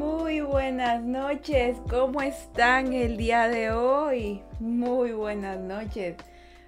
Muy 0.00 0.40
buenas 0.40 1.02
noches, 1.02 1.76
¿cómo 1.90 2.22
están 2.22 2.94
el 2.94 3.18
día 3.18 3.48
de 3.48 3.70
hoy? 3.70 4.40
Muy 4.58 5.12
buenas 5.12 5.60
noches. 5.60 6.16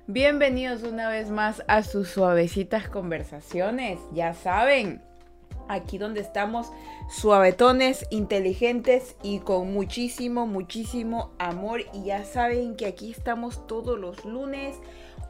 Bienvenidos 0.06 0.82
una 0.82 1.08
vez 1.08 1.30
más 1.30 1.62
a 1.66 1.82
sus 1.82 2.08
suavecitas 2.08 2.90
conversaciones. 2.90 3.98
Ya 4.12 4.34
saben, 4.34 5.00
aquí 5.66 5.96
donde 5.96 6.20
estamos 6.20 6.70
suavetones, 7.10 8.04
inteligentes 8.10 9.16
y 9.22 9.38
con 9.38 9.72
muchísimo, 9.72 10.46
muchísimo 10.46 11.30
amor. 11.38 11.80
Y 11.94 12.04
ya 12.04 12.26
saben 12.26 12.76
que 12.76 12.84
aquí 12.84 13.12
estamos 13.12 13.66
todos 13.66 13.98
los 13.98 14.26
lunes 14.26 14.76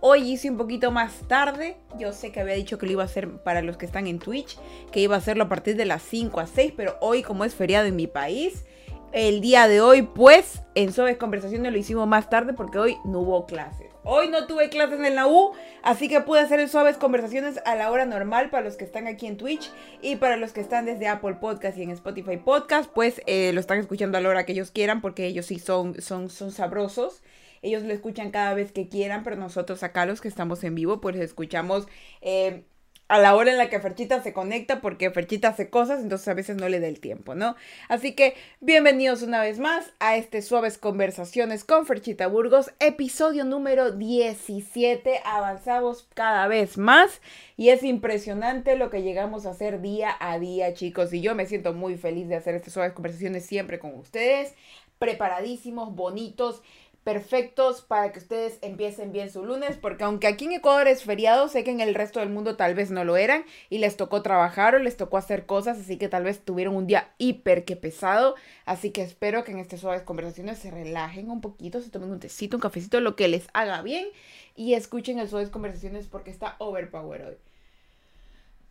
Hoy 0.05 0.33
hice 0.33 0.51
un 0.51 0.57
poquito 0.57 0.91
más 0.91 1.29
tarde. 1.29 1.77
Yo 1.97 2.13
sé 2.13 2.33
que 2.33 2.41
había 2.41 2.55
dicho 2.55 2.77
que 2.77 2.87
lo 2.87 2.93
iba 2.93 3.03
a 3.05 3.07
hacer 3.07 3.37
para 3.45 3.63
los 3.63 3.77
que 3.77 3.87
están 3.87 4.09
en 4.09 4.19
Twitch, 4.19 4.59
que 4.91 4.99
iba 4.99 5.15
a 5.15 5.19
hacerlo 5.19 5.45
a 5.45 5.49
partir 5.49 5.77
de 5.77 5.85
las 5.85 6.03
5 6.03 6.41
a 6.41 6.49
6, 6.49 6.73
pero 6.77 6.97
hoy 7.01 7.23
como 7.23 7.45
es 7.45 7.55
feriado 7.55 7.87
en 7.87 7.95
mi 7.95 8.09
país, 8.09 8.65
el 9.13 9.41
día 9.41 9.69
de 9.69 9.81
hoy 9.81 10.03
pues 10.03 10.63
en 10.75 10.93
Suaves 10.93 11.19
Conversaciones 11.19 11.71
lo 11.71 11.79
hicimos 11.79 12.09
más 12.09 12.29
tarde 12.29 12.53
porque 12.53 12.81
hoy 12.81 12.97
no 13.05 13.21
hubo 13.21 13.47
clases. 13.47 13.93
Hoy 14.03 14.27
no 14.27 14.49
tuve 14.49 14.71
clases 14.71 14.99
en 14.99 15.15
la 15.15 15.29
U, 15.29 15.53
así 15.85 16.09
que 16.09 16.21
pude 16.21 16.41
hacer 16.41 16.59
el 16.59 16.69
Suaves 16.69 16.97
Conversaciones 16.97 17.61
a 17.65 17.77
la 17.77 17.89
hora 17.89 18.05
normal 18.05 18.51
para 18.51 18.65
los 18.65 18.75
que 18.75 18.85
están 18.85 19.07
aquí 19.07 19.29
en 19.29 19.37
Twitch 19.37 19.71
y 20.01 20.17
para 20.17 20.37
los 20.37 20.53
que 20.53 20.63
están 20.63 20.85
desde 20.85 21.07
Apple 21.07 21.35
Podcast 21.35 21.79
y 21.79 21.85
en 21.85 21.91
Spotify 21.91 22.39
Podcast, 22.39 22.91
pues 22.93 23.23
eh, 23.27 23.53
lo 23.53 23.61
están 23.61 23.79
escuchando 23.79 24.19
a 24.19 24.21
la 24.21 24.31
hora 24.31 24.47
que 24.47 24.51
ellos 24.51 24.73
quieran 24.73 25.01
porque 25.01 25.27
ellos 25.27 25.47
sí 25.47 25.61
son, 25.61 26.03
son, 26.03 26.29
son 26.29 26.51
sabrosos. 26.51 27.23
Ellos 27.63 27.85
lo 27.85 27.93
escuchan 27.95 28.31
cada 28.31 28.55
vez 28.55 28.73
que 28.73 28.89
quieran, 28.89 29.23
pero 29.25 29.37
nosotros 29.37 29.83
acá 29.83 30.05
los 30.05 30.21
que 30.21 30.29
estamos 30.29 30.63
en 30.65 30.75
vivo, 30.75 31.01
pues 31.01 31.17
escuchamos 31.17 31.87
eh, 32.21 32.65
a 33.13 33.19
la 33.19 33.37
hora 33.37 33.51
en 33.51 33.59
la 33.59 33.69
que 33.69 33.79
Ferchita 33.79 34.23
se 34.23 34.33
conecta, 34.33 34.81
porque 34.81 35.11
Ferchita 35.11 35.49
hace 35.49 35.69
cosas, 35.69 36.01
entonces 36.01 36.27
a 36.29 36.35
veces 36.35 36.57
no 36.57 36.71
le 36.71 36.81
da 36.81 36.89
el 36.89 36.99
tiempo, 36.99 37.35
¿no? 37.35 37.57
Así 37.89 38.15
que 38.15 38.35
bienvenidos 38.61 39.21
una 39.21 39.43
vez 39.43 39.59
más 39.59 39.93
a 40.01 40.17
este 40.17 40.41
Suaves 40.41 40.79
Conversaciones 40.79 41.63
con 41.63 41.85
Ferchita 41.85 42.27
Burgos, 42.27 42.73
episodio 42.81 43.45
número 43.45 43.93
17. 43.93 45.21
Avanzamos 45.27 46.09
cada 46.15 46.49
vez 46.49 46.79
más 46.79 47.21
y 47.59 47.69
es 47.69 47.83
impresionante 47.83 48.77
lo 48.77 48.89
que 48.89 49.03
llegamos 49.03 49.45
a 49.45 49.51
hacer 49.51 49.83
día 49.83 50.17
a 50.19 50.39
día, 50.39 50.73
chicos. 50.73 51.13
Y 51.13 51.21
yo 51.21 51.35
me 51.35 51.45
siento 51.45 51.75
muy 51.75 51.99
feliz 51.99 52.29
de 52.29 52.37
hacer 52.37 52.55
estas 52.55 52.73
Suaves 52.73 52.95
Conversaciones 52.95 53.45
siempre 53.45 53.79
con 53.79 53.95
ustedes, 53.95 54.55
preparadísimos, 54.99 55.95
bonitos 55.95 56.63
perfectos 57.05 57.83
para 57.83 58.13
que 58.13 58.21
ustedes 58.21 58.59
empiecen 58.63 59.13
bien 59.13 59.31
su 59.31 59.45
lunes, 59.45 59.77
porque 59.77 60.05
aunque 60.05 60.27
aquí 60.27 60.45
en 60.45 60.53
Ecuador 60.53 60.87
es 60.87 61.03
feriado, 61.03 61.49
sé 61.49 61.65
que 61.65 61.71
en 61.71 61.81
el 61.81 61.95
resto 61.95 62.21
del 62.21 62.29
mundo 62.29 62.57
tal 62.57 62.75
vez 62.75 62.91
no 62.91 63.05
lo 63.05 63.17
eran 63.17 63.45
y 63.71 63.79
les 63.79 63.97
tocó 63.97 64.23
trabajar 64.23 64.75
o 64.75 64.79
les 64.79 64.97
tocó 64.97 65.17
hacer 65.17 65.47
cosas, 65.47 65.79
así 65.79 65.97
que 65.99 66.09
tal 66.09 66.25
vez 66.25 66.41
tuvieron 66.41 66.77
un 66.77 66.87
día 66.87 67.13
hiper 67.19 67.65
que 67.65 67.77
pesado, 67.77 68.37
así 68.65 68.91
que 68.91 69.03
espero 69.03 69.43
que 69.43 69.53
en 69.53 69.59
estas 69.59 69.81
suaves 69.81 70.03
conversaciones 70.03 70.59
se 70.59 70.71
relajen 70.71 71.31
un 71.31 71.41
poquito, 71.41 71.81
se 71.81 71.91
tomen 71.91 72.11
un 72.11 72.21
tecito, 72.21 72.57
un 72.57 72.61
cafecito, 72.61 73.01
lo 73.01 73.17
que 73.17 73.29
les 73.29 73.49
haga 73.53 73.83
bien 73.83 74.07
y 74.55 74.75
escuchen 74.75 75.19
el 75.19 75.29
suaves 75.29 75.51
conversaciones 75.51 76.07
porque 76.07 76.31
está 76.31 76.57
overpower 76.59 77.23
hoy. 77.23 77.52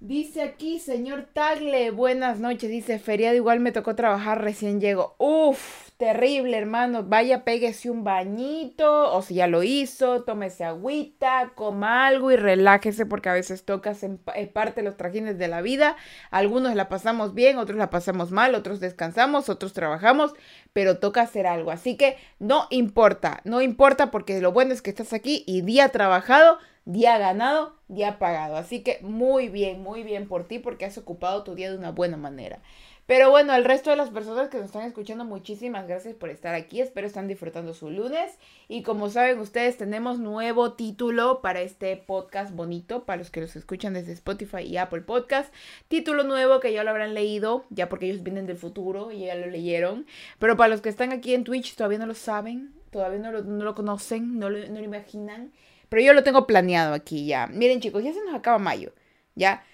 Dice 0.02 0.42
aquí, 0.42 0.80
señor 0.80 1.28
Tagle, 1.32 1.92
buenas 1.92 2.40
noches. 2.40 2.72
Dice, 2.72 2.98
feriado 2.98 3.36
igual 3.36 3.60
me 3.60 3.72
tocó 3.72 3.94
trabajar, 3.94 4.42
recién 4.42 4.82
llego. 4.82 5.14
Uf, 5.20 5.92
terrible, 5.98 6.58
hermano. 6.58 7.04
Vaya, 7.04 7.44
péguese 7.44 7.92
un 7.92 8.04
bañito, 8.04 9.14
o 9.14 9.22
si 9.22 9.36
ya 9.36 9.46
lo 9.46 9.62
hizo, 9.62 10.24
tómese 10.24 10.64
agüita, 10.64 11.52
coma 11.54 12.08
algo 12.08 12.32
y 12.32 12.36
relájese 12.36 13.06
porque 13.06 13.30
a 13.30 13.34
veces 13.34 13.64
toca 13.64 13.96
en 14.02 14.18
parte 14.52 14.82
los 14.82 14.98
trajines 14.98 15.38
de 15.38 15.48
la 15.48 15.62
vida. 15.62 15.96
Algunos 16.32 16.74
la 16.74 16.90
pasamos 16.90 17.36
bien, 17.36 17.60
otros 17.60 17.78
la 17.78 17.92
pasamos 17.92 18.32
mal, 18.32 18.56
otros 18.56 18.80
descansamos, 18.80 19.50
otros 19.50 19.72
trabajamos, 19.72 20.34
pero 20.74 20.98
toca 20.98 21.22
hacer 21.22 21.46
algo. 21.46 21.70
Así 21.70 21.96
que 21.96 22.18
no 22.40 22.66
importa, 22.72 23.42
no 23.44 23.62
importa 23.62 24.10
porque 24.10 24.42
lo 24.42 24.52
bueno 24.52 24.74
es 24.74 24.82
que 24.82 24.90
estás 24.90 25.14
aquí 25.14 25.44
y 25.46 25.62
día 25.62 25.90
trabajado 25.90 26.58
día 26.86 27.18
ganado, 27.18 27.76
día 27.88 28.20
pagado. 28.20 28.58
Así 28.58 28.84
que 28.84 29.00
muy 29.02 29.50
bien, 29.50 29.82
muy 29.82 30.04
bien 30.04 30.28
por 30.28 30.48
ti 30.48 30.60
porque 30.60 30.86
has 30.86 30.98
ocupado 30.98 31.44
tu 31.44 31.56
día 31.56 31.72
de 31.72 31.78
una 31.78 31.92
buena 31.92 32.18
manera. 32.18 32.60
Pero 33.08 33.30
bueno, 33.30 33.52
al 33.52 33.66
resto 33.66 33.90
de 33.90 33.98
las 33.98 34.10
personas 34.10 34.48
que 34.48 34.58
nos 34.58 34.68
están 34.68 34.84
escuchando, 34.84 35.26
muchísimas 35.26 35.86
gracias 35.86 36.16
por 36.16 36.30
estar 36.30 36.56
aquí. 36.56 36.80
Espero 36.80 37.06
están 37.06 37.28
disfrutando 37.28 37.74
su 37.74 37.90
lunes. 37.90 38.38
Y 38.70 38.84
como 38.84 39.10
saben 39.10 39.40
ustedes, 39.40 39.76
tenemos 39.76 40.20
nuevo 40.20 40.74
título 40.76 41.42
para 41.42 41.60
este 41.60 41.98
podcast 41.98 42.56
bonito, 42.56 43.04
para 43.04 43.18
los 43.18 43.30
que 43.30 43.42
los 43.42 43.56
escuchan 43.58 43.94
desde 43.94 44.14
Spotify 44.14 44.62
y 44.62 44.78
Apple 44.78 45.02
Podcast. 45.02 45.54
Título 45.90 46.24
nuevo 46.24 46.62
que 46.62 46.72
ya 46.72 46.86
lo 46.86 46.92
habrán 46.92 47.14
leído, 47.14 47.66
ya 47.70 47.90
porque 47.90 48.06
ellos 48.06 48.24
vienen 48.24 48.46
del 48.46 48.58
futuro 48.58 49.12
y 49.12 49.26
ya 49.26 49.36
lo 49.36 49.48
leyeron. 49.48 50.06
Pero 50.40 50.56
para 50.56 50.70
los 50.70 50.80
que 50.80 50.88
están 50.88 51.12
aquí 51.12 51.34
en 51.34 51.44
Twitch 51.44 51.76
todavía 51.76 52.00
no 52.00 52.06
lo 52.06 52.16
saben, 52.16 52.74
todavía 52.92 53.20
no 53.20 53.34
lo, 53.34 53.44
no 53.44 53.66
lo 53.66 53.76
conocen, 53.76 54.40
no 54.40 54.50
lo, 54.50 54.66
no 54.70 54.80
lo 54.80 54.86
imaginan. 54.86 55.52
Pero 55.92 56.04
yo 56.04 56.14
lo 56.14 56.24
tengo 56.24 56.48
planeado 56.48 56.94
aquí 56.94 57.26
ya. 57.26 57.48
Miren 57.48 57.82
chicos, 57.82 58.02
ya 58.02 58.14
se 58.14 58.24
nos 58.24 58.34
acaba 58.34 58.58
mayo. 58.60 58.94
Ya. 59.36 59.66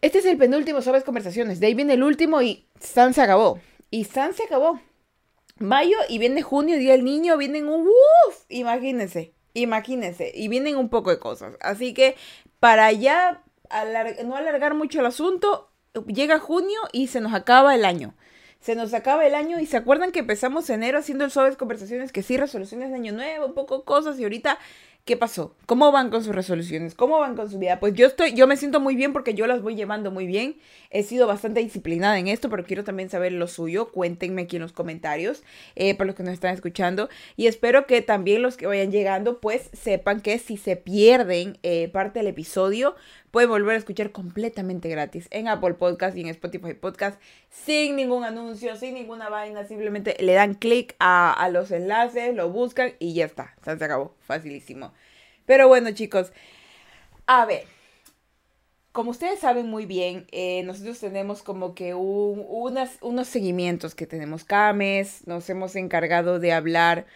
Este 0.00 0.18
es 0.18 0.24
el 0.24 0.36
penúltimo 0.38 0.82
Sabes 0.82 1.04
Conversaciones. 1.04 1.60
De 1.60 1.68
ahí 1.68 1.74
viene 1.74 1.92
el 1.92 2.02
último 2.02 2.42
y 2.42 2.66
San 2.80 3.14
se 3.14 3.22
acabó. 3.22 3.60
Y 3.88 4.06
San 4.06 4.34
se 4.34 4.42
acabó. 4.42 4.80
Mayo 5.60 5.96
y 6.08 6.18
viene 6.18 6.42
junio, 6.42 6.76
Día 6.76 6.92
del 6.92 7.04
Niño, 7.04 7.36
vienen 7.36 7.68
un... 7.68 7.86
Uf, 7.86 8.44
imagínense, 8.48 9.34
imagínense. 9.54 10.32
Y 10.34 10.48
vienen 10.48 10.74
un 10.74 10.88
poco 10.88 11.10
de 11.10 11.20
cosas. 11.20 11.54
Así 11.60 11.94
que 11.94 12.16
para 12.58 12.90
ya 12.90 13.44
no 14.24 14.34
alargar 14.34 14.74
mucho 14.74 14.98
el 14.98 15.06
asunto, 15.06 15.70
llega 16.08 16.40
junio 16.40 16.80
y 16.90 17.06
se 17.06 17.20
nos 17.20 17.34
acaba 17.34 17.76
el 17.76 17.84
año. 17.84 18.16
Se 18.58 18.74
nos 18.74 18.92
acaba 18.94 19.24
el 19.24 19.36
año 19.36 19.60
y 19.60 19.66
se 19.66 19.76
acuerdan 19.76 20.10
que 20.10 20.18
empezamos 20.18 20.68
enero 20.70 20.98
haciendo 20.98 21.24
el 21.24 21.30
suaves 21.30 21.56
conversaciones 21.56 22.10
que 22.10 22.24
sí, 22.24 22.36
resoluciones 22.36 22.90
de 22.90 22.96
año 22.96 23.12
nuevo, 23.12 23.46
un 23.46 23.54
poco 23.54 23.84
cosas 23.84 24.18
y 24.18 24.24
ahorita 24.24 24.58
¿Qué 25.06 25.16
pasó? 25.16 25.54
¿Cómo 25.66 25.92
van 25.92 26.10
con 26.10 26.24
sus 26.24 26.34
resoluciones? 26.34 26.96
¿Cómo 26.96 27.20
van 27.20 27.36
con 27.36 27.48
su 27.48 27.60
vida? 27.60 27.78
Pues 27.78 27.94
yo 27.94 28.08
estoy, 28.08 28.34
yo 28.34 28.48
me 28.48 28.56
siento 28.56 28.80
muy 28.80 28.96
bien 28.96 29.12
porque 29.12 29.34
yo 29.34 29.46
las 29.46 29.62
voy 29.62 29.76
llevando 29.76 30.10
muy 30.10 30.26
bien. 30.26 30.56
He 30.90 31.04
sido 31.04 31.28
bastante 31.28 31.60
disciplinada 31.60 32.18
en 32.18 32.26
esto, 32.26 32.50
pero 32.50 32.64
quiero 32.64 32.82
también 32.82 33.08
saber 33.08 33.30
lo 33.30 33.46
suyo. 33.46 33.92
Cuéntenme 33.92 34.42
aquí 34.42 34.56
en 34.56 34.62
los 34.62 34.72
comentarios 34.72 35.44
eh, 35.76 35.94
para 35.94 36.08
los 36.08 36.16
que 36.16 36.24
nos 36.24 36.32
están 36.32 36.52
escuchando. 36.52 37.08
Y 37.36 37.46
espero 37.46 37.86
que 37.86 38.02
también 38.02 38.42
los 38.42 38.56
que 38.56 38.66
vayan 38.66 38.90
llegando, 38.90 39.38
pues 39.38 39.70
sepan 39.72 40.20
que 40.20 40.40
si 40.40 40.56
se 40.56 40.74
pierden 40.74 41.56
eh, 41.62 41.86
parte 41.86 42.18
del 42.18 42.26
episodio, 42.26 42.96
pueden 43.30 43.50
volver 43.50 43.74
a 43.74 43.78
escuchar 43.78 44.12
completamente 44.12 44.88
gratis 44.88 45.28
en 45.30 45.48
Apple 45.48 45.74
Podcast 45.74 46.16
y 46.16 46.22
en 46.22 46.28
Spotify 46.28 46.74
Podcast 46.74 47.20
sin 47.50 47.96
ningún 47.96 48.24
anuncio, 48.24 48.76
sin 48.76 48.94
ninguna 48.94 49.28
vaina. 49.28 49.64
Simplemente 49.64 50.16
le 50.20 50.34
dan 50.34 50.54
clic 50.54 50.94
a, 50.98 51.48
los 51.52 51.70
enlaces, 51.70 52.34
lo 52.34 52.50
buscan 52.50 52.94
y 52.98 53.14
ya 53.14 53.24
está. 53.24 53.54
se 53.62 53.72
acabó. 53.72 54.14
Facilísimo. 54.20 54.92
Pero 55.44 55.68
bueno, 55.68 55.90
chicos. 55.92 56.32
A 57.26 57.46
ver. 57.46 57.64
Como 58.92 59.10
ustedes 59.10 59.40
saben 59.40 59.68
muy 59.68 59.84
bien, 59.84 60.26
eh, 60.32 60.62
nosotros 60.62 60.98
tenemos 60.98 61.42
como 61.42 61.74
que 61.74 61.92
unos 61.92 63.28
seguimientos 63.28 63.94
que 63.94 64.06
tenemos 64.06 64.44
cada. 64.44 65.26
Nos 65.26 65.50
hemos 65.50 65.76
encargado 65.76 66.38
de 66.38 66.52
hablar 66.54 67.06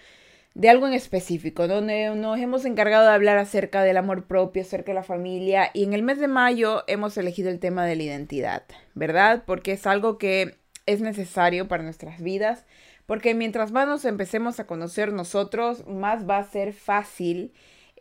de 0.55 0.69
algo 0.69 0.87
en 0.87 0.95
específico, 0.95 1.69
donde 1.69 2.15
nos 2.17 2.39
hemos 2.39 2.65
encargado 2.65 3.07
de 3.07 3.15
hablar 3.15 3.39
acerca 3.39 3.83
del 3.83 3.97
amor 3.97 4.27
propio, 4.27 4.63
acerca 4.63 4.91
de 4.91 4.97
la 4.97 5.03
familia 5.03 5.71
y 5.75 5.85
en 5.85 5.93
el 5.93 6.03
mes 6.03 6.19
de 6.19 6.29
mayo 6.29 6.83
hemos 6.87 7.17
elegido 7.17 7.51
el 7.51 7.61
tema 7.61 7.87
de 7.87 7.97
la 7.97 8.03
identidad, 8.03 8.65
¿verdad? 8.95 9.45
Porque 9.47 9.73
es 9.73 9.87
algo 9.87 10.19
que 10.19 10.57
es 10.87 11.01
necesario 11.01 11.69
para 11.69 11.85
nuestras 11.85 12.21
vidas, 12.21 12.67
porque 13.07 13.35
mientras 13.35 13.71
más 13.71 13.87
nos 13.87 14.05
empecemos 14.05 14.59
a 14.61 14.67
conocer 14.67 15.13
nosotros, 15.13 15.87
más 15.87 16.29
va 16.29 16.39
a 16.39 16.45
ser 16.45 16.73
fácil 16.73 17.53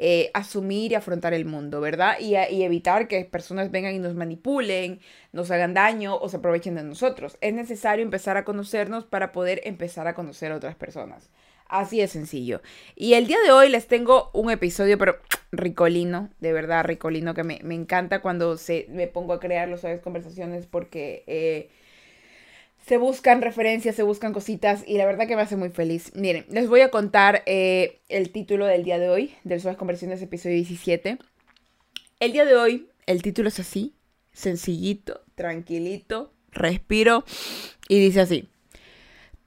eh, 0.01 0.31
asumir 0.33 0.93
y 0.93 0.95
afrontar 0.95 1.33
el 1.33 1.45
mundo, 1.45 1.81
¿verdad? 1.81 2.15
Y, 2.19 2.35
y, 2.37 2.63
evitar 2.63 3.09
que 3.09 3.25
personas 3.25 3.69
vengan 3.69 3.93
y 3.93 3.99
nos 3.99 4.15
manipulen, 4.15 5.01
nos 5.33 5.51
hagan 5.51 5.73
daño 5.73 6.15
o 6.15 6.29
se 6.29 6.37
aprovechen 6.37 6.75
de 6.75 6.83
nosotros. 6.83 7.37
Es 7.41 7.53
necesario 7.53 8.03
empezar 8.03 8.37
a 8.37 8.45
conocernos 8.45 9.03
para 9.03 9.33
poder 9.33 9.59
empezar 9.65 10.07
a 10.07 10.15
conocer 10.15 10.53
a 10.53 10.55
otras 10.55 10.75
personas. 10.75 11.29
Así 11.69 11.99
de 11.99 12.07
sencillo. 12.07 12.61
Y 12.95 13.13
el 13.13 13.27
día 13.27 13.37
de 13.45 13.51
hoy 13.51 13.69
les 13.69 13.87
tengo 13.87 14.31
un 14.33 14.49
episodio, 14.49 14.97
pero 14.97 15.17
ricolino, 15.51 16.29
de 16.39 16.51
verdad 16.51 16.83
ricolino, 16.83 17.35
que 17.35 17.43
me, 17.43 17.59
encanta 17.73 18.21
cuando 18.21 18.57
se, 18.57 18.87
me 18.89 19.07
pongo 19.07 19.33
a 19.33 19.39
crear 19.39 19.69
los 19.69 19.81
suaves 19.81 20.01
conversaciones 20.01 20.65
porque 20.65 21.23
eh, 21.27 21.69
se 22.87 22.97
buscan 22.97 23.43
referencias, 23.43 23.95
se 23.95 24.01
buscan 24.01 24.33
cositas 24.33 24.83
y 24.87 24.97
la 24.97 25.05
verdad 25.05 25.27
que 25.27 25.35
me 25.35 25.43
hace 25.43 25.57
muy 25.57 25.69
feliz. 25.69 26.11
Miren, 26.15 26.45
les 26.49 26.67
voy 26.67 26.81
a 26.81 26.89
contar 26.89 27.43
eh, 27.45 27.99
el 28.09 28.31
título 28.31 28.65
del 28.65 28.83
día 28.83 28.97
de 28.97 29.09
hoy, 29.09 29.35
del 29.43 29.61
Suaves 29.61 29.77
Conversaciones, 29.77 30.23
episodio 30.23 30.55
17. 30.55 31.19
El 32.19 32.31
día 32.31 32.45
de 32.45 32.55
hoy, 32.55 32.89
el 33.05 33.21
título 33.21 33.49
es 33.49 33.59
así, 33.59 33.93
sencillito, 34.33 35.21
tranquilito, 35.35 36.33
respiro 36.51 37.25
y 37.87 37.99
dice 37.99 38.21
así. 38.21 38.49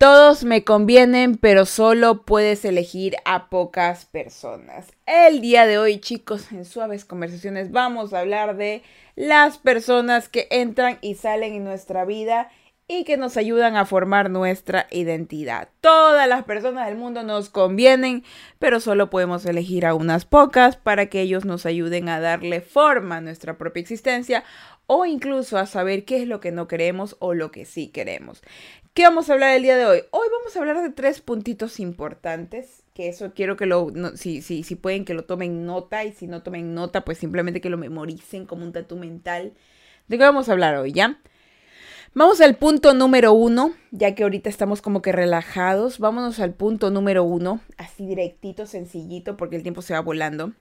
Todos 0.03 0.43
me 0.43 0.65
convienen, 0.65 1.37
pero 1.37 1.65
solo 1.65 2.23
puedes 2.23 2.65
elegir 2.65 3.15
a 3.25 3.49
pocas 3.49 4.05
personas. 4.05 4.91
El 5.07 5.41
día 5.41 5.65
de 5.65 5.79
hoy, 5.79 6.01
chicos, 6.01 6.51
en 6.51 6.65
suaves 6.65 7.05
conversaciones 7.05 7.71
vamos 7.71 8.13
a 8.13 8.19
hablar 8.19 8.57
de 8.57 8.83
las 9.15 9.59
personas 9.59 10.29
que 10.29 10.49
entran 10.51 10.99
y 11.03 11.15
salen 11.15 11.55
en 11.55 11.63
nuestra 11.63 12.05
vida 12.05 12.51
y 12.89 13.05
que 13.05 13.17
nos 13.17 13.37
ayudan 13.37 13.77
a 13.77 13.87
formar 13.87 14.29
nuestra 14.29 14.89
identidad. 14.91 15.69
Todas 15.81 16.29
las 16.29 16.43
personas 16.43 16.89
del 16.89 16.97
mundo 16.97 17.23
nos 17.23 17.49
convienen, 17.49 18.25
pero 18.59 18.81
solo 18.81 19.09
podemos 19.09 19.47
elegir 19.47 19.87
a 19.87 19.95
unas 19.95 20.25
pocas 20.25 20.77
para 20.77 21.07
que 21.07 21.21
ellos 21.21 21.45
nos 21.45 21.65
ayuden 21.65 22.09
a 22.09 22.19
darle 22.19 22.61
forma 22.61 23.19
a 23.19 23.21
nuestra 23.21 23.57
propia 23.57 23.83
existencia 23.83 24.43
o 24.89 25.07
incluso 25.07 25.59
a 25.59 25.67
saber 25.67 26.05
qué 26.05 26.23
es 26.23 26.29
lo 26.29 26.41
que 26.41 26.51
no 26.51 26.67
queremos 26.67 27.17
o 27.21 27.35
lo 27.35 27.51
que 27.51 27.65
sí 27.65 27.89
queremos. 27.89 28.43
¿Qué 28.95 29.05
vamos 29.05 29.31
a 29.31 29.33
hablar 29.33 29.57
el 29.57 29.63
día 29.63 29.79
de 29.79 29.87
hoy? 29.87 30.03
Hoy 30.11 30.29
vamos 30.31 30.55
a 30.55 30.59
hablar 30.59 30.83
de 30.83 30.91
tres 30.91 31.23
puntitos 31.23 31.81
importantes, 31.81 32.83
que 32.93 33.09
eso 33.09 33.33
quiero 33.35 33.57
que 33.57 33.65
lo, 33.65 33.91
si, 34.17 34.43
si, 34.43 34.63
si 34.65 34.75
pueden 34.75 35.07
que 35.07 35.15
lo 35.15 35.25
tomen 35.25 35.65
nota 35.65 36.05
y 36.05 36.13
si 36.13 36.27
no 36.27 36.43
tomen 36.43 36.75
nota, 36.75 37.03
pues 37.03 37.17
simplemente 37.17 37.63
que 37.63 37.71
lo 37.71 37.79
memoricen 37.79 38.45
como 38.45 38.67
un 38.67 38.73
tatu 38.75 38.97
mental. 38.97 39.55
¿De 40.09 40.19
qué 40.19 40.25
vamos 40.25 40.51
a 40.51 40.53
hablar 40.53 40.77
hoy, 40.77 40.93
ya? 40.93 41.19
Vamos 42.13 42.43
al 42.43 42.57
punto 42.57 42.93
número 42.93 43.33
uno, 43.33 43.73
ya 43.93 44.15
que 44.15 44.25
ahorita 44.25 44.51
estamos 44.51 44.83
como 44.83 45.01
que 45.01 45.13
relajados. 45.13 45.99
Vámonos 45.99 46.39
al 46.39 46.53
punto 46.53 46.91
número 46.91 47.25
uno, 47.25 47.63
así 47.79 48.07
directito, 48.07 48.67
sencillito, 48.67 49.39
porque 49.39 49.57
el 49.57 49.63
tiempo 49.63 49.81
se 49.81 49.95
va 49.95 50.01
volando. 50.01 50.53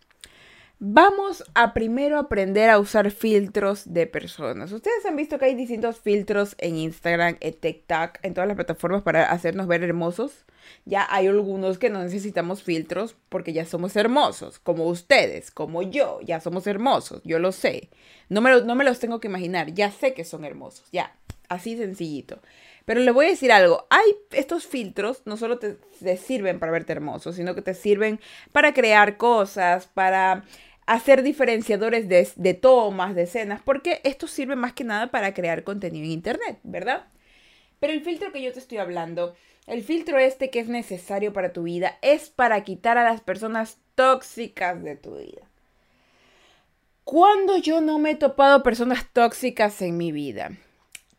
Vamos 0.83 1.43
a 1.53 1.75
primero 1.75 2.17
aprender 2.17 2.71
a 2.71 2.79
usar 2.79 3.11
filtros 3.11 3.93
de 3.93 4.07
personas. 4.07 4.71
Ustedes 4.71 5.05
han 5.05 5.15
visto 5.15 5.37
que 5.37 5.45
hay 5.45 5.53
distintos 5.53 5.99
filtros 5.99 6.55
en 6.57 6.75
Instagram, 6.75 7.37
en 7.39 7.53
TikTok, 7.53 8.17
en 8.23 8.33
todas 8.33 8.47
las 8.47 8.55
plataformas 8.55 9.03
para 9.03 9.29
hacernos 9.29 9.67
ver 9.67 9.83
hermosos. 9.83 10.43
Ya 10.85 11.05
hay 11.07 11.27
algunos 11.27 11.77
que 11.77 11.91
no 11.91 12.01
necesitamos 12.01 12.63
filtros 12.63 13.15
porque 13.29 13.53
ya 13.53 13.63
somos 13.63 13.95
hermosos, 13.95 14.57
como 14.57 14.87
ustedes, 14.87 15.51
como 15.51 15.83
yo, 15.83 16.19
ya 16.23 16.39
somos 16.39 16.65
hermosos, 16.65 17.21
yo 17.25 17.37
lo 17.37 17.51
sé. 17.51 17.91
No 18.29 18.41
me, 18.41 18.63
no 18.63 18.73
me 18.73 18.83
los 18.83 18.97
tengo 18.97 19.19
que 19.19 19.27
imaginar, 19.27 19.75
ya 19.75 19.91
sé 19.91 20.15
que 20.15 20.25
son 20.25 20.45
hermosos, 20.45 20.87
ya. 20.91 21.15
Así 21.47 21.77
sencillito. 21.77 22.39
Pero 22.85 23.01
le 23.01 23.11
voy 23.11 23.27
a 23.27 23.29
decir 23.29 23.51
algo, 23.51 23.85
hay 23.89 24.15
estos 24.31 24.65
filtros 24.65 25.21
no 25.25 25.37
solo 25.37 25.59
te, 25.59 25.77
sirven 26.17 26.59
para 26.59 26.71
verte 26.71 26.93
hermoso, 26.93 27.33
sino 27.33 27.53
que 27.53 27.61
te 27.61 27.73
sirven 27.73 28.19
para 28.51 28.73
crear 28.73 29.17
cosas, 29.17 29.87
para 29.87 30.43
hacer 30.91 31.23
diferenciadores 31.23 32.09
de, 32.09 32.27
de 32.35 32.53
tomas, 32.53 33.15
de 33.15 33.23
escenas, 33.23 33.61
porque 33.63 34.01
esto 34.03 34.27
sirve 34.27 34.57
más 34.57 34.73
que 34.73 34.83
nada 34.83 35.07
para 35.07 35.33
crear 35.33 35.63
contenido 35.63 36.03
en 36.03 36.11
Internet, 36.11 36.59
¿verdad? 36.63 37.05
Pero 37.79 37.93
el 37.93 38.01
filtro 38.01 38.33
que 38.33 38.41
yo 38.41 38.51
te 38.51 38.59
estoy 38.59 38.77
hablando, 38.77 39.33
el 39.67 39.83
filtro 39.83 40.19
este 40.19 40.49
que 40.49 40.59
es 40.59 40.67
necesario 40.67 41.31
para 41.31 41.53
tu 41.53 41.63
vida, 41.63 41.97
es 42.01 42.29
para 42.29 42.61
quitar 42.65 42.97
a 42.97 43.05
las 43.05 43.21
personas 43.21 43.77
tóxicas 43.95 44.83
de 44.83 44.97
tu 44.97 45.17
vida. 45.17 45.47
¿Cuándo 47.05 47.55
yo 47.55 47.79
no 47.79 47.97
me 47.97 48.11
he 48.11 48.15
topado 48.15 48.61
personas 48.61 49.07
tóxicas 49.13 49.81
en 49.81 49.95
mi 49.95 50.11
vida? 50.11 50.51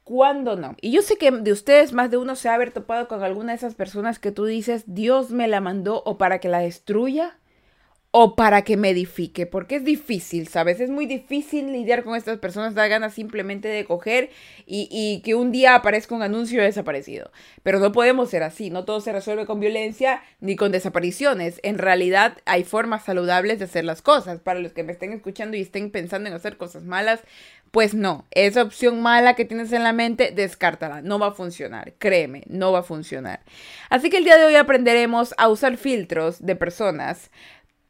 ¿Cuándo 0.04 0.54
no? 0.56 0.76
Y 0.82 0.90
yo 0.90 1.00
sé 1.00 1.16
que 1.16 1.30
de 1.30 1.52
ustedes 1.52 1.94
más 1.94 2.10
de 2.10 2.18
uno 2.18 2.36
se 2.36 2.50
ha 2.50 2.54
haber 2.54 2.72
topado 2.72 3.08
con 3.08 3.22
alguna 3.22 3.52
de 3.52 3.56
esas 3.56 3.75
personas 3.75 4.18
que 4.18 4.32
tú 4.32 4.44
dices, 4.44 4.84
Dios 4.86 5.30
me 5.30 5.48
la 5.48 5.62
mandó 5.62 6.02
o 6.04 6.18
para 6.18 6.40
que 6.40 6.48
la 6.48 6.58
destruya 6.58 7.38
o 8.14 8.37
para 8.37 8.61
que 8.61 8.76
me 8.76 8.91
edifique, 8.91 9.47
porque 9.47 9.76
es 9.76 9.85
difícil, 9.85 10.47
¿sabes? 10.47 10.81
Es 10.81 10.91
muy 10.91 11.06
difícil 11.06 11.73
lidiar 11.73 12.05
con 12.05 12.14
estas 12.14 12.38
personas, 12.38 12.75
da 12.75 12.87
ganas 12.87 13.14
simplemente 13.14 13.69
de 13.69 13.87
coger 13.87 14.29
y, 14.67 14.87
y, 14.91 15.23
que 15.23 15.35
un 15.35 15.50
día 15.50 15.75
aparezca 15.75 16.14
un 16.14 16.23
anuncio 16.23 16.62
desaparecido. 16.62 17.31
Pero 17.62 17.81
no 17.81 17.91
podemos 17.91 18.29
ser 18.29 18.43
así, 18.43 18.69
no 18.69 18.85
todo 18.85 19.00
se 19.00 19.12
resuelve 19.12 19.47
con 19.47 19.61
violencia 19.61 20.23
ni 20.41 20.56
con 20.56 20.73
desapariciones. 20.73 21.59
En 21.62 21.79
realidad 21.79 22.37
hay 22.44 22.64
formas 22.64 23.03
saludables 23.03 23.59
de 23.59 23.64
hacer 23.64 23.85
las 23.87 24.03
cosas. 24.03 24.41
Para 24.41 24.61
los 24.61 24.75
que 24.75 24.85
me 24.85 24.93
estén 24.93 25.14
escuchando 25.14 25.56
y 25.56 25.62
estén 25.62 25.91
pensando 25.91 26.29
en 26.29 26.35
hacer 26.35 26.59
cosas 26.59 26.82
malas, 26.82 27.20
pues 27.73 27.94
no, 27.94 28.26
esa 28.31 28.62
opción 28.62 29.00
mala 29.00 29.35
que 29.35 29.47
tienes 29.47 29.73
en 29.73 29.82
la 29.82 29.94
mente, 29.94 30.31
descártala, 30.31 31.00
no 31.00 31.19
va 31.19 31.29
a 31.29 31.32
funcionar, 31.32 31.94
créeme, 31.99 32.43
no 32.47 32.70
va 32.70 32.81
a 32.81 32.82
funcionar. 32.82 33.41
Así 33.88 34.11
que 34.11 34.19
el 34.19 34.25
día 34.25 34.37
de 34.37 34.44
hoy 34.44 34.56
aprenderemos 34.56 35.35
a 35.38 35.49
usar 35.49 35.79
filtros 35.79 36.44
de 36.44 36.55
personas 36.55 37.31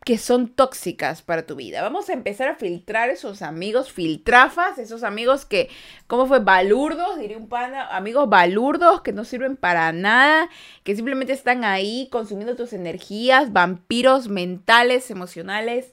que 0.04 0.18
son 0.18 0.48
tóxicas 0.48 1.22
para 1.22 1.46
tu 1.46 1.54
vida. 1.54 1.82
Vamos 1.82 2.08
a 2.08 2.12
empezar 2.12 2.48
a 2.48 2.56
filtrar 2.56 3.10
esos 3.10 3.42
amigos 3.42 3.92
filtrafas, 3.92 4.78
esos 4.78 5.04
amigos 5.04 5.44
que, 5.44 5.68
¿cómo 6.06 6.26
fue? 6.26 6.40
Balurdos, 6.40 7.18
diría 7.18 7.36
un 7.36 7.48
pana, 7.48 7.86
amigos 7.96 8.28
balurdos 8.28 9.02
que 9.02 9.12
no 9.12 9.24
sirven 9.24 9.56
para 9.56 9.92
nada, 9.92 10.48
que 10.82 10.96
simplemente 10.96 11.32
están 11.32 11.64
ahí 11.64 12.08
consumiendo 12.10 12.56
tus 12.56 12.72
energías, 12.72 13.52
vampiros 13.52 14.28
mentales, 14.28 15.10
emocionales 15.10 15.92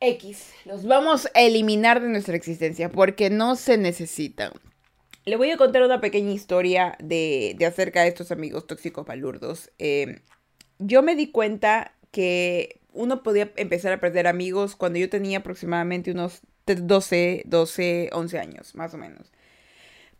X, 0.00 0.52
los 0.64 0.84
vamos 0.84 1.28
a 1.34 1.40
eliminar 1.40 2.02
de 2.02 2.08
nuestra 2.08 2.36
existencia 2.36 2.90
porque 2.90 3.30
no 3.30 3.56
se 3.56 3.78
necesitan. 3.78 4.52
Le 5.24 5.36
voy 5.36 5.50
a 5.50 5.56
contar 5.56 5.82
una 5.82 6.00
pequeña 6.00 6.32
historia 6.32 6.96
de, 7.02 7.56
acerca 7.66 8.02
de 8.02 8.08
estos 8.08 8.30
amigos 8.30 8.66
tóxicos 8.66 9.06
palurdos. 9.06 9.70
Em, 9.78 10.20
yo 10.78 11.02
me 11.02 11.16
di 11.16 11.30
cuenta 11.30 11.93
que 12.14 12.80
uno 12.92 13.24
podía 13.24 13.52
empezar 13.56 13.92
a 13.92 14.00
perder 14.00 14.28
amigos 14.28 14.76
cuando 14.76 15.00
yo 15.00 15.10
tenía 15.10 15.38
aproximadamente 15.38 16.12
unos 16.12 16.42
12, 16.64 17.42
12, 17.44 18.10
11 18.12 18.38
años, 18.38 18.74
más 18.76 18.94
o 18.94 18.98
menos. 18.98 19.32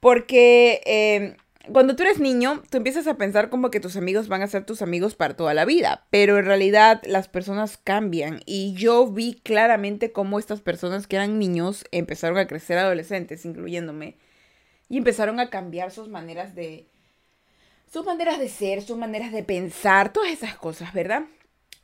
Porque 0.00 0.82
em, 0.84 1.36
cuando 1.72 1.94
tú 1.94 2.02
eres 2.02 2.18
niño, 2.18 2.62
tú 2.68 2.76
empiezas 2.76 3.06
a 3.06 3.16
pensar 3.16 3.48
como 3.48 3.70
que 3.70 3.78
tus 3.78 3.96
amigos 3.96 4.26
van 4.26 4.42
a 4.42 4.48
ser 4.48 4.66
tus 4.66 4.82
amigos 4.82 5.14
para 5.14 5.36
toda 5.36 5.54
la 5.54 5.64
vida, 5.64 6.04
pero 6.10 6.36
en 6.36 6.46
realidad 6.46 7.00
las 7.04 7.28
personas 7.28 7.78
cambian 7.78 8.40
y 8.44 8.74
yo 8.74 9.06
vi 9.06 9.34
claramente 9.44 10.10
cómo 10.10 10.40
estas 10.40 10.60
personas 10.60 11.06
que 11.06 11.16
eran 11.16 11.38
niños 11.38 11.84
empezaron 11.92 12.38
a 12.38 12.48
crecer 12.48 12.76
adolescentes, 12.76 13.44
incluyéndome, 13.44 14.16
y 14.88 14.98
empezaron 14.98 15.38
a 15.38 15.48
cambiar 15.48 15.92
sus 15.92 16.08
maneras 16.08 16.56
de 16.56 16.86
sus 17.90 18.04
maneras 18.04 18.40
de 18.40 18.48
ser, 18.48 18.82
sus 18.82 18.98
maneras 18.98 19.30
de 19.30 19.44
pensar, 19.44 20.12
todas 20.12 20.32
esas 20.32 20.56
cosas, 20.56 20.92
¿verdad? 20.92 21.26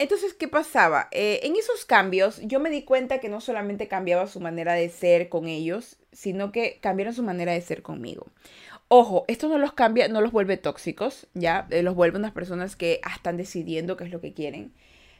Entonces, 0.00 0.32
¿qué 0.32 0.48
pasaba? 0.48 1.08
Eh, 1.10 1.40
en 1.42 1.56
esos 1.56 1.84
cambios 1.84 2.40
yo 2.42 2.58
me 2.58 2.70
di 2.70 2.84
cuenta 2.84 3.18
que 3.18 3.28
no 3.28 3.42
solamente 3.42 3.86
cambiaba 3.86 4.26
su 4.28 4.40
manera 4.40 4.72
de 4.72 4.88
ser 4.88 5.28
con 5.28 5.46
ellos, 5.46 5.98
sino 6.10 6.52
que 6.52 6.78
cambiaron 6.80 7.12
su 7.12 7.22
manera 7.22 7.52
de 7.52 7.60
ser 7.60 7.82
conmigo. 7.82 8.26
Ojo, 8.88 9.26
esto 9.28 9.46
no 9.50 9.58
los 9.58 9.74
cambia, 9.74 10.08
no 10.08 10.22
los 10.22 10.32
vuelve 10.32 10.56
tóxicos, 10.56 11.26
¿ya? 11.34 11.66
Eh, 11.68 11.82
los 11.82 11.94
vuelve 11.94 12.16
unas 12.16 12.32
personas 12.32 12.76
que 12.76 13.00
ah, 13.04 13.12
están 13.14 13.36
decidiendo 13.36 13.98
qué 13.98 14.04
es 14.04 14.10
lo 14.10 14.22
que 14.22 14.32
quieren. 14.32 14.72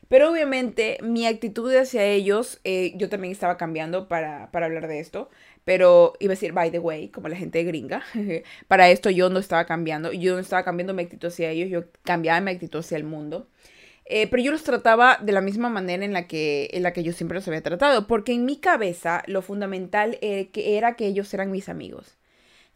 Pero 0.09 0.31
obviamente 0.31 0.97
mi 1.03 1.27
actitud 1.27 1.71
hacia 1.77 2.07
ellos, 2.07 2.59
eh, 2.65 2.95
yo 2.97 3.11
también 3.11 3.33
estaba 3.33 3.59
cambiando 3.59 4.09
para, 4.09 4.51
para 4.51 4.65
hablar 4.65 4.89
de 4.89 5.01
esto. 5.01 5.29
Pero 5.67 6.15
iba 6.21 6.33
a 6.33 6.37
decir, 6.37 6.53
by 6.55 6.71
the 6.71 6.79
way, 6.79 7.11
como 7.11 7.29
la 7.29 7.37
gente 7.37 7.63
gringa, 7.65 8.03
para 8.67 8.89
esto 8.89 9.11
yo 9.11 9.29
no 9.29 9.41
estaba 9.41 9.67
cambiando. 9.67 10.11
Yo 10.11 10.33
no 10.33 10.41
estaba 10.41 10.65
cambiando 10.65 10.95
mi 10.95 11.03
actitud 11.03 11.29
hacia 11.29 11.51
ellos, 11.51 11.69
yo 11.69 11.85
cambiaba 12.03 12.41
mi 12.41 12.51
actitud 12.51 12.81
hacia 12.81 12.97
el 12.97 13.05
mundo. 13.05 13.47
Eh, 14.11 14.27
pero 14.29 14.43
yo 14.43 14.53
los 14.53 14.65
trataba 14.65 15.19
de 15.23 15.33
la 15.33 15.41
misma 15.41 15.69
manera 15.69 16.05
en 16.05 16.13
la, 16.13 16.27
que, 16.27 16.69
en 16.73 16.83
la 16.83 16.93
que 16.93 17.03
yo 17.03 17.13
siempre 17.13 17.37
los 17.37 17.49
había 17.49 17.63
tratado. 17.63 18.07
Porque 18.07 18.33
en 18.33 18.45
mi 18.45 18.57
cabeza 18.57 19.23
lo 19.27 19.43
fundamental 19.43 20.19
era 20.21 20.97
que 20.97 21.07
ellos 21.07 21.33
eran 21.33 21.51
mis 21.51 21.69
amigos 21.69 22.17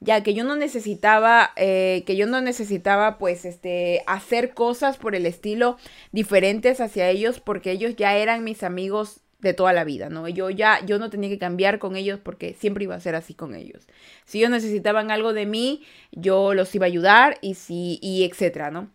ya 0.00 0.22
que 0.22 0.34
yo 0.34 0.44
no 0.44 0.54
necesitaba, 0.56 1.52
eh, 1.56 2.04
que 2.06 2.16
yo 2.16 2.26
no 2.26 2.40
necesitaba 2.40 3.18
pues 3.18 3.44
este, 3.44 4.02
hacer 4.06 4.52
cosas 4.52 4.98
por 4.98 5.14
el 5.14 5.24
estilo 5.24 5.78
diferentes 6.12 6.80
hacia 6.80 7.08
ellos 7.08 7.40
porque 7.40 7.72
ellos 7.72 7.96
ya 7.96 8.14
eran 8.16 8.44
mis 8.44 8.62
amigos 8.62 9.20
de 9.40 9.54
toda 9.54 9.72
la 9.72 9.84
vida, 9.84 10.08
¿no? 10.08 10.28
Yo 10.28 10.50
ya, 10.50 10.84
yo 10.86 10.98
no 10.98 11.10
tenía 11.10 11.28
que 11.28 11.38
cambiar 11.38 11.78
con 11.78 11.96
ellos 11.96 12.18
porque 12.22 12.54
siempre 12.54 12.84
iba 12.84 12.94
a 12.94 13.00
ser 13.00 13.14
así 13.14 13.34
con 13.34 13.54
ellos. 13.54 13.86
Si 14.24 14.38
ellos 14.38 14.50
necesitaban 14.50 15.10
algo 15.10 15.32
de 15.32 15.46
mí, 15.46 15.82
yo 16.12 16.54
los 16.54 16.74
iba 16.74 16.86
a 16.86 16.88
ayudar 16.88 17.38
y 17.42 17.54
si, 17.54 17.98
y 18.02 18.24
etcétera, 18.24 18.70
¿no? 18.70 18.90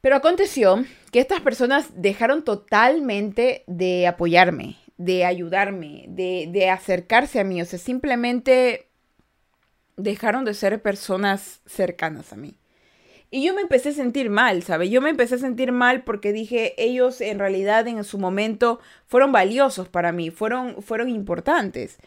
Pero 0.00 0.16
aconteció 0.16 0.84
que 1.12 1.20
estas 1.20 1.40
personas 1.40 1.90
dejaron 1.94 2.44
totalmente 2.44 3.64
de 3.66 4.06
apoyarme, 4.06 4.76
de 4.96 5.24
ayudarme, 5.24 6.04
de, 6.08 6.48
de 6.50 6.70
acercarse 6.70 7.40
a 7.40 7.44
mí, 7.44 7.60
o 7.60 7.64
sea, 7.64 7.78
simplemente 7.78 8.88
dejaron 9.96 10.44
de 10.44 10.54
ser 10.54 10.80
personas 10.80 11.60
cercanas 11.66 12.32
a 12.32 12.36
mí. 12.36 12.58
Y 13.30 13.44
yo 13.44 13.52
me 13.52 13.60
empecé 13.60 13.90
a 13.90 13.92
sentir 13.92 14.30
mal, 14.30 14.62
¿sabes? 14.62 14.88
Yo 14.88 15.02
me 15.02 15.10
empecé 15.10 15.34
a 15.34 15.38
sentir 15.38 15.70
mal 15.70 16.02
porque 16.02 16.32
dije, 16.32 16.74
ellos 16.82 17.20
en 17.20 17.38
realidad 17.38 17.86
en 17.86 18.02
su 18.02 18.18
momento 18.18 18.80
fueron 19.06 19.32
valiosos 19.32 19.88
para 19.88 20.12
mí, 20.12 20.30
fueron, 20.30 20.82
fueron 20.82 21.10
importantes. 21.10 21.98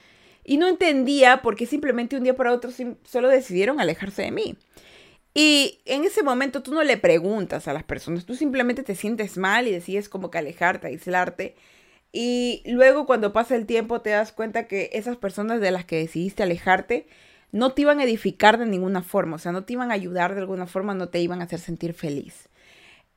Y 0.43 0.57
no 0.57 0.67
entendía 0.67 1.43
por 1.43 1.55
qué 1.55 1.67
simplemente 1.67 2.17
un 2.17 2.23
día 2.23 2.35
para 2.35 2.51
otro 2.51 2.71
solo 3.03 3.27
decidieron 3.27 3.79
alejarse 3.79 4.23
de 4.23 4.31
mí. 4.31 4.57
Y 5.33 5.79
en 5.85 6.03
ese 6.03 6.23
momento 6.23 6.61
tú 6.61 6.73
no 6.73 6.83
le 6.83 6.97
preguntas 6.97 7.67
a 7.67 7.73
las 7.73 7.83
personas, 7.83 8.25
tú 8.25 8.35
simplemente 8.35 8.83
te 8.83 8.95
sientes 8.95 9.37
mal 9.37 9.67
y 9.67 9.71
decides 9.71 10.09
como 10.09 10.29
que 10.29 10.37
alejarte, 10.37 10.87
aislarte. 10.87 11.55
Y 12.11 12.63
luego 12.65 13.05
cuando 13.05 13.31
pasa 13.31 13.55
el 13.55 13.65
tiempo 13.65 14.01
te 14.01 14.09
das 14.09 14.33
cuenta 14.33 14.67
que 14.67 14.89
esas 14.93 15.15
personas 15.15 15.61
de 15.61 15.71
las 15.71 15.85
que 15.85 15.97
decidiste 15.97 16.43
alejarte 16.43 17.07
no 17.53 17.73
te 17.73 17.83
iban 17.83 17.99
a 17.99 18.03
edificar 18.03 18.57
de 18.57 18.65
ninguna 18.65 19.03
forma, 19.03 19.35
o 19.35 19.39
sea, 19.39 19.51
no 19.51 19.63
te 19.63 19.73
iban 19.73 19.91
a 19.91 19.93
ayudar 19.93 20.33
de 20.35 20.41
alguna 20.41 20.67
forma, 20.67 20.93
no 20.93 21.09
te 21.09 21.19
iban 21.19 21.41
a 21.41 21.45
hacer 21.45 21.59
sentir 21.59 21.93
feliz. 21.93 22.49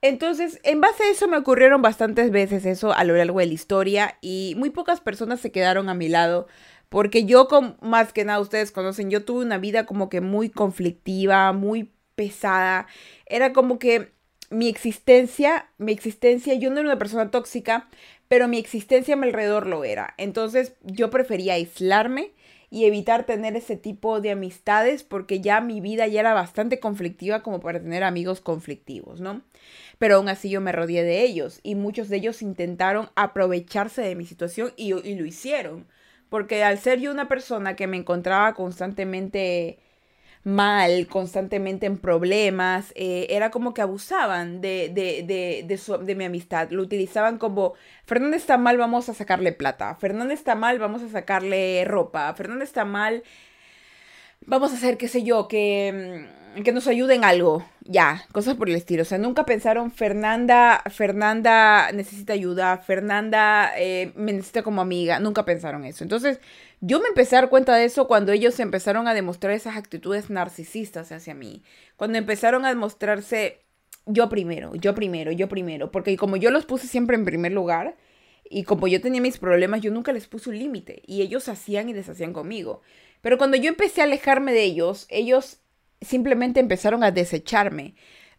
Entonces, 0.00 0.60
en 0.64 0.80
base 0.80 1.02
a 1.04 1.10
eso 1.10 1.28
me 1.28 1.38
ocurrieron 1.38 1.82
bastantes 1.82 2.30
veces 2.30 2.66
eso 2.66 2.92
a 2.92 3.04
lo 3.04 3.16
largo 3.16 3.38
de 3.40 3.46
la 3.46 3.54
historia 3.54 4.18
y 4.20 4.54
muy 4.58 4.70
pocas 4.70 5.00
personas 5.00 5.40
se 5.40 5.50
quedaron 5.50 5.88
a 5.88 5.94
mi 5.94 6.08
lado 6.08 6.46
porque 6.88 7.24
yo, 7.24 7.48
más 7.80 8.12
que 8.12 8.24
nada, 8.24 8.38
ustedes 8.38 8.70
conocen, 8.70 9.10
yo 9.10 9.24
tuve 9.24 9.44
una 9.44 9.58
vida 9.58 9.86
como 9.86 10.08
que 10.08 10.20
muy 10.20 10.50
conflictiva, 10.50 11.52
muy 11.52 11.93
pesada. 12.14 12.86
Era 13.26 13.52
como 13.52 13.78
que 13.78 14.12
mi 14.50 14.68
existencia, 14.68 15.68
mi 15.78 15.92
existencia, 15.92 16.54
yo 16.54 16.70
no 16.70 16.80
era 16.80 16.88
una 16.88 16.98
persona 16.98 17.30
tóxica, 17.30 17.88
pero 18.28 18.48
mi 18.48 18.58
existencia 18.58 19.14
a 19.14 19.16
mi 19.16 19.26
alrededor 19.26 19.66
lo 19.66 19.84
era. 19.84 20.14
Entonces 20.18 20.74
yo 20.82 21.10
prefería 21.10 21.54
aislarme 21.54 22.32
y 22.70 22.86
evitar 22.86 23.24
tener 23.24 23.56
ese 23.56 23.76
tipo 23.76 24.20
de 24.20 24.32
amistades 24.32 25.04
porque 25.04 25.40
ya 25.40 25.60
mi 25.60 25.80
vida 25.80 26.08
ya 26.08 26.20
era 26.20 26.34
bastante 26.34 26.80
conflictiva 26.80 27.42
como 27.42 27.60
para 27.60 27.80
tener 27.80 28.02
amigos 28.02 28.40
conflictivos, 28.40 29.20
¿no? 29.20 29.42
Pero 29.98 30.16
aún 30.16 30.28
así 30.28 30.50
yo 30.50 30.60
me 30.60 30.72
rodeé 30.72 31.04
de 31.04 31.22
ellos 31.22 31.60
y 31.62 31.76
muchos 31.76 32.08
de 32.08 32.16
ellos 32.16 32.42
intentaron 32.42 33.10
aprovecharse 33.14 34.02
de 34.02 34.16
mi 34.16 34.26
situación 34.26 34.72
y, 34.76 34.92
y 34.92 35.14
lo 35.14 35.24
hicieron. 35.24 35.86
Porque 36.28 36.64
al 36.64 36.78
ser 36.78 36.98
yo 36.98 37.12
una 37.12 37.28
persona 37.28 37.76
que 37.76 37.86
me 37.86 37.96
encontraba 37.96 38.54
constantemente 38.54 39.78
mal, 40.44 41.06
constantemente 41.08 41.86
en 41.86 41.98
problemas, 41.98 42.92
eh, 42.94 43.26
era 43.30 43.50
como 43.50 43.74
que 43.74 43.82
abusaban 43.82 44.60
de, 44.60 44.90
de, 44.90 45.22
de, 45.24 46.04
de, 46.04 46.14
mi 46.14 46.24
amistad. 46.24 46.70
Lo 46.70 46.82
utilizaban 46.82 47.38
como, 47.38 47.74
Fernanda 48.04 48.36
está 48.36 48.58
mal, 48.58 48.76
vamos 48.76 49.08
a 49.08 49.14
sacarle 49.14 49.52
plata. 49.52 49.94
Fernanda 49.96 50.34
está 50.34 50.54
mal, 50.54 50.78
vamos 50.78 51.02
a 51.02 51.08
sacarle 51.08 51.84
ropa. 51.86 52.32
Fernanda 52.34 52.64
está 52.64 52.84
mal, 52.84 53.22
vamos 54.46 54.72
a 54.72 54.76
hacer, 54.76 54.98
qué 54.98 55.08
sé 55.08 55.22
yo, 55.22 55.48
que 55.48 56.26
mm, 56.30 56.43
que 56.62 56.72
nos 56.72 56.86
ayuden 56.86 57.24
algo, 57.24 57.66
ya, 57.80 58.24
cosas 58.32 58.56
por 58.56 58.68
el 58.68 58.76
estilo. 58.76 59.02
O 59.02 59.04
sea, 59.04 59.18
nunca 59.18 59.44
pensaron, 59.44 59.90
Fernanda, 59.90 60.82
Fernanda 60.90 61.90
necesita 61.92 62.32
ayuda, 62.32 62.78
Fernanda 62.78 63.72
eh, 63.76 64.12
me 64.14 64.32
necesita 64.32 64.62
como 64.62 64.80
amiga, 64.80 65.18
nunca 65.18 65.44
pensaron 65.44 65.84
eso. 65.84 66.04
Entonces, 66.04 66.40
yo 66.80 67.00
me 67.00 67.08
empecé 67.08 67.36
a 67.36 67.40
dar 67.42 67.50
cuenta 67.50 67.74
de 67.74 67.84
eso 67.84 68.06
cuando 68.06 68.32
ellos 68.32 68.60
empezaron 68.60 69.08
a 69.08 69.14
demostrar 69.14 69.52
esas 69.52 69.76
actitudes 69.76 70.30
narcisistas 70.30 71.10
hacia 71.12 71.34
mí, 71.34 71.62
cuando 71.96 72.18
empezaron 72.18 72.64
a 72.64 72.68
demostrarse 72.68 73.62
yo 74.06 74.28
primero, 74.28 74.74
yo 74.74 74.94
primero, 74.94 75.32
yo 75.32 75.48
primero, 75.48 75.90
porque 75.90 76.16
como 76.16 76.36
yo 76.36 76.50
los 76.50 76.66
puse 76.66 76.86
siempre 76.86 77.16
en 77.16 77.24
primer 77.24 77.52
lugar, 77.52 77.96
y 78.48 78.64
como 78.64 78.86
yo 78.86 79.00
tenía 79.00 79.20
mis 79.20 79.38
problemas, 79.38 79.80
yo 79.80 79.90
nunca 79.90 80.12
les 80.12 80.26
puse 80.26 80.50
un 80.50 80.58
límite 80.58 81.02
y 81.06 81.22
ellos 81.22 81.48
hacían 81.48 81.88
y 81.88 81.94
deshacían 81.94 82.32
conmigo. 82.32 82.82
Pero 83.22 83.38
cuando 83.38 83.56
yo 83.56 83.70
empecé 83.70 84.02
a 84.02 84.04
alejarme 84.04 84.52
de 84.52 84.64
ellos, 84.64 85.06
ellos 85.08 85.60
simplemente 86.04 86.60
empezaron 86.60 87.02
a 87.02 87.10
desecharme. 87.10 87.94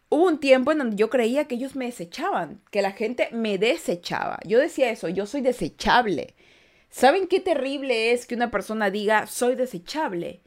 Hubo 0.08 0.26
un 0.26 0.38
tiempo 0.38 0.72
en 0.72 0.78
donde 0.78 0.96
yo 0.96 1.10
creía 1.10 1.46
que 1.46 1.56
ellos 1.56 1.74
me 1.74 1.86
desechaban, 1.86 2.62
que 2.70 2.82
la 2.82 2.92
gente 2.92 3.28
me 3.32 3.58
desechaba. 3.58 4.38
Yo 4.44 4.58
decía 4.58 4.90
eso, 4.90 5.08
yo 5.08 5.26
soy 5.26 5.40
desechable. 5.40 6.34
¿Saben 6.90 7.26
qué 7.26 7.40
terrible 7.40 8.12
es 8.12 8.26
que 8.26 8.34
una 8.34 8.50
persona 8.50 8.90
diga 8.90 9.26
soy 9.26 9.56
desechable? 9.56 10.40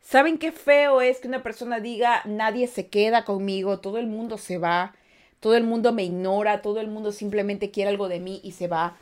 ¿Saben 0.00 0.38
qué 0.38 0.52
feo 0.52 1.00
es 1.00 1.18
que 1.18 1.28
una 1.28 1.42
persona 1.42 1.80
diga 1.80 2.22
nadie 2.24 2.66
se 2.66 2.88
queda 2.88 3.24
conmigo, 3.24 3.80
todo 3.80 3.98
el 3.98 4.06
mundo 4.06 4.38
se 4.38 4.58
va, 4.58 4.94
todo 5.40 5.56
el 5.56 5.64
mundo 5.64 5.92
me 5.92 6.04
ignora, 6.04 6.62
todo 6.62 6.80
el 6.80 6.88
mundo 6.88 7.12
simplemente 7.12 7.70
quiere 7.70 7.90
algo 7.90 8.08
de 8.08 8.20
mí 8.20 8.40
y 8.44 8.52
se 8.52 8.68
va? 8.68 8.96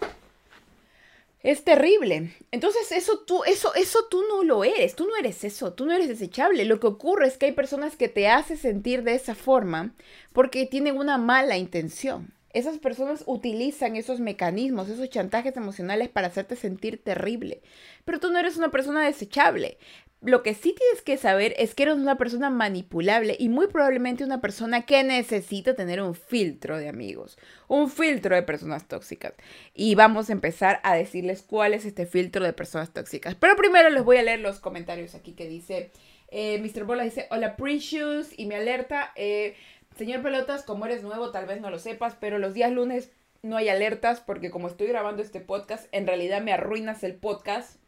Es 1.42 1.64
terrible. 1.64 2.34
Entonces, 2.50 2.92
eso 2.92 3.20
tú, 3.20 3.44
eso, 3.44 3.74
eso 3.74 4.06
tú 4.10 4.22
no 4.28 4.44
lo 4.44 4.62
eres. 4.62 4.94
Tú 4.94 5.06
no 5.06 5.16
eres 5.16 5.42
eso. 5.44 5.72
Tú 5.72 5.86
no 5.86 5.92
eres 5.92 6.08
desechable. 6.08 6.64
Lo 6.66 6.80
que 6.80 6.86
ocurre 6.86 7.26
es 7.26 7.38
que 7.38 7.46
hay 7.46 7.52
personas 7.52 7.96
que 7.96 8.08
te 8.08 8.28
hacen 8.28 8.58
sentir 8.58 9.02
de 9.02 9.14
esa 9.14 9.34
forma 9.34 9.94
porque 10.32 10.66
tienen 10.66 10.98
una 10.98 11.16
mala 11.16 11.56
intención. 11.56 12.34
Esas 12.52 12.78
personas 12.78 13.22
utilizan 13.26 13.96
esos 13.96 14.18
mecanismos, 14.18 14.88
esos 14.88 15.08
chantajes 15.08 15.56
emocionales 15.56 16.08
para 16.08 16.26
hacerte 16.26 16.56
sentir 16.56 17.02
terrible. 17.02 17.62
Pero 18.04 18.18
tú 18.18 18.30
no 18.30 18.38
eres 18.38 18.56
una 18.56 18.70
persona 18.70 19.06
desechable 19.06 19.78
lo 20.22 20.42
que 20.42 20.54
sí 20.54 20.74
tienes 20.76 21.00
que 21.02 21.16
saber 21.16 21.54
es 21.56 21.74
que 21.74 21.84
eres 21.84 21.94
una 21.94 22.18
persona 22.18 22.50
manipulable 22.50 23.36
y 23.38 23.48
muy 23.48 23.68
probablemente 23.68 24.22
una 24.22 24.42
persona 24.42 24.84
que 24.84 25.02
necesita 25.02 25.74
tener 25.74 26.02
un 26.02 26.14
filtro 26.14 26.76
de 26.76 26.88
amigos, 26.88 27.38
un 27.68 27.90
filtro 27.90 28.34
de 28.34 28.42
personas 28.42 28.86
tóxicas. 28.86 29.32
Y 29.72 29.94
vamos 29.94 30.28
a 30.28 30.32
empezar 30.32 30.80
a 30.82 30.94
decirles 30.94 31.42
cuál 31.42 31.72
es 31.72 31.86
este 31.86 32.04
filtro 32.04 32.44
de 32.44 32.52
personas 32.52 32.92
tóxicas. 32.92 33.34
Pero 33.34 33.56
primero 33.56 33.88
les 33.88 34.04
voy 34.04 34.18
a 34.18 34.22
leer 34.22 34.40
los 34.40 34.60
comentarios 34.60 35.14
aquí 35.14 35.32
que 35.32 35.48
dice, 35.48 35.90
eh, 36.28 36.60
Mr. 36.60 36.84
Bola 36.84 37.04
dice, 37.04 37.26
hola 37.30 37.56
Precious 37.56 38.38
y 38.38 38.44
me 38.44 38.56
alerta, 38.56 39.12
eh, 39.16 39.56
señor 39.96 40.22
Pelotas, 40.22 40.64
como 40.64 40.84
eres 40.84 41.02
nuevo 41.02 41.30
tal 41.30 41.46
vez 41.46 41.62
no 41.62 41.70
lo 41.70 41.78
sepas, 41.78 42.14
pero 42.20 42.38
los 42.38 42.52
días 42.52 42.70
lunes 42.70 43.10
no 43.42 43.56
hay 43.56 43.70
alertas 43.70 44.20
porque 44.20 44.50
como 44.50 44.68
estoy 44.68 44.86
grabando 44.88 45.22
este 45.22 45.40
podcast, 45.40 45.88
en 45.92 46.06
realidad 46.06 46.42
me 46.42 46.52
arruinas 46.52 47.02
el 47.04 47.14
podcast 47.14 47.79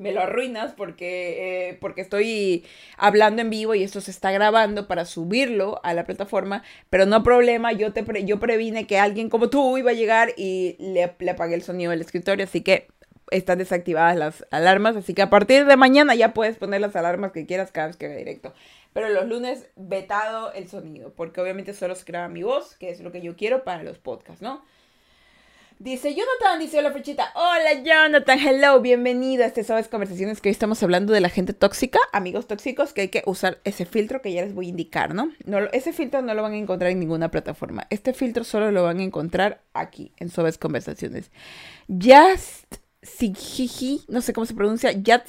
me 0.00 0.12
lo 0.12 0.22
arruinas 0.22 0.72
porque, 0.72 1.68
eh, 1.68 1.78
porque 1.80 2.00
estoy 2.00 2.64
hablando 2.96 3.42
en 3.42 3.50
vivo 3.50 3.74
y 3.74 3.82
esto 3.82 4.00
se 4.00 4.10
está 4.10 4.32
grabando 4.32 4.88
para 4.88 5.04
subirlo 5.04 5.80
a 5.84 5.92
la 5.92 6.06
plataforma, 6.06 6.62
pero 6.88 7.04
no 7.04 7.22
problema, 7.22 7.72
yo, 7.72 7.92
te 7.92 8.04
yo 8.24 8.40
previne 8.40 8.86
que 8.86 8.98
alguien 8.98 9.28
como 9.28 9.50
tú 9.50 9.76
iba 9.76 9.90
a 9.90 9.94
llegar 9.94 10.32
y 10.36 10.76
le, 10.78 11.14
le 11.18 11.30
apagué 11.30 11.54
el 11.54 11.62
sonido 11.62 11.90
del 11.90 12.00
escritorio, 12.00 12.44
así 12.44 12.62
que 12.62 12.88
están 13.30 13.58
desactivadas 13.58 14.16
las 14.16 14.46
alarmas, 14.50 14.96
así 14.96 15.14
que 15.14 15.22
a 15.22 15.30
partir 15.30 15.66
de 15.66 15.76
mañana 15.76 16.14
ya 16.14 16.32
puedes 16.32 16.56
poner 16.56 16.80
las 16.80 16.96
alarmas 16.96 17.32
que 17.32 17.46
quieras 17.46 17.70
cada 17.70 17.88
vez 17.88 17.96
que 17.96 18.06
haga 18.06 18.16
directo. 18.16 18.54
Pero 18.92 19.08
los 19.08 19.28
lunes 19.28 19.68
vetado 19.76 20.52
el 20.52 20.68
sonido, 20.68 21.12
porque 21.14 21.40
obviamente 21.40 21.74
solo 21.74 21.94
se 21.94 22.04
graba 22.04 22.28
mi 22.28 22.42
voz, 22.42 22.74
que 22.76 22.90
es 22.90 23.00
lo 23.00 23.12
que 23.12 23.20
yo 23.20 23.36
quiero 23.36 23.62
para 23.64 23.82
los 23.82 23.98
podcasts, 23.98 24.42
¿no? 24.42 24.64
Dice 25.80 26.14
Jonathan, 26.14 26.58
dice 26.58 26.82
la 26.82 26.92
flechita. 26.92 27.32
Hola 27.34 27.82
Jonathan, 27.82 28.38
hello, 28.38 28.82
bienvenido 28.82 29.44
a 29.44 29.46
este 29.46 29.64
Sabes 29.64 29.88
Conversaciones 29.88 30.42
que 30.42 30.50
hoy 30.50 30.52
estamos 30.52 30.82
hablando 30.82 31.14
de 31.14 31.22
la 31.22 31.30
gente 31.30 31.54
tóxica, 31.54 31.98
amigos 32.12 32.46
tóxicos, 32.46 32.92
que 32.92 33.00
hay 33.00 33.08
que 33.08 33.22
usar 33.24 33.62
ese 33.64 33.86
filtro 33.86 34.20
que 34.20 34.30
ya 34.30 34.42
les 34.42 34.52
voy 34.52 34.66
a 34.66 34.68
indicar, 34.68 35.14
¿no? 35.14 35.32
no 35.46 35.60
ese 35.72 35.94
filtro 35.94 36.20
no 36.20 36.34
lo 36.34 36.42
van 36.42 36.52
a 36.52 36.58
encontrar 36.58 36.90
en 36.90 37.00
ninguna 37.00 37.30
plataforma. 37.30 37.86
Este 37.88 38.12
filtro 38.12 38.44
solo 38.44 38.70
lo 38.70 38.82
van 38.82 38.98
a 38.98 39.04
encontrar 39.04 39.62
aquí, 39.72 40.12
en 40.18 40.28
Sabes 40.28 40.58
Conversaciones. 40.58 41.30
Just 41.88 42.76
Sigigi, 43.00 44.02
no 44.06 44.20
sé 44.20 44.34
cómo 44.34 44.44
se 44.44 44.52
pronuncia, 44.52 44.92
Yat 44.92 45.28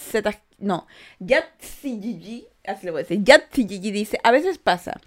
no, 0.57 0.85
Yat 1.19 1.45
así 1.61 2.85
le 2.85 2.91
voy 2.91 2.99
a 2.99 3.03
decir. 3.03 3.23
Yat 3.23 3.53
dice, 3.53 4.19
a 4.21 4.31
veces 4.31 4.57
pasa. 4.57 4.99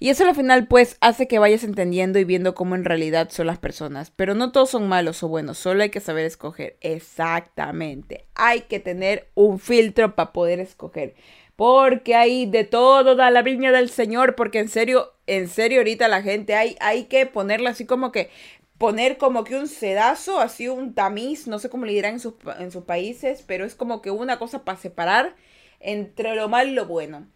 Y 0.00 0.10
eso 0.10 0.24
al 0.24 0.34
final 0.34 0.68
pues 0.68 0.96
hace 1.00 1.26
que 1.26 1.40
vayas 1.40 1.64
entendiendo 1.64 2.18
y 2.18 2.24
viendo 2.24 2.54
cómo 2.54 2.76
en 2.76 2.84
realidad 2.84 3.30
son 3.30 3.48
las 3.48 3.58
personas. 3.58 4.10
Pero 4.14 4.34
no 4.34 4.52
todos 4.52 4.70
son 4.70 4.88
malos 4.88 5.22
o 5.22 5.28
buenos, 5.28 5.58
solo 5.58 5.82
hay 5.82 5.90
que 5.90 6.00
saber 6.00 6.24
escoger. 6.24 6.76
Exactamente. 6.80 8.26
Hay 8.34 8.62
que 8.62 8.78
tener 8.78 9.28
un 9.34 9.58
filtro 9.58 10.14
para 10.14 10.32
poder 10.32 10.60
escoger. 10.60 11.14
Porque 11.56 12.14
hay 12.14 12.46
de 12.46 12.62
todo 12.62 13.16
da 13.16 13.32
la 13.32 13.42
viña 13.42 13.72
del 13.72 13.90
Señor. 13.90 14.36
Porque 14.36 14.60
en 14.60 14.68
serio, 14.68 15.14
en 15.26 15.48
serio 15.48 15.78
ahorita 15.78 16.06
la 16.06 16.22
gente 16.22 16.54
hay, 16.54 16.76
hay 16.80 17.04
que 17.04 17.26
ponerla 17.26 17.70
así 17.70 17.84
como 17.84 18.12
que 18.12 18.30
poner 18.78 19.18
como 19.18 19.42
que 19.42 19.56
un 19.56 19.66
sedazo, 19.66 20.38
así 20.40 20.68
un 20.68 20.94
tamiz, 20.94 21.48
no 21.48 21.58
sé 21.58 21.68
cómo 21.68 21.84
le 21.84 21.92
dirán 21.92 22.14
en 22.14 22.20
sus, 22.20 22.34
en 22.60 22.70
sus 22.70 22.84
países, 22.84 23.42
pero 23.44 23.64
es 23.64 23.74
como 23.74 24.00
que 24.00 24.12
una 24.12 24.38
cosa 24.38 24.64
para 24.64 24.78
separar 24.78 25.34
entre 25.80 26.36
lo 26.36 26.48
malo 26.48 26.70
y 26.70 26.74
lo 26.74 26.86
bueno. 26.86 27.26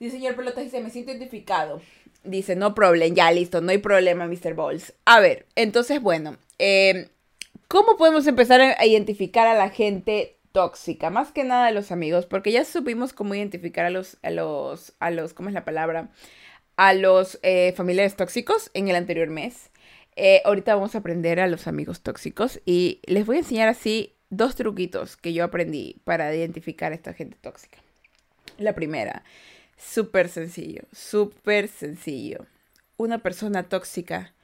Dice 0.00 0.16
señor 0.16 0.34
Pelota, 0.34 0.62
dice, 0.62 0.80
me 0.80 0.88
siento 0.88 1.10
identificado. 1.10 1.82
Dice, 2.24 2.56
no 2.56 2.74
problem, 2.74 3.14
ya 3.14 3.30
listo, 3.30 3.60
no 3.60 3.70
hay 3.70 3.78
problema, 3.78 4.26
Mr. 4.26 4.54
Balls. 4.54 4.94
A 5.04 5.20
ver, 5.20 5.46
entonces, 5.56 6.00
bueno, 6.00 6.38
em, 6.58 7.08
¿cómo 7.68 7.98
podemos 7.98 8.26
empezar 8.26 8.62
a 8.62 8.86
identificar 8.86 9.46
a 9.46 9.54
la 9.54 9.68
gente 9.68 10.38
tóxica? 10.52 11.10
Más 11.10 11.32
que 11.32 11.44
nada 11.44 11.66
a 11.66 11.70
los 11.70 11.92
amigos, 11.92 12.24
porque 12.24 12.50
ya 12.50 12.64
supimos 12.64 13.12
cómo 13.12 13.34
identificar 13.34 13.84
a 13.84 13.90
los, 13.90 14.16
a 14.22 14.30
los, 14.30 14.94
a 15.00 15.10
los, 15.10 15.34
¿cómo 15.34 15.50
es 15.50 15.54
la 15.54 15.66
palabra? 15.66 16.08
A 16.76 16.94
los 16.94 17.38
eh, 17.42 17.74
familiares 17.76 18.16
tóxicos 18.16 18.70
en 18.72 18.88
el 18.88 18.96
anterior 18.96 19.28
mes. 19.28 19.68
Eh, 20.16 20.40
ahorita 20.46 20.74
vamos 20.74 20.94
a 20.94 20.98
aprender 20.98 21.40
a 21.40 21.46
los 21.46 21.66
amigos 21.66 22.00
tóxicos 22.00 22.60
y 22.64 23.00
les 23.04 23.26
voy 23.26 23.36
a 23.36 23.40
enseñar 23.40 23.68
así 23.68 24.14
dos 24.30 24.56
truquitos 24.56 25.18
que 25.18 25.34
yo 25.34 25.44
aprendí 25.44 26.00
para 26.04 26.34
identificar 26.34 26.92
a 26.92 26.94
esta 26.94 27.12
gente 27.12 27.36
tóxica. 27.38 27.78
La 28.56 28.74
primera 28.74 29.24
Súper 29.80 30.28
sencillo, 30.28 30.82
súper 30.92 31.66
sencillo. 31.66 32.46
Una 32.98 33.18
persona 33.18 33.62
tóxica, 33.62 34.34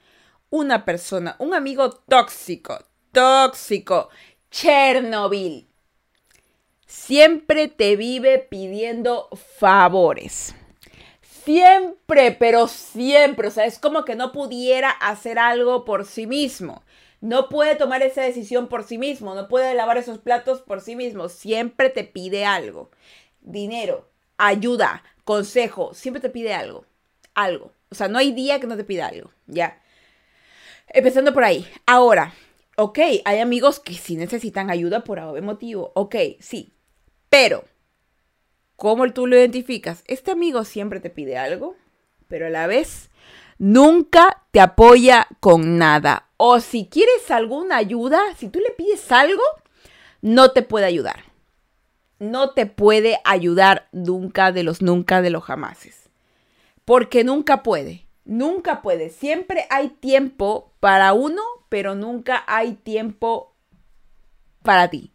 una 0.49 0.85
persona, 0.87 1.37
un 1.39 1.53
amigo 1.53 1.91
tóxico, 1.91 2.79
tóxico, 3.13 4.09
Chernobyl. 4.51 5.69
Siempre 6.87 7.69
te 7.69 7.97
vive 7.97 8.39
pidiendo 8.39 9.29
favores. 9.59 10.55
Siempre, 11.45 12.33
pero 12.33 12.67
siempre. 12.67 13.49
O 13.49 13.51
sea, 13.51 13.67
es 13.67 13.79
como 13.79 14.05
que 14.05 14.17
no 14.17 14.33
pudiera 14.33 14.91
hacer 14.91 15.39
algo 15.39 15.85
por 15.85 16.07
sí 16.07 16.27
mismo. 16.27 16.83
No 17.21 17.49
puede 17.49 17.77
tomar 17.77 18.03
esa 18.03 18.23
decisión 18.23 18.69
por 18.69 18.85
sí 18.85 18.97
mismo. 18.97 19.35
No 19.35 19.49
puede 19.49 19.75
lavar 19.75 19.99
esos 19.99 20.19
platos 20.19 20.63
por 20.63 20.81
sí 20.81 20.97
mismo. 20.97 21.29
Siempre 21.29 21.91
te 21.91 22.05
pide 22.05 22.47
algo. 22.47 22.91
Dinero, 23.41 24.09
ayuda, 24.39 25.03
consejo, 25.27 25.93
siempre 25.93 26.21
te 26.23 26.31
pide 26.31 26.55
algo, 26.55 26.87
algo. 27.35 27.73
O 27.91 27.95
sea, 27.97 28.07
no 28.07 28.17
hay 28.17 28.33
día 28.33 28.61
que 28.61 28.69
no 28.69 28.77
te 28.77 28.85
pida 28.85 29.09
algo, 29.09 29.33
ya. 29.49 29.83
Empezando 30.89 31.35
por 31.35 31.43
ahí. 31.43 31.69
Ahora, 31.85 32.33
ok, 32.77 32.99
hay 33.25 33.41
amigos 33.41 33.81
que 33.81 33.95
sí 33.95 34.17
necesitan 34.17 34.71
ayuda 34.71 35.03
por 35.03 35.19
algún 35.19 35.45
motivo. 35.45 35.91
Ok, 35.97 36.15
sí. 36.39 36.73
Pero, 37.29 37.65
¿cómo 38.77 39.13
tú 39.13 39.27
lo 39.27 39.37
identificas? 39.37 40.05
Este 40.07 40.31
amigo 40.31 40.65
siempre 40.65 41.01
te 41.01 41.11
pide 41.11 41.37
algo, 41.37 41.75
pero 42.29 42.47
a 42.47 42.51
la 42.51 42.69
vez 42.69 43.11
nunca 43.59 44.45
te 44.53 44.61
apoya 44.61 45.27
con 45.41 45.77
nada. 45.77 46.29
O 46.37 46.61
si 46.61 46.87
quieres 46.87 47.33
alguna 47.33 47.79
ayuda, 47.79 48.21
si 48.37 48.49
tú 48.49 48.61
le 48.61 48.71
pides 48.71 49.11
algo, 49.11 49.43
no 50.23 50.53
te 50.53 50.63
puede 50.63 50.87
ayudar. 50.87 51.25
No 52.19 52.51
te 52.51 52.67
puede 52.67 53.19
ayudar 53.25 53.89
nunca 53.93 54.53
de 54.53 54.63
los 54.63 54.81
nunca 54.81 55.21
de 55.21 55.31
los 55.31 55.45
jamases. 55.45 56.09
Porque 56.85 57.25
nunca 57.25 57.63
puede. 57.63 58.07
Nunca 58.25 58.81
puede. 58.81 59.11
Siempre 59.11 59.67
hay 59.71 59.89
tiempo 59.89 60.73
para 60.81 61.13
uno, 61.13 61.43
pero 61.69 61.95
nunca 61.95 62.43
hay 62.47 62.75
tiempo 62.75 63.55
para 64.63 64.89
ti. 64.89 65.13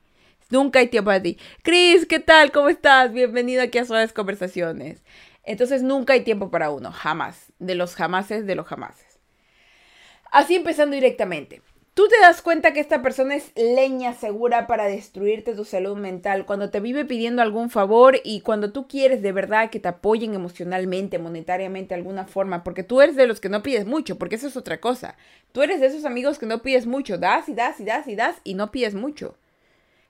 Nunca 0.49 0.79
hay 0.79 0.87
tiempo 0.87 1.07
para 1.07 1.21
ti. 1.21 1.37
Cris, 1.63 2.05
¿qué 2.05 2.19
tal? 2.19 2.51
¿Cómo 2.51 2.69
estás? 2.69 3.11
Bienvenido 3.13 3.63
aquí 3.63 3.77
a 3.77 3.85
Suaves 3.85 4.13
Conversaciones. 4.13 5.01
Entonces 5.43 5.81
nunca 5.81 6.13
hay 6.13 6.21
tiempo 6.21 6.51
para 6.51 6.71
uno, 6.71 6.91
jamás. 6.91 7.51
De 7.57 7.73
los 7.75 7.95
jamases, 7.95 8.45
de 8.45 8.55
los 8.55 8.67
jamases. 8.67 9.19
Así 10.31 10.55
empezando 10.55 10.93
directamente. 10.95 11.61
Tú 11.93 12.07
te 12.07 12.17
das 12.21 12.41
cuenta 12.41 12.71
que 12.71 12.79
esta 12.79 13.01
persona 13.01 13.35
es 13.35 13.51
leña 13.57 14.13
segura 14.13 14.65
para 14.65 14.85
destruirte 14.85 15.53
tu 15.53 15.65
salud 15.65 15.97
mental 15.97 16.45
cuando 16.45 16.69
te 16.69 16.79
vive 16.79 17.03
pidiendo 17.03 17.41
algún 17.41 17.69
favor 17.69 18.21
y 18.23 18.39
cuando 18.39 18.71
tú 18.71 18.87
quieres 18.87 19.21
de 19.21 19.33
verdad 19.33 19.69
que 19.69 19.81
te 19.81 19.89
apoyen 19.89 20.33
emocionalmente, 20.33 21.19
monetariamente, 21.19 21.93
de 21.93 21.99
alguna 21.99 22.27
forma, 22.27 22.63
porque 22.63 22.83
tú 22.83 23.01
eres 23.01 23.17
de 23.17 23.27
los 23.27 23.41
que 23.41 23.49
no 23.49 23.61
pides 23.61 23.85
mucho, 23.85 24.17
porque 24.17 24.35
eso 24.35 24.47
es 24.47 24.55
otra 24.55 24.79
cosa. 24.79 25.17
Tú 25.51 25.63
eres 25.63 25.81
de 25.81 25.87
esos 25.87 26.05
amigos 26.05 26.39
que 26.39 26.45
no 26.45 26.61
pides 26.61 26.87
mucho, 26.87 27.17
das 27.17 27.49
y 27.49 27.53
das 27.53 27.81
y 27.81 27.83
das 27.83 28.07
y 28.07 28.15
das 28.15 28.37
y 28.45 28.53
no 28.53 28.71
pides 28.71 28.95
mucho. 28.95 29.35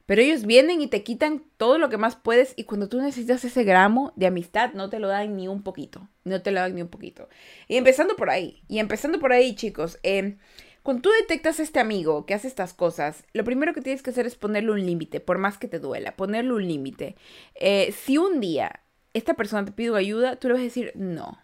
Pero 0.05 0.21
ellos 0.21 0.45
vienen 0.45 0.81
y 0.81 0.87
te 0.87 1.01
quitan 1.01 1.41
todo 1.57 1.79
lo 1.79 1.89
que 1.89 1.97
más 1.97 2.15
puedes 2.15 2.53
y 2.57 2.65
cuando 2.65 2.89
tú 2.89 3.01
necesitas 3.01 3.43
ese 3.43 3.63
gramo 3.63 4.13
de 4.15 4.27
amistad 4.27 4.73
no 4.73 4.91
te 4.91 4.99
lo 4.99 5.07
dan 5.07 5.35
ni 5.35 5.47
un 5.47 5.63
poquito, 5.63 6.07
no 6.25 6.43
te 6.43 6.51
lo 6.51 6.59
dan 6.59 6.75
ni 6.75 6.83
un 6.83 6.89
poquito. 6.89 7.27
Y 7.67 7.77
empezando 7.77 8.15
por 8.15 8.29
ahí, 8.29 8.61
y 8.67 8.77
empezando 8.77 9.19
por 9.19 9.33
ahí 9.33 9.55
chicos, 9.55 9.97
eh, 10.03 10.35
cuando 10.83 11.03
tú 11.03 11.09
detectas 11.19 11.59
a 11.59 11.63
este 11.63 11.79
amigo 11.79 12.25
que 12.25 12.33
hace 12.33 12.47
estas 12.47 12.73
cosas, 12.73 13.23
lo 13.33 13.43
primero 13.43 13.73
que 13.73 13.81
tienes 13.81 14.01
que 14.01 14.09
hacer 14.09 14.25
es 14.25 14.35
ponerle 14.35 14.71
un 14.71 14.85
límite, 14.85 15.19
por 15.19 15.37
más 15.37 15.57
que 15.57 15.67
te 15.67 15.79
duela, 15.79 16.15
ponerle 16.15 16.53
un 16.53 16.67
límite. 16.67 17.15
Eh, 17.55 17.91
si 17.91 18.17
un 18.17 18.39
día 18.39 18.81
esta 19.13 19.35
persona 19.35 19.65
te 19.65 19.71
pide 19.71 19.95
ayuda, 19.95 20.37
tú 20.37 20.47
le 20.47 20.55
vas 20.55 20.61
a 20.61 20.63
decir 20.63 20.91
no. 20.95 21.37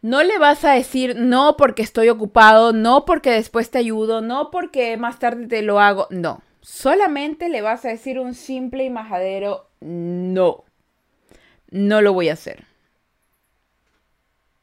No 0.00 0.22
le 0.22 0.38
vas 0.38 0.64
a 0.64 0.72
decir 0.72 1.16
no 1.16 1.56
porque 1.56 1.82
estoy 1.82 2.08
ocupado, 2.08 2.72
no 2.72 3.04
porque 3.04 3.30
después 3.32 3.70
te 3.70 3.78
ayudo, 3.78 4.20
no 4.20 4.50
porque 4.50 4.96
más 4.96 5.18
tarde 5.18 5.46
te 5.46 5.62
lo 5.62 5.80
hago, 5.80 6.06
no. 6.10 6.40
Solamente 6.60 7.48
le 7.48 7.62
vas 7.62 7.84
a 7.84 7.88
decir 7.88 8.18
un 8.18 8.34
simple 8.34 8.84
y 8.84 8.90
majadero 8.90 9.68
no. 9.80 10.64
No 11.70 12.00
lo 12.00 12.12
voy 12.12 12.28
a 12.28 12.34
hacer. 12.34 12.64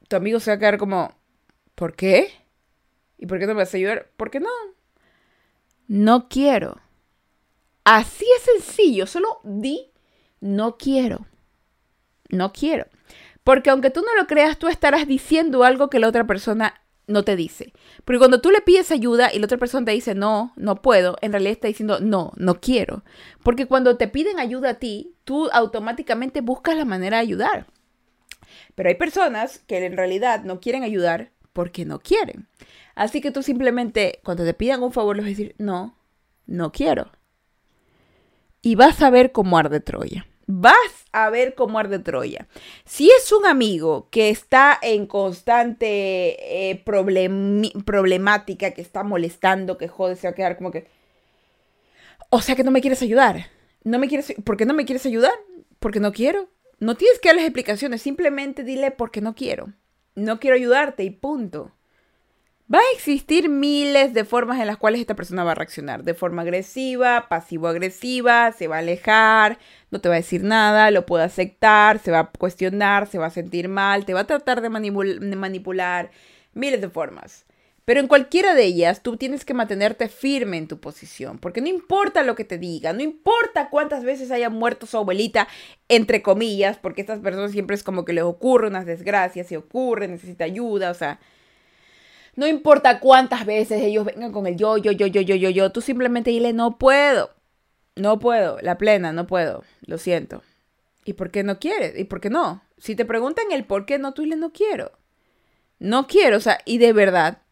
Tu 0.08 0.16
amigo 0.16 0.40
se 0.40 0.52
va 0.52 0.56
a 0.56 0.60
quedar 0.60 0.78
como, 0.78 1.14
¿por 1.76 1.96
qué? 1.96 2.45
¿Y 3.18 3.28
por 3.28 3.40
qué 3.40 3.48
no 3.48 3.54
me 3.54 3.62
vas 3.62 3.74
a 3.74 3.78
ayudar? 3.78 4.10
Porque 4.18 4.40
no. 4.40 4.50
No 5.88 6.28
quiero. 6.30 6.82
Así 7.84 8.26
es 8.38 8.44
sencillo. 8.44 9.08
Solo 9.08 9.40
di, 9.44 9.92
no 10.40 10.78
quiero. 10.78 11.26
No 12.30 12.52
quiero. 12.52 12.88
Porque 13.44 13.70
aunque 13.70 13.92
tú 13.92 14.02
no 14.02 14.16
lo 14.16 14.28
creas, 14.28 14.58
tú 14.58 14.68
estarás 14.68 15.08
diciendo 15.08 15.64
algo 15.64 15.90
que 15.90 16.00
la 16.00 16.08
otra 16.08 16.26
persona 16.26 16.82
no 17.08 17.24
te 17.24 17.36
dice. 17.36 17.74
Porque 18.04 18.20
cuando 18.20 18.42
tú 18.42 18.52
le 18.52 18.62
pides 18.62 18.92
ayuda 18.92 19.32
y 19.32 19.40
la 19.40 19.46
otra 19.46 19.60
persona 19.60 19.86
te 19.86 19.92
dice 19.92 20.16
no, 20.16 20.54
no 20.56 20.82
puedo, 20.82 21.18
en 21.22 21.32
realidad 21.32 21.54
está 21.54 21.68
diciendo 21.68 22.00
no, 22.00 22.32
no 22.36 22.60
quiero. 22.60 23.04
Porque 23.44 23.68
cuando 23.68 23.98
te 23.98 24.08
piden 24.08 24.40
ayuda 24.40 24.72
a 24.72 24.74
ti, 24.76 25.14
tú 25.24 25.50
automáticamente 25.52 26.42
buscas 26.42 26.76
la 26.76 26.86
manera 26.86 27.18
de 27.18 27.24
ayudar. 27.24 27.68
Pero 28.74 28.90
hay 28.90 28.96
personas 28.96 29.60
que 29.60 29.86
en 29.86 29.96
realidad 29.96 30.44
no 30.44 30.60
quieren 30.60 30.84
ayudar 30.84 31.32
porque 31.56 31.86
no 31.86 32.00
quieren. 32.00 32.50
Así 32.96 33.22
que 33.22 33.32
tú 33.32 33.42
simplemente, 33.42 34.20
cuando 34.26 34.44
te 34.44 34.54
pidan 34.54 34.84
un 34.84 34.92
favor, 34.92 35.16
les 35.16 35.24
vas 35.24 35.30
a 35.30 35.38
decir, 35.38 35.56
no, 35.58 35.98
no 36.46 36.74
quiero. 36.74 37.10
Y 38.62 38.76
vas 38.76 39.02
a 39.02 39.10
ver 39.10 39.32
cómo 39.32 39.58
arde 39.58 39.80
Troya. 39.80 40.28
Vas 40.48 41.06
a 41.14 41.30
ver 41.30 41.56
cómo 41.56 41.80
arde 41.80 42.00
Troya. 42.00 42.50
Si 42.84 43.10
es 43.10 43.32
un 43.32 43.46
amigo 43.46 44.10
que 44.12 44.30
está 44.30 44.78
en 44.82 45.08
constante 45.08 46.70
eh, 46.70 46.84
problemática, 47.86 48.72
que 48.72 48.82
está 48.82 49.04
molestando, 49.04 49.78
que 49.78 49.88
jode, 49.88 50.18
se 50.18 50.28
va 50.28 50.32
a 50.32 50.36
quedar 50.36 50.58
como 50.58 50.72
que... 50.72 50.88
O 52.32 52.42
sea 52.42 52.58
que 52.58 52.66
no 52.66 52.72
me 52.72 52.82
quieres 52.82 53.02
ayudar. 53.02 53.46
No 53.86 53.98
me 53.98 54.10
quieres... 54.10 54.34
¿Por 54.44 54.58
qué 54.58 54.66
no 54.66 54.74
me 54.74 54.84
quieres 54.84 55.06
ayudar? 55.06 55.32
Porque 55.80 56.02
no 56.02 56.12
quiero. 56.12 56.50
No 56.80 56.96
tienes 56.96 57.20
que 57.20 57.30
darles 57.30 57.46
explicaciones. 57.46 58.02
Simplemente 58.02 58.66
dile 58.66 58.92
porque 58.92 59.22
no 59.22 59.36
quiero. 59.36 59.72
No 60.16 60.40
quiero 60.40 60.56
ayudarte 60.56 61.04
y 61.04 61.10
punto. 61.10 61.72
Va 62.74 62.80
a 62.80 62.96
existir 62.96 63.48
miles 63.48 64.16
de 64.16 64.26
formas 64.26 64.60
en 64.60 64.66
las 64.66 64.78
cuales 64.78 65.00
esta 65.00 65.16
persona 65.16 65.44
va 65.44 65.52
a 65.52 65.56
reaccionar. 65.56 66.04
De 66.04 66.16
forma 66.16 66.42
agresiva, 66.42 67.28
pasivo-agresiva, 67.30 68.52
se 68.54 68.68
va 68.68 68.78
a 68.78 68.80
alejar, 68.80 69.60
no 69.92 70.02
te 70.02 70.10
va 70.10 70.16
a 70.16 70.18
decir 70.18 70.44
nada, 70.44 70.90
lo 70.90 71.06
puede 71.06 71.26
aceptar, 71.26 72.00
se 72.00 72.10
va 72.10 72.20
a 72.20 72.32
cuestionar, 72.32 73.06
se 73.06 73.20
va 73.20 73.28
a 73.28 73.30
sentir 73.30 73.68
mal, 73.68 74.06
te 74.06 74.16
va 74.16 74.22
a 74.22 74.28
tratar 74.28 74.62
de, 74.62 74.70
manipular. 74.70 76.10
Miles 76.54 76.82
de 76.82 76.90
formas. 76.90 77.46
Pero 77.86 78.00
en 78.00 78.08
cualquiera 78.08 78.56
de 78.56 78.66
ellas 78.66 79.02
tú 79.04 79.16
tienes 79.16 79.46
que 79.46 79.54
mantenerte 79.54 80.10
firme 80.10 80.58
en 80.58 80.68
tu 80.68 80.80
posición, 80.80 81.38
porque 81.38 81.62
no 81.62 81.68
importa 81.68 82.24
lo 82.24 82.34
que 82.34 82.44
te 82.44 82.58
diga, 82.58 82.94
no 82.94 83.04
importa 83.04 83.70
cuántas 83.70 84.04
veces 84.04 84.32
haya 84.32 84.50
muerto 84.50 84.88
su 84.88 84.98
abuelita, 84.98 85.48
entre 85.88 86.24
comillas, 86.24 86.78
porque 86.78 87.02
estas 87.02 87.20
personas 87.20 87.52
siempre 87.52 87.76
es 87.76 87.84
como 87.84 88.04
que 88.04 88.14
les 88.14 88.24
ocurre 88.24 88.68
unas 88.68 88.88
desgracias, 88.88 89.48
se 89.48 89.58
ocurre, 89.58 90.08
necesita 90.08 90.46
ayuda, 90.46 90.90
o 90.90 90.96
sea, 90.96 91.20
no 92.36 92.48
importa 92.48 93.00
cuántas 93.00 93.46
veces 93.46 93.82
ellos 93.84 94.04
vengan 94.04 94.32
con 94.32 94.48
el 94.48 94.58
yo, 94.58 94.78
yo, 94.78 94.92
yo, 94.92 95.06
yo, 95.06 95.22
yo, 95.22 95.36
yo, 95.36 95.50
yo, 95.52 95.72
tú 95.72 95.82
simplemente 95.82 96.32
dile, 96.32 96.54
no 96.54 96.80
puedo, 96.80 97.30
no 97.96 98.18
puedo, 98.18 98.58
la 98.62 98.80
plena, 98.80 99.14
no 99.14 99.28
puedo, 99.28 99.64
lo 99.86 100.00
siento. 100.00 100.42
¿Y 101.06 101.14
por 101.14 101.30
qué 101.30 101.44
no 101.44 101.60
quieres? 101.60 101.98
¿Y 101.98 102.06
por 102.06 102.20
qué 102.20 102.32
no? 102.32 102.64
Si 102.80 102.96
te 102.96 103.06
preguntan 103.06 103.46
el 103.52 103.64
por 103.64 103.86
qué 103.86 104.00
no, 104.00 104.14
tú 104.14 104.24
dile, 104.24 104.36
no 104.38 104.52
quiero. 104.52 104.92
No 105.78 106.08
quiero, 106.08 106.38
o 106.38 106.40
sea, 106.40 106.60
y 106.66 106.80
de 106.80 106.94
verdad, 106.94 107.44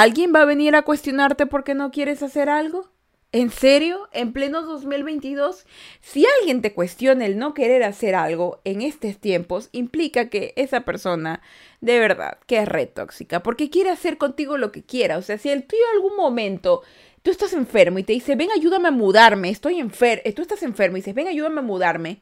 ¿alguien 0.00 0.32
va 0.34 0.42
a 0.42 0.44
venir 0.44 0.74
a 0.74 0.82
cuestionarte 0.82 1.46
por 1.46 1.62
qué 1.62 1.74
no 1.74 1.92
quieres 1.92 2.24
hacer 2.24 2.48
algo? 2.48 2.90
¿En 3.30 3.50
serio? 3.50 4.08
¿En 4.12 4.32
pleno 4.32 4.62
2022? 4.62 5.66
Si 6.00 6.26
alguien 6.40 6.62
te 6.62 6.74
cuestiona 6.74 7.26
el 7.26 7.38
no 7.38 7.54
querer 7.54 7.84
hacer 7.84 8.16
algo 8.16 8.60
en 8.64 8.82
estos 8.82 9.18
tiempos, 9.18 9.68
implica 9.70 10.30
que 10.30 10.52
esa 10.56 10.80
persona 10.80 11.42
de 11.80 12.00
verdad 12.00 12.38
que 12.46 12.58
es 12.58 12.66
re 12.66 12.86
tóxica, 12.86 13.44
porque 13.44 13.70
quiere 13.70 13.90
hacer 13.90 14.18
contigo 14.18 14.58
lo 14.58 14.72
que 14.72 14.82
quiera. 14.82 15.16
O 15.16 15.22
sea, 15.22 15.38
si 15.38 15.50
el 15.50 15.64
tío 15.64 15.78
en 15.92 15.96
algún 15.96 16.16
momento 16.16 16.82
tú 17.22 17.30
estás 17.30 17.52
enfermo 17.52 18.00
y 18.00 18.02
te 18.02 18.14
dice, 18.14 18.34
ven, 18.34 18.50
ayúdame 18.50 18.88
a 18.88 18.92
mudarme, 18.92 19.50
estoy 19.50 19.78
enfermo, 19.78 20.24
tú 20.34 20.42
estás 20.42 20.64
enfermo 20.64 20.96
y 20.96 21.00
dices, 21.02 21.14
ven, 21.14 21.28
ayúdame 21.28 21.60
a 21.60 21.62
mudarme, 21.62 22.20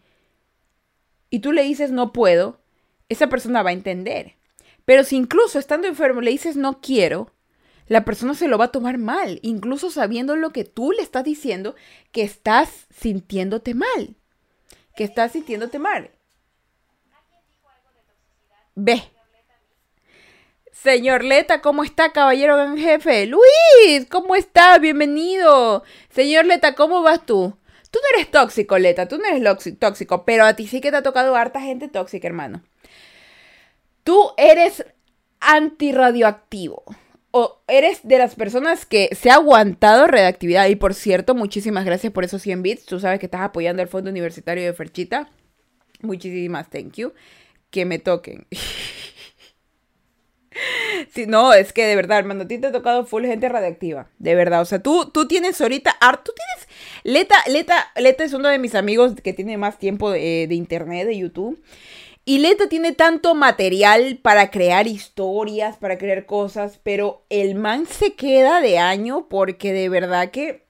y 1.31 1.39
tú 1.39 1.53
le 1.53 1.63
dices, 1.63 1.91
no 1.91 2.13
puedo, 2.13 2.61
esa 3.09 3.29
persona 3.29 3.63
va 3.63 3.71
a 3.71 3.75
entender. 3.75 4.35
Pero 4.85 5.05
si 5.05 5.17
incluso 5.17 5.59
estando 5.59 5.89
enfermo 5.89 6.21
le 6.21 6.33
dices, 6.33 6.57
no 6.57 6.83
quiero, 6.83 7.33
la 7.93 8.07
persona 8.07 8.33
se 8.33 8.49
lo 8.49 8.57
va 8.57 8.65
a 8.67 8.73
tomar 8.73 8.97
mal, 8.97 9.39
incluso 9.43 9.91
sabiendo 9.91 10.35
lo 10.35 10.51
que 10.51 10.65
tú 10.65 10.93
le 10.93 11.03
estás 11.03 11.25
diciendo, 11.25 11.75
que 12.11 12.23
estás 12.23 12.87
sintiéndote 12.89 13.75
mal, 13.75 14.17
que 14.97 15.05
estás 15.05 15.33
sintiéndote 15.33 15.79
mal. 15.79 16.11
Ve. 18.75 19.03
Señor 20.73 21.23
Leta, 21.23 21.61
¿cómo 21.61 21.85
está, 21.85 22.13
caballero 22.13 22.57
gran 22.57 22.79
jefe? 22.79 23.27
Luis, 23.27 24.07
¿cómo 24.11 24.37
está? 24.37 24.79
Bienvenido. 24.79 25.85
Señor 26.09 26.47
Leta, 26.47 26.75
¿cómo 26.75 27.03
vas 27.03 27.27
tú? 27.27 27.59
Tú 27.91 27.99
no 28.03 28.17
eres 28.17 28.31
tóxico, 28.31 28.79
Leta, 28.79 29.07
tú 29.07 29.19
no 29.19 29.27
eres 29.27 29.79
tóxico, 29.79 30.25
pero 30.25 30.47
a 30.47 30.57
ti 30.57 30.67
sí 30.67 30.81
que 30.81 30.91
te 30.91 30.97
ha 30.97 31.03
tocado 31.03 31.37
harta 31.37 31.61
gente 31.61 31.89
tóxica, 31.89 32.27
hermano. 32.27 32.63
Tú 34.03 34.33
eres 34.39 34.83
antirradioactivo 35.41 36.85
o 37.33 37.63
eres 37.67 38.01
de 38.03 38.19
las 38.19 38.35
personas 38.35 38.87
que 38.87 39.09
se 39.13 39.31
ha 39.31 39.35
aguantado 39.35 40.07
redactividad. 40.07 40.69
Y 40.69 40.77
por 40.77 40.95
cierto, 40.95 41.35
muchísimas 41.35 41.85
gracias 41.85 42.13
por 42.13 42.25
esos 42.25 42.43
100 42.43 42.63
bits. 42.63 42.87
Tú 42.87 43.01
sabes 43.01 43.19
que 43.19 43.27
estás 43.27 43.41
apoyando 43.41 43.83
al 43.83 43.89
Fondo 43.89 44.11
Universitario 44.11 44.65
de 44.65 44.73
Ferchita. 44.73 45.31
Muchísimas 46.03 46.69
thank 46.71 46.95
you. 46.95 47.13
Que 47.71 47.85
me 47.85 47.99
toquen. 47.99 48.47
Sí, 51.11 51.27
no, 51.27 51.53
es 51.55 51.73
que 51.73 51.87
de 51.87 51.97
verdad, 51.97 52.19
hermano, 52.19 52.43
a 52.43 52.47
ti 52.47 52.59
te 52.59 52.67
ha 52.67 52.73
tocado 52.73 53.05
full 53.07 53.25
gente 53.25 53.49
radiactiva. 53.49 54.09
De 54.19 54.35
verdad. 54.35 54.61
O 54.61 54.65
sea, 54.65 54.83
tú, 54.83 55.11
tú 55.11 55.27
tienes 55.27 55.61
ahorita. 55.61 55.97
Tú 56.25 56.33
tienes. 56.35 56.69
Leta, 57.05 57.37
Leta, 57.49 57.91
Leta 57.97 58.25
es 58.25 58.33
uno 58.33 58.49
de 58.49 58.59
mis 58.59 58.75
amigos 58.75 59.15
que 59.23 59.33
tiene 59.33 59.57
más 59.57 59.79
tiempo 59.79 60.11
de, 60.11 60.47
de 60.49 60.55
internet, 60.55 61.07
de 61.07 61.17
YouTube. 61.17 61.63
Y 62.25 62.39
Leta 62.39 62.69
tiene 62.69 62.93
tanto 62.93 63.35
material 63.35 64.19
para 64.23 64.51
crear 64.51 64.87
historias, 64.87 65.77
para 65.77 65.99
crear 65.99 66.25
cosas, 66.25 66.79
pero 66.83 67.25
el 67.31 67.57
man 67.57 67.87
se 67.87 68.15
queda 68.15 68.61
de 68.61 68.79
año 68.79 69.29
porque 69.29 69.73
de 69.73 69.89
verdad 69.89 70.31
que 70.31 70.69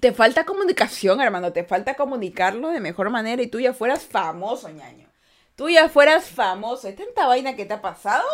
te 0.00 0.12
falta 0.12 0.44
comunicación, 0.44 1.20
hermano, 1.20 1.52
te 1.52 1.64
falta 1.64 1.94
comunicarlo 1.94 2.70
de 2.70 2.80
mejor 2.80 3.10
manera 3.10 3.40
y 3.40 3.46
tú 3.46 3.60
ya 3.60 3.72
fueras 3.72 4.04
famoso, 4.04 4.68
ñaño. 4.68 5.08
Tú 5.54 5.68
ya 5.70 5.88
fueras 5.88 6.28
famoso. 6.28 6.88
¿Es 6.88 6.96
tanta 6.96 7.26
vaina 7.26 7.56
que 7.56 7.64
te 7.64 7.74
ha 7.74 7.80
pasado? 7.80 8.24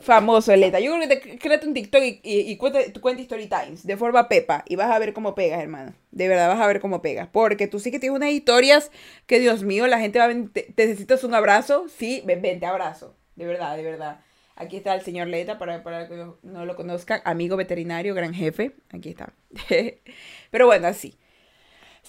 Famoso, 0.00 0.52
Eleta. 0.52 0.80
Yo 0.80 0.94
creo 0.94 1.08
que 1.08 1.16
te 1.16 1.38
créate 1.38 1.66
un 1.66 1.74
TikTok 1.74 2.02
y, 2.02 2.20
y, 2.22 2.56
cuenta, 2.56 2.80
tu 2.92 3.00
cuenta 3.00 3.22
Story 3.22 3.46
Times 3.46 3.86
de 3.86 3.96
forma 3.96 4.28
pepa 4.28 4.64
y 4.66 4.76
vas 4.76 4.90
a 4.90 4.98
ver 4.98 5.12
cómo 5.12 5.34
pegas, 5.34 5.60
hermano. 5.60 5.94
De 6.10 6.28
verdad 6.28 6.48
vas 6.48 6.60
a 6.60 6.66
ver 6.66 6.80
cómo 6.80 7.02
pegas. 7.02 7.28
Porque 7.30 7.66
tú 7.66 7.78
sí 7.80 7.90
que 7.90 7.98
tienes 7.98 8.16
unas 8.16 8.30
historias 8.30 8.90
que, 9.26 9.40
Dios 9.40 9.62
mío, 9.62 9.86
la 9.86 9.98
gente 9.98 10.18
va 10.18 10.26
a 10.26 10.34
te, 10.52 10.74
necesitas 10.76 11.24
un 11.24 11.34
abrazo. 11.34 11.86
Sí, 11.88 12.22
ven, 12.24 12.42
ven, 12.42 12.60
te 12.60 12.66
abrazo. 12.66 13.16
De 13.36 13.46
verdad, 13.46 13.76
de 13.76 13.82
verdad. 13.82 14.20
Aquí 14.56 14.76
está 14.76 14.94
el 14.94 15.02
señor 15.02 15.28
Leta, 15.28 15.58
para, 15.58 15.84
para 15.84 16.08
que 16.08 16.26
no 16.42 16.64
lo 16.66 16.74
conozcan. 16.74 17.20
Amigo 17.24 17.56
veterinario, 17.56 18.14
gran 18.14 18.34
jefe. 18.34 18.72
Aquí 18.90 19.10
está. 19.10 19.32
Pero 20.50 20.66
bueno, 20.66 20.88
así. 20.88 21.16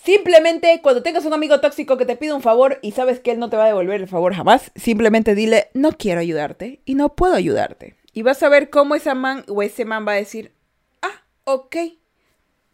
Simplemente 0.04 0.80
cuando 0.82 1.04
tengas 1.04 1.26
un 1.26 1.34
amigo 1.34 1.60
tóxico 1.60 1.98
que 1.98 2.06
te 2.06 2.16
pide 2.16 2.34
un 2.34 2.42
favor 2.42 2.80
y 2.82 2.92
sabes 2.92 3.20
que 3.20 3.32
él 3.32 3.40
no 3.40 3.50
te 3.50 3.58
va 3.58 3.66
a 3.66 3.68
devolver 3.68 4.00
el 4.00 4.08
favor 4.08 4.34
jamás, 4.34 4.72
simplemente 4.76 5.36
dile, 5.36 5.70
no 5.74 5.92
quiero 5.92 6.22
ayudarte 6.22 6.82
y 6.86 6.96
no 6.96 7.16
puedo 7.16 7.36
ayudarte. 7.36 7.98
Y 8.14 8.22
vas 8.22 8.42
a 8.42 8.50
ver 8.50 8.70
cómo 8.70 8.96
esa 8.96 9.14
man 9.14 9.44
o 9.50 9.62
ese 9.62 9.86
man 9.86 10.08
va 10.08 10.14
a 10.14 10.16
decir, 10.16 10.56
ah, 11.02 11.24
ok, 11.44 11.76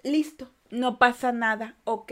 listo, 0.04 0.52
no 0.70 1.00
pasa 1.00 1.32
nada, 1.32 1.78
ok. 1.84 2.12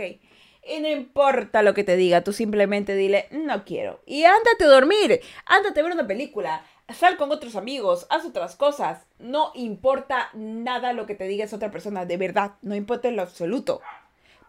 Y 0.66 0.80
no 0.80 0.90
importa 0.90 1.62
lo 1.62 1.74
que 1.74 1.84
te 1.84 1.96
diga, 1.96 2.24
tú 2.24 2.34
simplemente 2.34 2.96
dile, 2.96 3.28
no 3.32 3.66
quiero. 3.66 4.02
Y 4.06 4.24
ándate 4.24 4.64
a 4.64 4.68
dormir, 4.68 5.22
ándate 5.46 5.80
a 5.80 5.84
ver 5.84 5.94
una 5.94 6.08
película, 6.08 6.66
sal 6.94 7.18
con 7.18 7.32
otros 7.32 7.56
amigos, 7.56 8.08
haz 8.10 8.26
otras 8.26 8.56
cosas. 8.56 9.06
No 9.20 9.52
importa 9.54 10.30
nada 10.34 10.94
lo 10.94 11.06
que 11.06 11.16
te 11.16 11.28
diga 11.28 11.46
esa 11.46 11.58
otra 11.58 11.72
persona, 11.72 12.06
de 12.06 12.18
verdad, 12.18 12.54
no 12.62 12.76
importa 12.76 13.10
en 13.10 13.16
lo 13.16 13.22
absoluto. 13.22 13.82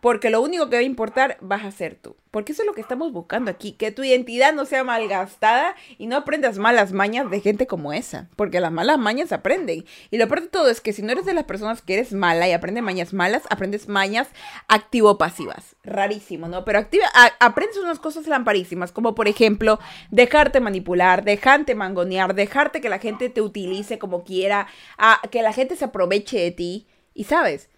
Porque 0.04 0.28
lo 0.28 0.42
único 0.42 0.68
que 0.68 0.76
va 0.76 0.80
a 0.80 0.82
importar 0.82 1.38
vas 1.40 1.64
a 1.64 1.70
ser 1.70 1.94
tú. 1.94 2.14
Porque 2.30 2.52
eso 2.52 2.60
es 2.60 2.66
lo 2.66 2.74
que 2.74 2.82
estamos 2.82 3.10
buscando 3.10 3.50
aquí. 3.50 3.72
Que 3.72 3.90
tu 3.90 4.04
identidad 4.04 4.52
no 4.52 4.66
sea 4.66 4.84
malgastada 4.84 5.76
y 5.96 6.08
no 6.08 6.18
aprendas 6.18 6.58
malas 6.58 6.92
mañas 6.92 7.30
de 7.30 7.40
gente 7.40 7.66
como 7.66 7.90
esa. 7.90 8.28
Porque 8.36 8.60
las 8.60 8.70
malas 8.70 8.98
mañas 8.98 9.32
aprenden. 9.32 9.86
Y 10.10 10.18
lo 10.18 10.28
peor 10.28 10.42
de 10.42 10.48
todo 10.48 10.68
es 10.68 10.82
que 10.82 10.92
si 10.92 11.00
no 11.00 11.10
eres 11.10 11.24
de 11.24 11.32
las 11.32 11.44
personas 11.44 11.80
que 11.80 11.94
eres 11.94 12.12
mala 12.12 12.46
y 12.46 12.52
aprendes 12.52 12.84
mañas 12.84 13.14
malas, 13.14 13.44
aprendes 13.48 13.88
mañas 13.88 14.28
activo-pasivas. 14.68 15.74
Rarísimo, 15.84 16.48
¿no? 16.48 16.66
Pero 16.66 16.80
activa, 16.80 17.06
aprendes 17.40 17.78
unas 17.78 17.98
cosas 17.98 18.26
lamparísimas. 18.26 18.92
Como 18.92 19.14
por 19.14 19.26
ejemplo, 19.26 19.80
dejarte 20.10 20.60
manipular, 20.60 21.24
dejarte 21.24 21.74
mangonear, 21.74 22.34
dejarte 22.34 22.82
que 22.82 22.90
la 22.90 22.98
gente 22.98 23.30
te 23.30 23.40
utilice 23.40 23.98
como 23.98 24.22
quiera, 24.22 24.66
a, 24.98 25.22
que 25.30 25.40
la 25.40 25.54
gente 25.54 25.76
se 25.76 25.86
aproveche 25.86 26.38
de 26.38 26.50
ti. 26.50 26.86
Y 27.14 27.24
sabes, 27.24 27.70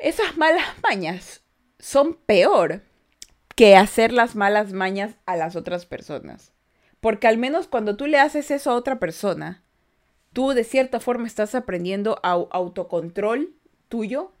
esas 0.00 0.36
malas 0.36 0.66
mañas 0.82 1.42
son 1.78 2.14
peor 2.14 2.82
que 3.54 3.76
hacer 3.76 4.12
las 4.12 4.34
malas 4.34 4.72
mañas 4.72 5.16
a 5.26 5.36
las 5.36 5.56
otras 5.56 5.86
personas. 5.86 6.52
Porque 7.00 7.28
al 7.28 7.38
menos 7.38 7.68
cuando 7.68 7.96
tú 7.96 8.06
le 8.06 8.18
haces 8.18 8.50
eso 8.50 8.70
a 8.70 8.74
otra 8.74 8.98
persona, 8.98 9.62
tú 10.32 10.50
de 10.50 10.64
cierta 10.64 11.00
forma 11.00 11.26
estás 11.26 11.54
aprendiendo 11.54 12.18
autocontrol 12.22 13.54
tuyo 13.88 14.32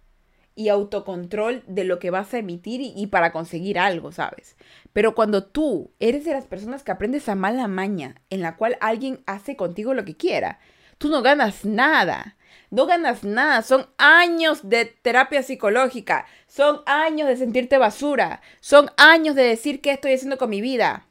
y 0.54 0.68
autocontrol 0.68 1.62
de 1.66 1.84
lo 1.84 1.98
que 1.98 2.10
vas 2.10 2.32
a 2.34 2.38
emitir 2.38 2.80
y, 2.80 2.92
y, 2.96 3.06
para 3.06 3.32
conseguir 3.32 3.78
algo, 3.78 4.12
¿sabes? 4.12 4.56
Pero 4.92 5.14
cuando 5.14 5.44
tú 5.44 5.92
eres 6.00 6.24
de 6.24 6.32
las 6.32 6.46
personas 6.46 6.82
que 6.82 6.90
aprendes 6.90 7.28
a 7.28 7.34
mala 7.34 7.68
maña 7.68 8.16
en 8.30 8.40
la 8.40 8.56
cual 8.56 8.76
alguien 8.80 9.22
hace 9.26 9.56
contigo 9.56 9.94
lo 9.94 10.04
que 10.04 10.16
quiera, 10.16 10.58
tú 10.98 11.08
no 11.08 11.22
ganas 11.22 11.64
nada 11.64 12.36
no 12.70 12.86
ganas 12.86 13.24
nada. 13.24 13.62
Son 13.62 13.88
años 13.98 14.68
de 14.68 14.84
terapia 14.84 15.42
psicológica. 15.42 16.26
Son 16.46 16.82
años 16.86 17.28
de 17.28 17.36
sentirte 17.36 17.78
basura. 17.78 18.40
Son 18.60 18.90
años 18.96 19.34
de 19.34 19.42
decir 19.42 19.80
qué 19.80 19.92
estoy 19.92 20.14
haciendo 20.14 20.38
con 20.38 20.50
mi 20.50 20.60
vida. 20.60 21.06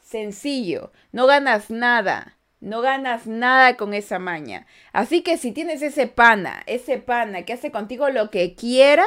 Sencillo. 0.00 0.92
No 1.10 1.26
ganas 1.26 1.70
nada. 1.70 2.36
No 2.60 2.80
ganas 2.80 3.26
nada 3.26 3.76
con 3.76 3.92
esa 3.92 4.20
maña. 4.20 4.66
Así 4.92 5.22
que 5.22 5.36
si 5.36 5.50
tienes 5.50 5.82
ese 5.82 6.06
pana, 6.06 6.62
ese 6.66 6.98
pana 6.98 7.42
que 7.42 7.52
hace 7.52 7.72
contigo 7.72 8.08
lo 8.08 8.30
que 8.30 8.54
quiera, 8.54 9.04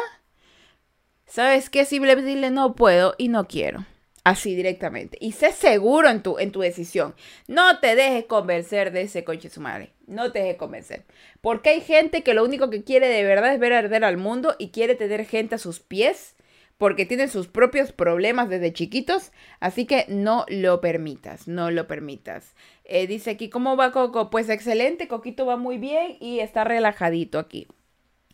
¿sabes 1.25 1.69
qué? 1.69 1.85
Simplemente 1.85 2.29
dile 2.29 2.49
no 2.49 2.75
puedo 2.75 3.15
y 3.17 3.29
no 3.29 3.47
quiero. 3.47 3.85
Así 4.25 4.55
directamente. 4.55 5.17
Y 5.21 5.31
sé 5.31 5.53
seguro 5.53 6.09
en 6.09 6.21
tu, 6.21 6.39
en 6.39 6.51
tu 6.51 6.59
decisión. 6.59 7.15
No 7.47 7.79
te 7.79 7.95
dejes 7.95 8.25
convencer 8.25 8.91
de 8.91 9.03
ese 9.03 9.23
coche 9.23 9.49
su 9.49 9.61
madre. 9.61 9.94
No 10.07 10.31
te 10.31 10.39
dejes 10.39 10.57
convencer. 10.57 11.03
Porque 11.41 11.69
hay 11.69 11.81
gente 11.81 12.23
que 12.23 12.33
lo 12.33 12.43
único 12.43 12.69
que 12.69 12.83
quiere 12.83 13.07
de 13.07 13.23
verdad 13.23 13.53
es 13.53 13.59
ver 13.59 13.73
arder 13.73 14.03
al 14.03 14.17
mundo 14.17 14.55
y 14.59 14.69
quiere 14.69 14.95
tener 14.95 15.25
gente 15.25 15.55
a 15.55 15.59
sus 15.59 15.79
pies 15.79 16.35
porque 16.77 17.05
tienen 17.05 17.29
sus 17.29 17.47
propios 17.47 17.91
problemas 17.91 18.49
desde 18.49 18.73
chiquitos. 18.73 19.31
Así 19.59 19.85
que 19.85 20.05
no 20.09 20.45
lo 20.47 20.81
permitas, 20.81 21.47
no 21.47 21.71
lo 21.71 21.87
permitas. 21.87 22.55
Eh, 22.83 23.07
dice 23.07 23.31
aquí, 23.31 23.49
¿cómo 23.49 23.77
va 23.77 23.91
Coco? 23.91 24.29
Pues 24.29 24.49
excelente, 24.49 25.07
Coquito 25.07 25.45
va 25.45 25.57
muy 25.57 25.77
bien 25.77 26.17
y 26.19 26.39
está 26.39 26.63
relajadito 26.63 27.39
aquí 27.39 27.67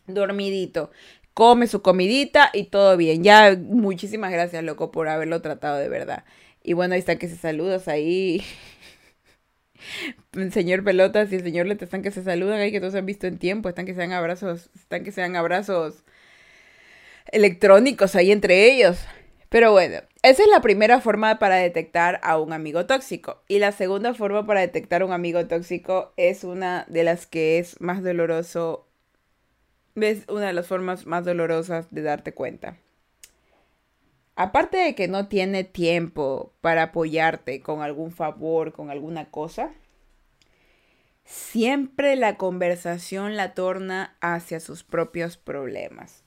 dormidito 0.08 0.90
come 1.34 1.66
su 1.66 1.82
comidita 1.82 2.50
y 2.52 2.64
todo 2.64 2.96
bien. 2.96 3.22
Ya, 3.24 3.56
muchísimas 3.58 4.32
gracias, 4.32 4.62
loco, 4.64 4.90
por 4.90 5.08
haberlo 5.08 5.40
tratado 5.42 5.78
de 5.78 5.88
verdad. 5.88 6.24
Y 6.62 6.74
bueno, 6.74 6.94
ahí 6.94 7.00
está 7.00 7.16
que 7.16 7.28
se 7.28 7.36
saludas 7.36 7.88
ahí. 7.88 8.42
señor 10.52 10.84
Pelotas 10.84 11.32
y 11.32 11.36
el 11.36 11.42
señor 11.42 11.66
Lete 11.66 11.84
están 11.84 12.02
que 12.02 12.10
se 12.10 12.22
saludan 12.22 12.60
ahí, 12.60 12.72
que 12.72 12.80
todos 12.80 12.92
se 12.92 12.98
han 12.98 13.06
visto 13.06 13.26
en 13.26 13.38
tiempo, 13.38 13.68
están 13.68 13.86
que 13.86 13.94
sean 13.94 14.12
abrazos, 14.12 14.70
están 14.74 15.04
que 15.04 15.12
sean 15.12 15.36
abrazos 15.36 16.04
electrónicos 17.30 18.14
ahí 18.16 18.32
entre 18.32 18.72
ellos. 18.72 18.98
Pero 19.48 19.70
bueno, 19.70 19.98
esa 20.22 20.42
es 20.42 20.48
la 20.48 20.62
primera 20.62 21.00
forma 21.00 21.38
para 21.38 21.56
detectar 21.56 22.20
a 22.22 22.38
un 22.38 22.52
amigo 22.52 22.86
tóxico. 22.86 23.42
Y 23.48 23.58
la 23.58 23.72
segunda 23.72 24.14
forma 24.14 24.46
para 24.46 24.60
detectar 24.60 25.02
a 25.02 25.04
un 25.04 25.12
amigo 25.12 25.46
tóxico 25.46 26.14
es 26.16 26.42
una 26.42 26.86
de 26.88 27.04
las 27.04 27.26
que 27.26 27.58
es 27.58 27.80
más 27.80 28.02
doloroso 28.02 28.88
ves 29.94 30.24
una 30.28 30.46
de 30.46 30.52
las 30.52 30.66
formas 30.66 31.06
más 31.06 31.24
dolorosas 31.24 31.86
de 31.90 32.02
darte 32.02 32.32
cuenta. 32.32 32.76
Aparte 34.34 34.78
de 34.78 34.94
que 34.94 35.08
no 35.08 35.28
tiene 35.28 35.64
tiempo 35.64 36.54
para 36.60 36.84
apoyarte 36.84 37.60
con 37.60 37.82
algún 37.82 38.12
favor, 38.12 38.72
con 38.72 38.90
alguna 38.90 39.30
cosa, 39.30 39.72
siempre 41.24 42.16
la 42.16 42.36
conversación 42.36 43.36
la 43.36 43.54
torna 43.54 44.16
hacia 44.20 44.60
sus 44.60 44.84
propios 44.84 45.36
problemas. 45.36 46.24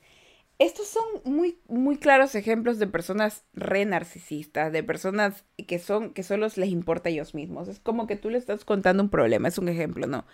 Estos 0.58 0.88
son 0.88 1.04
muy, 1.26 1.60
muy 1.68 1.98
claros 1.98 2.34
ejemplos 2.34 2.80
de 2.80 2.88
personas 2.88 3.44
re 3.54 3.84
narcisistas, 3.84 4.72
de 4.72 4.84
personas 4.84 5.44
que 5.68 5.80
son, 5.80 6.14
que 6.14 6.24
solo 6.24 6.48
les 6.56 6.70
importa 6.70 7.10
a 7.10 7.12
ellos 7.12 7.34
mismos. 7.34 7.68
Es 7.68 7.80
como 7.80 8.08
que 8.08 8.16
tú 8.16 8.30
le 8.30 8.38
estás 8.38 8.64
contando 8.64 9.04
un 9.04 9.10
problema, 9.10 9.50
es 9.50 9.58
un 9.58 9.68
ejemplo, 9.68 10.08
¿no? 10.08 10.26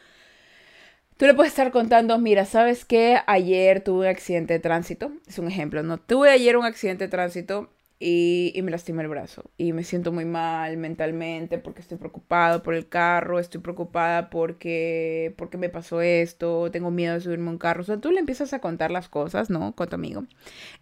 Tú 1.21 1.27
le 1.27 1.36
puedes 1.36 1.51
estar 1.51 1.69
contando, 1.69 2.17
mira, 2.17 2.45
¿sabes 2.45 2.84
qué? 2.84 3.19
Ayer 3.27 3.84
tuve 3.84 4.07
un 4.07 4.07
accidente 4.07 4.55
de 4.55 4.60
tránsito. 4.60 5.12
Es 5.27 5.38
un 5.38 5.47
ejemplo, 5.47 5.84
¿no? 5.84 5.99
Tuve 5.99 6.31
ayer 6.31 6.57
un 6.57 6.65
accidente 6.65 7.03
de 7.03 7.12
tránsito 7.12 7.69
y, 7.99 8.60
me 8.63 8.71
lastimé 8.71 9.03
el 9.03 9.07
brazo. 9.07 9.43
Y 9.55 9.71
me 9.73 9.84
siento 9.84 10.12
muy 10.12 10.25
mal 10.25 10.77
mentalmente 10.77 11.60
porque 11.60 11.81
estoy 11.81 11.99
preocupado 11.99 12.63
por 12.63 12.73
el 12.73 12.89
carro, 12.89 13.38
estoy 13.38 13.62
preocupada 13.62 14.31
porque, 14.31 15.36
porque 15.38 15.60
me 15.60 15.69
pasó 15.69 16.01
esto, 16.01 16.71
tengo 16.71 16.89
miedo 16.89 17.13
de 17.13 17.21
subirme 17.21 17.49
a 17.49 17.51
un 17.51 17.60
carro. 17.60 17.81
O 17.81 17.86
sea, 17.86 17.97
tú 17.97 18.10
le 18.10 18.19
empiezas 18.19 18.53
a 18.53 18.60
contar 18.60 18.89
las 18.89 19.07
cosas, 19.07 19.51
¿no? 19.51 19.75
Con 19.75 19.89
tu 19.89 19.93
amigo. 19.93 20.25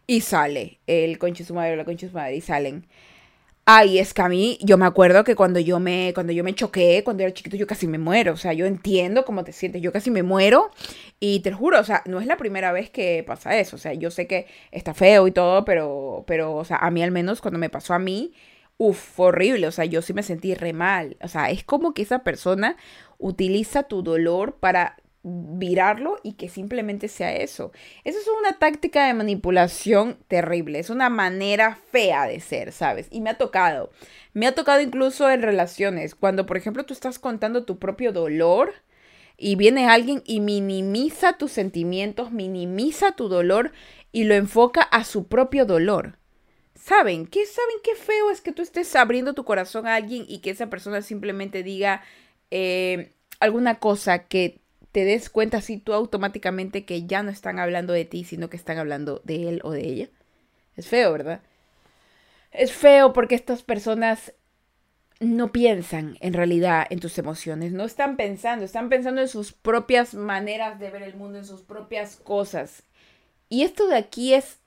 Y 0.08 0.22
sale 0.22 0.80
el 0.88 1.18
conche 1.18 1.44
su 1.44 1.54
madre 1.54 1.74
o 1.74 1.76
la 1.76 1.84
conche 1.84 2.08
su 2.08 2.16
madre 2.16 2.38
y 2.38 2.42
salen. 2.42 2.88
Ay, 3.72 4.00
es 4.00 4.16
que 4.16 4.24
a 4.24 4.30
mí, 4.30 4.58
yo 4.64 4.80
me 4.80 4.88
acuerdo 4.88 5.24
que 5.24 5.36
cuando 5.36 5.60
yo 5.60 5.80
me, 5.80 6.12
cuando 6.16 6.34
yo 6.34 6.44
me 6.44 6.56
choqué, 6.56 7.04
cuando 7.04 7.22
era 7.22 7.32
chiquito, 7.32 7.56
yo 7.56 7.68
casi 7.68 7.86
me 7.86 8.00
muero. 8.00 8.34
O 8.34 8.38
sea, 8.38 8.52
yo 8.52 8.66
entiendo 8.66 9.26
cómo 9.26 9.44
te 9.44 9.52
sientes, 9.52 9.80
yo 9.80 9.92
casi 9.92 10.10
me 10.10 10.24
muero. 10.24 10.72
Y 11.20 11.42
te 11.42 11.52
juro, 11.52 11.80
o 11.80 11.84
sea, 11.84 12.02
no 12.08 12.20
es 12.20 12.26
la 12.26 12.36
primera 12.36 12.72
vez 12.72 12.90
que 12.90 13.24
pasa 13.28 13.60
eso. 13.60 13.76
O 13.76 13.80
sea, 13.80 13.94
yo 13.94 14.10
sé 14.10 14.26
que 14.26 14.48
está 14.72 14.96
feo 14.96 15.28
y 15.28 15.32
todo, 15.32 15.66
pero, 15.66 16.24
pero, 16.26 16.56
o 16.56 16.66
sea, 16.66 16.78
a 16.78 16.90
mí 16.90 17.04
al 17.04 17.12
menos 17.12 17.42
cuando 17.42 17.60
me 17.60 17.70
pasó 17.70 17.94
a 17.94 18.00
mí, 18.00 18.34
uff, 18.78 19.20
horrible. 19.20 19.68
O 19.68 19.72
sea, 19.72 19.86
yo 19.86 20.02
sí 20.02 20.14
me 20.14 20.24
sentí 20.24 20.56
re 20.56 20.74
mal. 20.74 21.18
O 21.22 21.28
sea, 21.28 21.52
es 21.52 21.64
como 21.64 21.94
que 21.94 22.02
esa 22.02 22.24
persona 22.24 22.76
utiliza 23.20 23.84
tu 23.84 24.02
dolor 24.02 24.56
para 24.60 24.98
virarlo 25.30 26.20
y 26.24 26.34
que 26.34 26.50
simplemente 26.50 27.08
sea 27.08 27.36
eso. 27.36 27.72
Eso 28.04 28.20
es 28.20 28.28
una 28.40 28.58
táctica 28.58 29.08
de 29.08 29.14
manipulación 29.14 30.18
terrible, 30.28 30.80
es 30.80 30.90
una 30.90 31.10
manera 31.10 31.78
fea 31.92 32.28
de 32.28 32.40
ser, 32.40 32.72
¿sabes? 32.72 33.08
Y 33.12 33.22
me 33.22 33.30
ha 33.30 33.38
tocado, 33.38 33.92
me 34.34 34.48
ha 34.48 34.56
tocado 34.56 34.82
incluso 34.82 35.30
en 35.30 35.42
relaciones, 35.42 36.16
cuando 36.16 36.46
por 36.46 36.58
ejemplo 36.58 36.86
tú 36.86 36.94
estás 36.94 37.20
contando 37.20 37.66
tu 37.66 37.80
propio 37.80 38.12
dolor 38.12 38.74
y 39.38 39.56
viene 39.56 39.88
alguien 39.88 40.22
y 40.26 40.40
minimiza 40.42 41.34
tus 41.34 41.52
sentimientos, 41.52 42.32
minimiza 42.32 43.14
tu 43.14 43.30
dolor 43.30 43.72
y 44.12 44.26
lo 44.26 44.36
enfoca 44.36 44.82
a 44.82 45.04
su 45.04 45.28
propio 45.28 45.66
dolor. 45.66 46.18
¿Saben? 46.76 47.28
¿Qué 47.28 47.46
saben 47.46 47.76
qué 47.84 47.96
feo 47.96 48.32
es 48.32 48.42
que 48.42 48.52
tú 48.52 48.62
estés 48.62 48.96
abriendo 48.96 49.34
tu 49.34 49.44
corazón 49.44 49.86
a 49.86 49.96
alguien 49.96 50.26
y 50.28 50.40
que 50.40 50.50
esa 50.50 50.70
persona 50.70 51.02
simplemente 51.02 51.62
diga 51.62 52.02
eh, 52.52 53.12
alguna 53.40 53.80
cosa 53.80 54.26
que 54.26 54.62
te 54.92 55.06
des 55.06 55.30
cuenta 55.30 55.58
así 55.58 55.78
tú 55.78 55.94
automáticamente 55.94 56.86
que 56.86 57.06
ya 57.06 57.24
no 57.24 57.30
están 57.32 57.60
hablando 57.60 57.94
de 57.94 58.06
ti, 58.06 58.24
sino 58.24 58.50
que 58.50 58.58
están 58.58 58.78
hablando 58.78 59.22
de 59.24 59.50
él 59.50 59.62
o 59.64 59.72
de 59.72 59.82
ella? 59.82 60.10
Es 60.76 60.88
feo, 60.88 61.12
¿verdad? 61.12 61.42
Es 62.52 62.72
feo 62.72 63.14
porque 63.14 63.36
estas 63.36 63.64
personas 63.64 64.34
no 65.20 65.52
piensan 65.52 66.18
en 66.22 66.34
realidad 66.34 66.88
en 66.90 67.00
tus 67.00 67.18
emociones, 67.18 67.74
no 67.74 67.84
están 67.84 68.16
pensando, 68.16 68.64
están 68.64 68.90
pensando 68.90 69.22
en 69.22 69.28
sus 69.28 69.52
propias 69.52 70.14
maneras 70.14 70.80
de 70.80 70.90
ver 70.90 71.04
el 71.04 71.16
mundo, 71.16 71.40
en 71.40 71.46
sus 71.46 71.62
propias 71.62 72.16
cosas. 72.16 72.84
Y 73.50 73.64
esto 73.64 73.88
de 73.88 73.98
aquí 73.98 74.34
es 74.34 74.60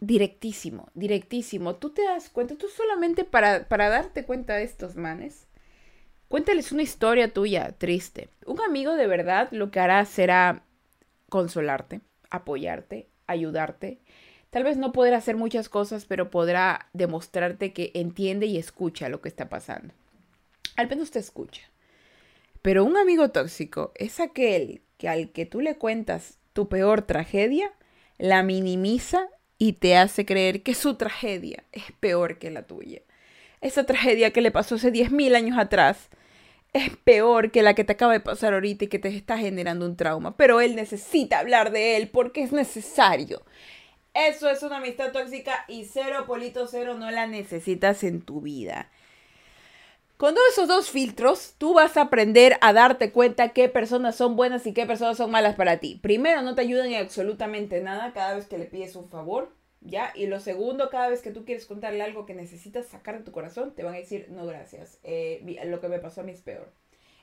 directísimo, 0.00 0.90
directísimo. 0.94 1.76
Tú 1.76 1.90
te 1.90 2.04
das 2.04 2.28
cuenta, 2.28 2.56
tú 2.56 2.68
solamente 2.68 3.24
para, 3.24 3.66
para 3.68 3.88
darte 3.88 4.24
cuenta 4.24 4.54
de 4.54 4.64
estos 4.64 4.94
manes, 4.96 5.45
cuéntales 6.28 6.72
una 6.72 6.82
historia 6.82 7.32
tuya 7.32 7.72
triste. 7.78 8.28
Un 8.46 8.60
amigo 8.60 8.94
de 8.94 9.06
verdad 9.06 9.48
lo 9.52 9.70
que 9.70 9.80
hará 9.80 10.04
será 10.04 10.64
consolarte, 11.28 12.00
apoyarte, 12.30 13.08
ayudarte. 13.26 13.98
Tal 14.50 14.64
vez 14.64 14.76
no 14.76 14.92
podrá 14.92 15.18
hacer 15.18 15.36
muchas 15.36 15.68
cosas, 15.68 16.04
pero 16.06 16.30
podrá 16.30 16.88
demostrarte 16.92 17.72
que 17.72 17.90
entiende 17.94 18.46
y 18.46 18.58
escucha 18.58 19.08
lo 19.08 19.20
que 19.20 19.28
está 19.28 19.48
pasando. 19.48 19.92
Al 20.76 20.88
menos 20.88 21.10
te 21.10 21.18
escucha. 21.18 21.62
Pero 22.62 22.84
un 22.84 22.96
amigo 22.96 23.30
tóxico 23.30 23.92
es 23.94 24.20
aquel 24.20 24.82
que 24.98 25.08
al 25.08 25.30
que 25.30 25.46
tú 25.46 25.60
le 25.60 25.76
cuentas 25.76 26.38
tu 26.52 26.68
peor 26.68 27.02
tragedia, 27.02 27.72
la 28.18 28.42
minimiza 28.42 29.28
y 29.58 29.74
te 29.74 29.96
hace 29.96 30.24
creer 30.24 30.62
que 30.62 30.74
su 30.74 30.96
tragedia 30.96 31.64
es 31.72 31.84
peor 32.00 32.38
que 32.38 32.50
la 32.50 32.66
tuya. 32.66 33.02
Esa 33.60 33.84
tragedia 33.84 34.32
que 34.32 34.40
le 34.40 34.50
pasó 34.50 34.76
hace 34.76 34.92
10.000 34.92 35.34
años 35.34 35.58
atrás 35.58 36.08
es 36.72 36.96
peor 36.96 37.50
que 37.50 37.62
la 37.62 37.74
que 37.74 37.84
te 37.84 37.94
acaba 37.94 38.12
de 38.12 38.20
pasar 38.20 38.54
ahorita 38.54 38.84
y 38.84 38.88
que 38.88 38.98
te 38.98 39.08
está 39.08 39.38
generando 39.38 39.86
un 39.86 39.96
trauma. 39.96 40.36
Pero 40.36 40.60
él 40.60 40.76
necesita 40.76 41.38
hablar 41.38 41.70
de 41.72 41.96
él 41.96 42.08
porque 42.08 42.42
es 42.42 42.52
necesario. 42.52 43.42
Eso 44.14 44.48
es 44.48 44.62
una 44.62 44.78
amistad 44.78 45.12
tóxica 45.12 45.64
y 45.68 45.84
cero 45.84 46.24
polito 46.26 46.66
cero 46.66 46.94
no 46.94 47.10
la 47.10 47.26
necesitas 47.26 48.02
en 48.04 48.22
tu 48.22 48.40
vida. 48.40 48.90
Con 50.16 50.34
todos 50.34 50.48
esos 50.52 50.68
dos 50.68 50.90
filtros, 50.90 51.54
tú 51.58 51.74
vas 51.74 51.98
a 51.98 52.02
aprender 52.02 52.56
a 52.62 52.72
darte 52.72 53.12
cuenta 53.12 53.50
qué 53.50 53.68
personas 53.68 54.16
son 54.16 54.34
buenas 54.34 54.66
y 54.66 54.72
qué 54.72 54.86
personas 54.86 55.18
son 55.18 55.30
malas 55.30 55.56
para 55.56 55.76
ti. 55.76 56.00
Primero, 56.02 56.40
no 56.40 56.54
te 56.54 56.62
ayudan 56.62 56.86
en 56.86 57.02
absolutamente 57.02 57.82
nada 57.82 58.14
cada 58.14 58.34
vez 58.34 58.46
que 58.46 58.56
le 58.56 58.64
pides 58.64 58.96
un 58.96 59.10
favor, 59.10 59.52
¿ya? 59.80 60.12
Y 60.14 60.26
lo 60.26 60.40
segundo, 60.40 60.90
cada 60.90 61.08
vez 61.08 61.22
que 61.22 61.30
tú 61.30 61.44
quieres 61.44 61.66
contarle 61.66 62.02
algo 62.02 62.26
que 62.26 62.34
necesitas 62.34 62.86
sacar 62.86 63.18
de 63.18 63.24
tu 63.24 63.32
corazón, 63.32 63.74
te 63.74 63.84
van 63.84 63.94
a 63.94 63.98
decir, 63.98 64.26
no, 64.30 64.46
gracias, 64.46 64.98
eh, 65.02 65.60
lo 65.66 65.80
que 65.80 65.88
me 65.88 65.98
pasó 65.98 66.20
a 66.20 66.24
mí 66.24 66.32
es 66.32 66.42
peor. 66.42 66.72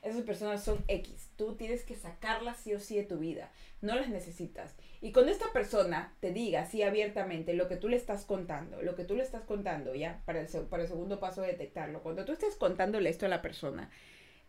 Esas 0.04 0.24
personas 0.24 0.62
son 0.62 0.84
X. 0.90 1.30
Tú 1.38 1.56
tienes 1.56 1.84
que 1.84 1.96
sacarlas 1.96 2.58
sí 2.58 2.74
o 2.74 2.80
sí 2.80 2.98
de 2.98 3.04
tu 3.04 3.20
vida. 3.20 3.50
No 3.82 3.96
las 3.96 4.10
necesitas. 4.10 4.76
Y 5.00 5.14
cuando 5.14 5.32
esta 5.32 5.52
persona 5.54 6.14
te 6.20 6.34
diga 6.34 6.62
así 6.62 6.84
abiertamente 6.84 7.54
lo 7.54 7.70
que 7.70 7.78
tú 7.78 7.88
le 7.88 7.96
estás 7.96 8.26
contando, 8.26 8.82
lo 8.82 8.96
que 8.96 9.06
tú 9.06 9.16
le 9.16 9.24
estás 9.24 9.44
contando, 9.44 9.96
ya, 9.96 10.22
para 10.26 10.42
el, 10.42 10.50
segundo 10.50 11.22
paso 11.22 11.42
de 11.42 11.48
detectarlo, 11.48 12.04
cuando 12.04 12.26
tú 12.26 12.34
estés 12.34 12.56
contándole 12.56 13.10
esto 13.10 13.26
a 13.26 13.30
la 13.30 13.42
persona 13.42 13.90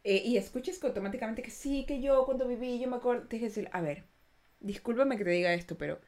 eh, 0.02 0.22
y 0.24 0.36
escuches 0.38 0.82
automáticamente 0.82 1.42
que 1.42 1.50
sí, 1.50 1.84
que 1.86 2.00
yo 2.00 2.24
cuando 2.24 2.48
viví, 2.48 2.80
yo 2.80 2.88
me 2.88 2.96
acuerdo, 2.96 3.28
te 3.28 3.38
decir, 3.38 3.68
a 3.72 3.80
ver, 3.80 4.04
discúlpame 4.58 5.16
que 5.16 5.24
te 5.24 5.30
diga 5.30 5.54
esto, 5.54 5.78
pero 5.78 6.00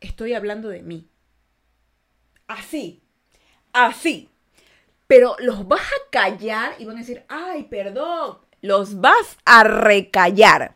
estoy 0.00 0.34
hablando 0.34 0.68
de 0.68 0.82
mí. 0.82 1.08
Así, 2.46 3.02
así. 3.72 4.28
Pero 5.06 5.36
los 5.38 5.66
vas 5.66 5.82
a 5.82 6.10
callar 6.10 6.74
y 6.78 6.84
van 6.84 6.96
a 6.96 7.00
decir, 7.00 7.24
ay, 7.28 7.64
perdón. 7.64 8.38
Los 8.60 9.00
vas 9.00 9.38
a 9.44 9.62
recallar 9.62 10.74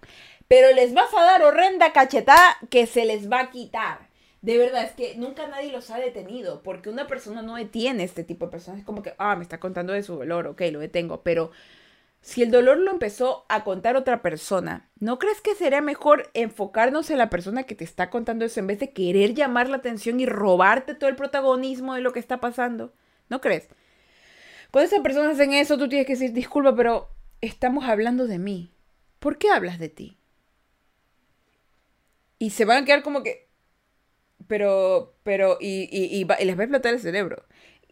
pero 0.52 0.70
les 0.74 0.92
vas 0.92 1.08
a 1.14 1.22
dar 1.22 1.42
horrenda 1.44 1.94
cachetada 1.94 2.58
que 2.68 2.86
se 2.86 3.06
les 3.06 3.32
va 3.32 3.40
a 3.40 3.50
quitar. 3.50 4.10
De 4.42 4.58
verdad, 4.58 4.84
es 4.84 4.92
que 4.92 5.16
nunca 5.16 5.46
nadie 5.46 5.72
los 5.72 5.90
ha 5.90 5.96
detenido, 5.96 6.62
porque 6.62 6.90
una 6.90 7.06
persona 7.06 7.40
no 7.40 7.56
detiene 7.56 8.04
este 8.04 8.22
tipo 8.22 8.44
de 8.44 8.50
personas. 8.50 8.80
Es 8.80 8.84
como 8.84 9.02
que, 9.02 9.14
ah, 9.16 9.34
me 9.34 9.44
está 9.44 9.58
contando 9.58 9.94
de 9.94 10.02
su 10.02 10.14
dolor, 10.14 10.46
ok, 10.48 10.60
lo 10.70 10.80
detengo, 10.80 11.22
pero 11.22 11.52
si 12.22 12.42
el 12.42 12.52
dolor 12.52 12.78
lo 12.78 12.92
empezó 12.92 13.44
a 13.48 13.64
contar 13.64 13.96
otra 13.96 14.22
persona, 14.22 14.88
¿no 15.00 15.18
crees 15.18 15.40
que 15.40 15.56
sería 15.56 15.80
mejor 15.80 16.30
enfocarnos 16.34 17.10
en 17.10 17.18
la 17.18 17.28
persona 17.28 17.64
que 17.64 17.74
te 17.74 17.82
está 17.82 18.10
contando 18.10 18.44
eso 18.44 18.60
en 18.60 18.68
vez 18.68 18.78
de 18.78 18.92
querer 18.92 19.34
llamar 19.34 19.68
la 19.68 19.78
atención 19.78 20.20
y 20.20 20.26
robarte 20.26 20.94
todo 20.94 21.10
el 21.10 21.16
protagonismo 21.16 21.94
de 21.94 22.00
lo 22.00 22.12
que 22.12 22.20
está 22.20 22.40
pasando? 22.40 22.94
¿No 23.28 23.40
crees? 23.40 23.68
Cuando 24.70 24.86
esas 24.86 25.00
personas 25.00 25.34
hacen 25.34 25.52
eso, 25.52 25.76
tú 25.76 25.88
tienes 25.88 26.06
que 26.06 26.14
decir, 26.14 26.32
disculpa, 26.32 26.74
pero 26.76 27.10
estamos 27.40 27.84
hablando 27.84 28.28
de 28.28 28.38
mí. 28.38 28.72
¿Por 29.18 29.36
qué 29.36 29.50
hablas 29.50 29.80
de 29.80 29.88
ti? 29.88 30.16
Y 32.38 32.50
se 32.50 32.64
van 32.64 32.82
a 32.82 32.86
quedar 32.86 33.02
como 33.02 33.22
que. 33.22 33.48
Pero, 34.46 35.16
pero, 35.24 35.58
y, 35.60 35.88
y, 35.90 36.24
les 36.24 36.28
va 36.28 36.34
a 36.62 36.64
explotar 36.64 36.94
el 36.94 37.00
cerebro. 37.00 37.44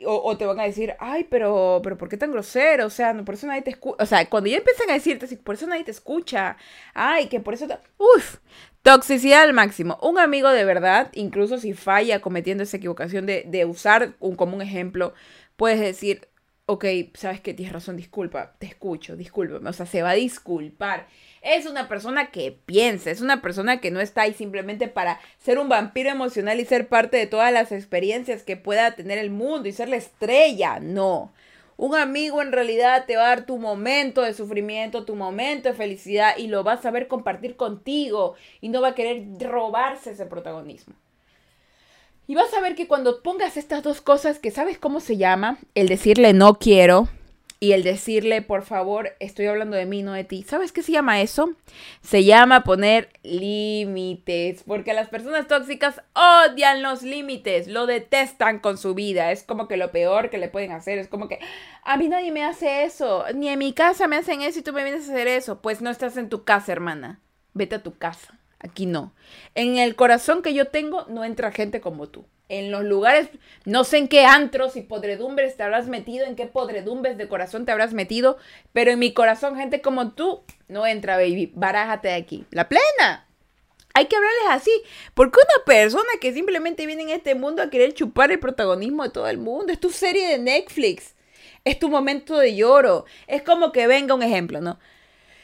O, 0.06 0.36
te 0.36 0.46
van 0.46 0.58
a 0.60 0.64
decir, 0.64 0.94
ay, 0.98 1.24
pero, 1.24 1.80
pero 1.82 1.98
¿por 1.98 2.08
qué 2.08 2.16
tan 2.16 2.32
grosero? 2.32 2.86
O 2.86 2.90
sea, 2.90 3.12
no, 3.12 3.24
por 3.24 3.34
eso 3.34 3.46
nadie 3.46 3.62
te 3.62 3.70
escucha. 3.70 4.02
O 4.02 4.06
sea, 4.06 4.28
cuando 4.28 4.48
ya 4.48 4.58
empiezan 4.58 4.90
a 4.90 4.94
decirte, 4.94 5.36
por 5.36 5.54
eso 5.54 5.66
nadie 5.66 5.84
te 5.84 5.90
escucha. 5.90 6.56
Ay, 6.94 7.28
que 7.28 7.40
por 7.40 7.54
eso. 7.54 7.66
Uf, 7.98 8.36
toxicidad 8.82 9.42
al 9.42 9.52
máximo. 9.52 9.98
Un 10.02 10.18
amigo 10.18 10.48
de 10.50 10.64
verdad, 10.64 11.10
incluso 11.12 11.58
si 11.58 11.74
falla 11.74 12.20
cometiendo 12.20 12.62
esa 12.62 12.78
equivocación 12.78 13.26
de, 13.26 13.44
de 13.46 13.64
usar 13.66 14.14
un, 14.20 14.36
como 14.36 14.56
un 14.56 14.62
ejemplo, 14.62 15.12
puedes 15.56 15.80
decir, 15.80 16.29
ok, 16.70 16.84
sabes 17.14 17.40
que 17.40 17.54
tienes 17.54 17.72
razón, 17.72 17.96
disculpa, 17.96 18.54
te 18.58 18.66
escucho, 18.66 19.16
discúlpame. 19.16 19.68
O 19.68 19.72
sea, 19.72 19.86
se 19.86 20.02
va 20.02 20.10
a 20.10 20.14
disculpar 20.14 21.06
es 21.42 21.66
una 21.66 21.88
persona 21.88 22.30
que 22.30 22.52
piensa, 22.66 23.10
es 23.10 23.20
una 23.20 23.40
persona 23.40 23.80
que 23.80 23.90
no 23.90 24.00
está 24.00 24.22
ahí 24.22 24.34
simplemente 24.34 24.88
para 24.88 25.20
ser 25.38 25.58
un 25.58 25.68
vampiro 25.68 26.10
emocional 26.10 26.60
y 26.60 26.64
ser 26.64 26.88
parte 26.88 27.16
de 27.16 27.26
todas 27.26 27.52
las 27.52 27.72
experiencias 27.72 28.42
que 28.42 28.56
pueda 28.56 28.94
tener 28.94 29.18
el 29.18 29.30
mundo 29.30 29.68
y 29.68 29.72
ser 29.72 29.88
la 29.88 29.96
estrella. 29.96 30.80
No. 30.80 31.32
Un 31.78 31.94
amigo 31.94 32.42
en 32.42 32.52
realidad 32.52 33.06
te 33.06 33.16
va 33.16 33.24
a 33.24 33.28
dar 33.28 33.46
tu 33.46 33.56
momento 33.56 34.20
de 34.20 34.34
sufrimiento, 34.34 35.06
tu 35.06 35.16
momento 35.16 35.70
de 35.70 35.74
felicidad 35.74 36.36
y 36.36 36.48
lo 36.48 36.62
va 36.62 36.74
a 36.74 36.82
saber 36.82 37.08
compartir 37.08 37.56
contigo 37.56 38.34
y 38.60 38.68
no 38.68 38.82
va 38.82 38.88
a 38.88 38.94
querer 38.94 39.24
robarse 39.40 40.10
ese 40.10 40.26
protagonismo. 40.26 40.94
Y 42.30 42.36
vas 42.36 42.54
a 42.54 42.60
ver 42.60 42.76
que 42.76 42.86
cuando 42.86 43.24
pongas 43.24 43.56
estas 43.56 43.82
dos 43.82 44.00
cosas, 44.00 44.38
que 44.38 44.52
sabes 44.52 44.78
cómo 44.78 45.00
se 45.00 45.16
llama, 45.16 45.58
el 45.74 45.88
decirle 45.88 46.32
no 46.32 46.60
quiero, 46.60 47.08
y 47.58 47.72
el 47.72 47.82
decirle, 47.82 48.40
por 48.40 48.62
favor, 48.62 49.16
estoy 49.18 49.46
hablando 49.46 49.76
de 49.76 49.84
mí, 49.84 50.04
no 50.04 50.12
de 50.12 50.22
ti. 50.22 50.44
¿Sabes 50.44 50.70
qué 50.70 50.84
se 50.84 50.92
llama 50.92 51.22
eso? 51.22 51.50
Se 52.02 52.22
llama 52.22 52.62
poner 52.62 53.08
límites, 53.24 54.62
porque 54.64 54.94
las 54.94 55.08
personas 55.08 55.48
tóxicas 55.48 56.02
odian 56.14 56.82
los 56.82 57.02
límites, 57.02 57.66
lo 57.66 57.86
detestan 57.86 58.60
con 58.60 58.78
su 58.78 58.94
vida, 58.94 59.32
es 59.32 59.42
como 59.42 59.66
que 59.66 59.76
lo 59.76 59.90
peor 59.90 60.30
que 60.30 60.38
le 60.38 60.48
pueden 60.48 60.70
hacer, 60.70 61.00
es 61.00 61.08
como 61.08 61.26
que 61.26 61.40
a 61.82 61.96
mí 61.96 62.08
nadie 62.08 62.30
me 62.30 62.44
hace 62.44 62.84
eso, 62.84 63.24
ni 63.34 63.48
en 63.48 63.58
mi 63.58 63.72
casa 63.72 64.06
me 64.06 64.18
hacen 64.18 64.42
eso 64.42 64.60
y 64.60 64.62
tú 64.62 64.72
me 64.72 64.84
vienes 64.84 65.08
a 65.08 65.12
hacer 65.12 65.26
eso. 65.26 65.60
Pues 65.60 65.82
no 65.82 65.90
estás 65.90 66.16
en 66.16 66.28
tu 66.28 66.44
casa, 66.44 66.70
hermana, 66.70 67.18
vete 67.54 67.74
a 67.74 67.82
tu 67.82 67.98
casa, 67.98 68.38
aquí 68.60 68.86
no. 68.86 69.12
En 69.54 69.78
el 69.78 69.96
corazón 69.96 70.42
que 70.42 70.54
yo 70.54 70.68
tengo 70.68 71.04
no 71.08 71.24
entra 71.24 71.52
gente 71.52 71.80
como 71.80 72.08
tú 72.08 72.24
en 72.50 72.72
los 72.72 72.84
lugares, 72.84 73.28
no 73.64 73.84
sé 73.84 73.98
en 73.98 74.08
qué 74.08 74.24
antros 74.26 74.76
y 74.76 74.82
podredumbres 74.82 75.56
te 75.56 75.62
habrás 75.62 75.86
metido, 75.86 76.26
en 76.26 76.34
qué 76.34 76.46
podredumbres 76.46 77.16
de 77.16 77.28
corazón 77.28 77.64
te 77.64 77.70
habrás 77.70 77.94
metido, 77.94 78.38
pero 78.72 78.90
en 78.90 78.98
mi 78.98 79.14
corazón 79.14 79.56
gente 79.56 79.80
como 79.80 80.10
tú 80.12 80.42
no 80.66 80.84
entra, 80.84 81.16
baby, 81.16 81.52
barájate 81.54 82.08
de 82.08 82.14
aquí. 82.14 82.44
La 82.50 82.68
plena. 82.68 83.28
Hay 83.94 84.06
que 84.06 84.16
hablarles 84.16 84.42
así, 84.50 84.70
porque 85.14 85.38
una 85.38 85.64
persona 85.64 86.08
que 86.20 86.32
simplemente 86.32 86.86
viene 86.86 87.02
en 87.02 87.10
este 87.10 87.36
mundo 87.36 87.62
a 87.62 87.70
querer 87.70 87.94
chupar 87.94 88.32
el 88.32 88.40
protagonismo 88.40 89.04
de 89.04 89.10
todo 89.10 89.28
el 89.28 89.38
mundo, 89.38 89.72
es 89.72 89.78
tu 89.78 89.90
serie 89.90 90.28
de 90.28 90.38
Netflix, 90.38 91.14
es 91.64 91.78
tu 91.78 91.88
momento 91.88 92.36
de 92.36 92.56
lloro, 92.56 93.04
es 93.28 93.42
como 93.42 93.70
que 93.70 93.86
venga 93.86 94.14
un 94.14 94.22
ejemplo, 94.22 94.60
¿no? 94.60 94.78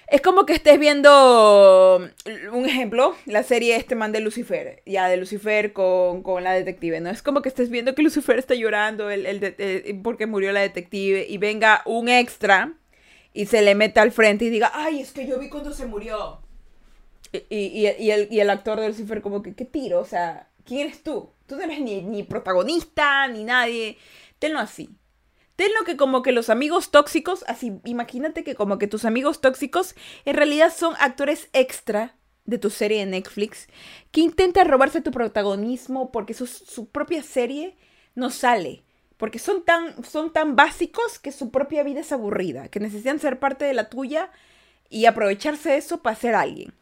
Es 0.09 0.21
como 0.21 0.47
que 0.47 0.53
estés 0.53 0.79
viendo 0.79 2.09
un 2.53 2.66
ejemplo, 2.66 3.16
la 3.25 3.42
serie 3.42 3.75
este 3.75 3.97
man 3.97 4.12
de 4.12 4.21
Lucifer, 4.21 4.83
ya 4.87 5.09
de 5.09 5.16
Lucifer 5.16 5.73
con, 5.73 6.23
la 6.45 6.53
detective, 6.53 7.01
¿no? 7.01 7.11
Es 7.11 7.23
como 7.23 7.42
que 7.42 7.49
estés 7.49 7.71
viendo 7.71 7.95
que 7.95 8.03
Lucifer 8.03 8.38
está 8.38 8.55
llorando 8.55 9.11
el, 9.11 10.01
porque 10.05 10.27
murió 10.27 10.53
la 10.53 10.61
detective 10.61 11.27
y 11.29 11.38
venga 11.38 11.83
un 11.87 12.09
extra 12.09 12.75
y 13.33 13.47
se 13.47 13.62
le 13.62 13.75
meta 13.75 14.01
al 14.03 14.12
frente 14.12 14.45
y 14.45 14.51
diga, 14.51 14.71
ay, 14.75 15.01
es 15.01 15.11
que 15.11 15.27
yo 15.27 15.40
vi 15.40 15.49
cuando 15.49 15.73
se 15.73 15.87
murió. 15.87 16.40
Y, 17.51 17.87
el, 17.87 18.29
y 18.31 18.40
el 18.40 18.51
actor 18.51 18.81
de 18.81 18.88
Lucifer 18.88 19.21
como 19.21 19.42
que, 19.42 19.55
¿qué 19.55 19.64
tiro? 19.64 20.01
O 20.01 20.05
sea, 20.05 20.49
¿quién 20.64 20.87
eres 20.87 21.03
tú? 21.03 21.33
Tú 21.47 21.57
no 21.57 21.62
eres 21.62 21.81
ni, 21.81 22.03
ni 22.03 22.23
protagonista, 22.23 23.27
ni 23.27 23.42
nadie. 23.42 23.99
Tenlo 24.38 24.61
así. 24.61 24.88
Tenlo 25.57 25.85
que 25.85 25.97
como 25.97 26.23
que 26.23 26.33
los 26.33 26.51
amigos 26.51 26.90
tóxicos, 26.90 27.45
así, 27.49 27.81
imagínate 27.85 28.45
que 28.45 28.55
como 28.55 28.79
que 28.79 28.87
tus 28.87 29.05
amigos 29.05 29.40
tóxicos 29.40 29.95
en 30.25 30.37
realidad 30.37 30.73
son 30.75 30.95
actores 31.01 31.49
extra 31.53 32.14
de 32.45 32.59
tu 32.59 32.71
serie 32.71 33.01
de 33.01 33.07
Netflix 33.07 33.66
que 34.12 34.21
intentan 34.21 34.69
robarse 34.69 35.01
tu 35.01 35.11
protagonismo 35.11 36.12
porque 36.12 36.35
su, 36.35 36.47
su 36.47 36.88
propia 36.90 37.23
serie 37.23 37.77
no 38.14 38.31
sale. 38.31 38.85
Porque 39.16 39.38
son 39.38 39.64
tan, 39.64 40.05
son 40.05 40.31
tan 40.31 40.57
básicos 40.57 41.19
que 41.19 41.33
su 41.33 41.51
propia 41.51 41.83
vida 41.83 42.01
es 42.01 42.12
aburrida, 42.12 42.69
que 42.69 42.81
necesitan 42.81 43.19
ser 43.19 43.38
parte 43.38 43.64
de 43.64 43.73
la 43.73 43.88
tuya 43.88 44.31
y 44.90 45.07
aprovecharse 45.07 45.71
de 45.71 45.77
eso 45.79 46.03
para 46.03 46.16
ser 46.16 46.35
alguien. 46.35 46.75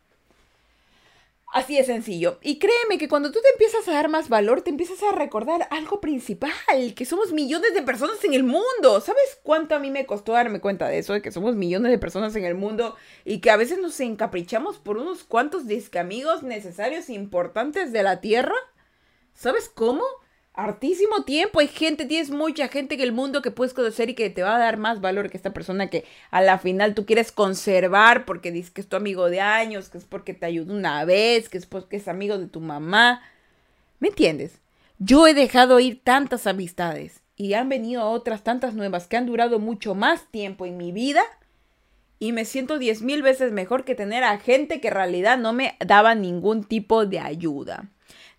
Así 1.54 1.76
de 1.76 1.84
sencillo. 1.84 2.40
Y 2.42 2.58
créeme 2.58 2.98
que 2.98 3.08
cuando 3.08 3.30
tú 3.30 3.38
te 3.40 3.48
empiezas 3.50 3.86
a 3.86 3.92
dar 3.92 4.08
más 4.08 4.28
valor, 4.28 4.62
te 4.62 4.70
empiezas 4.70 5.00
a 5.04 5.12
recordar 5.12 5.68
algo 5.70 6.00
principal, 6.00 6.50
que 6.96 7.04
somos 7.04 7.30
millones 7.30 7.74
de 7.74 7.82
personas 7.82 8.24
en 8.24 8.34
el 8.34 8.42
mundo. 8.42 9.00
¿Sabes 9.00 9.38
cuánto 9.44 9.76
a 9.76 9.78
mí 9.78 9.88
me 9.88 10.04
costó 10.04 10.32
darme 10.32 10.60
cuenta 10.60 10.88
de 10.88 10.98
eso, 10.98 11.12
de 11.12 11.22
que 11.22 11.30
somos 11.30 11.54
millones 11.54 11.92
de 11.92 11.98
personas 11.98 12.34
en 12.34 12.44
el 12.44 12.56
mundo 12.56 12.96
y 13.24 13.38
que 13.38 13.52
a 13.52 13.56
veces 13.56 13.78
nos 13.78 14.00
encaprichamos 14.00 14.78
por 14.78 14.96
unos 14.96 15.22
cuantos 15.22 15.68
discamigos 15.68 16.42
necesarios 16.42 17.08
e 17.08 17.12
importantes 17.12 17.92
de 17.92 18.02
la 18.02 18.20
Tierra? 18.20 18.56
¿Sabes 19.32 19.70
cómo? 19.72 20.02
Hartísimo 20.54 21.24
tiempo. 21.24 21.60
Hay 21.60 21.68
gente, 21.68 22.06
tienes 22.06 22.30
mucha 22.30 22.68
gente 22.68 22.94
en 22.94 23.00
el 23.02 23.12
mundo 23.12 23.42
que 23.42 23.50
puedes 23.50 23.74
conocer 23.74 24.08
y 24.08 24.14
que 24.14 24.30
te 24.30 24.42
va 24.42 24.56
a 24.56 24.58
dar 24.58 24.78
más 24.78 25.00
valor 25.00 25.28
que 25.28 25.36
esta 25.36 25.52
persona 25.52 25.90
que 25.90 26.04
a 26.30 26.40
la 26.40 26.58
final 26.58 26.94
tú 26.94 27.04
quieres 27.04 27.32
conservar 27.32 28.24
porque 28.24 28.52
dices 28.52 28.70
que 28.70 28.80
es 28.80 28.88
tu 28.88 28.96
amigo 28.96 29.28
de 29.28 29.40
años, 29.40 29.88
que 29.90 29.98
es 29.98 30.04
porque 30.04 30.32
te 30.32 30.46
ayudó 30.46 30.72
una 30.72 31.04
vez, 31.04 31.48
que 31.48 31.58
es 31.58 31.66
porque 31.66 31.96
es 31.96 32.08
amigo 32.08 32.38
de 32.38 32.46
tu 32.46 32.60
mamá. 32.60 33.20
¿Me 33.98 34.08
entiendes? 34.08 34.60
Yo 34.98 35.26
he 35.26 35.34
dejado 35.34 35.80
ir 35.80 36.00
tantas 36.02 36.46
amistades 36.46 37.20
y 37.36 37.54
han 37.54 37.68
venido 37.68 38.08
otras 38.08 38.44
tantas 38.44 38.74
nuevas 38.74 39.08
que 39.08 39.16
han 39.16 39.26
durado 39.26 39.58
mucho 39.58 39.96
más 39.96 40.24
tiempo 40.30 40.66
en 40.66 40.76
mi 40.76 40.92
vida 40.92 41.22
y 42.20 42.30
me 42.30 42.44
siento 42.44 42.78
diez 42.78 43.02
mil 43.02 43.22
veces 43.22 43.50
mejor 43.50 43.84
que 43.84 43.96
tener 43.96 44.22
a 44.22 44.38
gente 44.38 44.80
que 44.80 44.88
en 44.88 44.94
realidad 44.94 45.36
no 45.36 45.52
me 45.52 45.76
daba 45.84 46.14
ningún 46.14 46.62
tipo 46.62 47.06
de 47.06 47.18
ayuda. 47.18 47.90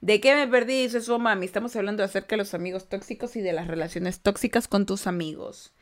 ¿De 0.02 0.20
qué 0.22 0.36
me 0.36 0.48
perdí? 0.48 0.84
Dice 0.84 1.02
su 1.02 1.18
mami. 1.20 1.46
Estamos 1.46 1.76
hablando 1.76 2.04
acerca 2.04 2.36
de 2.36 2.38
los 2.38 2.54
amigos 2.54 2.90
tóxicos 2.90 3.36
y 3.36 3.42
de 3.42 3.54
las 3.54 3.68
relaciones 3.68 4.20
tóxicas 4.20 4.68
con 4.68 4.86
tus 4.86 5.08
amigos. 5.08 5.74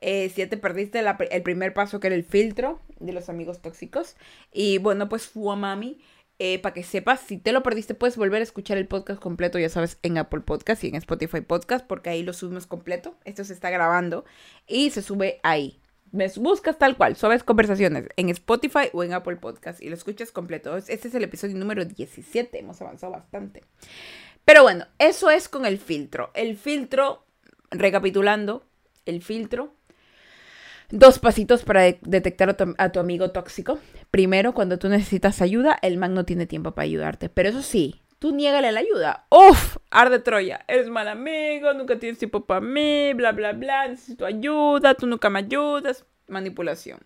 Eh, 0.00 0.28
si 0.30 0.42
ya 0.42 0.48
te 0.48 0.56
perdiste 0.56 1.00
el 1.30 1.42
primer 1.42 1.74
paso 1.74 2.00
que 2.00 2.08
era 2.08 2.16
el 2.16 2.24
filtro 2.24 2.80
de 2.98 3.12
los 3.12 3.28
amigos 3.28 3.62
tóxicos. 3.62 4.16
Y 4.52 4.78
bueno, 4.78 5.08
pues 5.08 5.26
fue 5.26 5.56
mami. 5.56 6.00
Eh, 6.38 6.58
para 6.58 6.74
que 6.74 6.82
sepas, 6.82 7.20
si 7.20 7.38
te 7.38 7.52
lo 7.52 7.62
perdiste, 7.62 7.94
puedes 7.94 8.16
volver 8.16 8.40
a 8.40 8.42
escuchar 8.42 8.76
el 8.76 8.88
podcast 8.88 9.20
completo, 9.20 9.60
ya 9.60 9.68
sabes, 9.68 9.98
en 10.02 10.18
Apple 10.18 10.40
Podcast 10.40 10.82
y 10.82 10.88
en 10.88 10.96
Spotify 10.96 11.40
Podcast, 11.40 11.86
porque 11.86 12.10
ahí 12.10 12.24
lo 12.24 12.32
subimos 12.32 12.66
completo. 12.66 13.16
Esto 13.24 13.44
se 13.44 13.52
está 13.52 13.70
grabando 13.70 14.24
y 14.66 14.90
se 14.90 15.02
sube 15.02 15.38
ahí. 15.44 15.81
Me 16.12 16.28
buscas 16.36 16.78
tal 16.78 16.98
cual, 16.98 17.16
Suaves 17.16 17.42
Conversaciones, 17.42 18.06
en 18.16 18.28
Spotify 18.28 18.90
o 18.92 19.02
en 19.02 19.14
Apple 19.14 19.36
Podcast 19.36 19.82
y 19.82 19.88
lo 19.88 19.94
escuchas 19.94 20.30
completo. 20.30 20.76
Este 20.76 21.08
es 21.08 21.14
el 21.14 21.24
episodio 21.24 21.56
número 21.56 21.86
17, 21.86 22.58
hemos 22.58 22.82
avanzado 22.82 23.12
bastante. 23.12 23.64
Pero 24.44 24.62
bueno, 24.62 24.86
eso 24.98 25.30
es 25.30 25.48
con 25.48 25.64
el 25.64 25.78
filtro. 25.78 26.30
El 26.34 26.58
filtro, 26.58 27.24
recapitulando, 27.70 28.66
el 29.06 29.22
filtro. 29.22 29.74
Dos 30.90 31.18
pasitos 31.18 31.64
para 31.64 31.84
detectar 32.02 32.50
a 32.50 32.56
tu, 32.58 32.74
a 32.76 32.92
tu 32.92 33.00
amigo 33.00 33.30
tóxico. 33.30 33.78
Primero, 34.10 34.52
cuando 34.52 34.78
tú 34.78 34.90
necesitas 34.90 35.40
ayuda, 35.40 35.78
el 35.80 35.96
man 35.96 36.12
no 36.12 36.26
tiene 36.26 36.44
tiempo 36.44 36.72
para 36.72 36.84
ayudarte. 36.84 37.30
Pero 37.30 37.48
eso 37.48 37.62
sí, 37.62 38.01
tú 38.22 38.30
niégale 38.30 38.70
la 38.70 38.78
ayuda. 38.78 39.26
¡Uf! 39.30 39.78
Arde 39.90 40.20
Troya. 40.20 40.64
Eres 40.68 40.88
mal 40.88 41.08
amigo, 41.08 41.74
nunca 41.74 41.98
tienes 41.98 42.20
tiempo 42.20 42.46
para 42.46 42.60
mí, 42.60 43.12
bla, 43.14 43.32
bla, 43.32 43.52
bla. 43.52 43.88
Necesito 43.88 44.24
ayuda, 44.24 44.94
tú 44.94 45.08
nunca 45.08 45.28
me 45.28 45.40
ayudas. 45.40 46.06
Manipulación. 46.28 47.00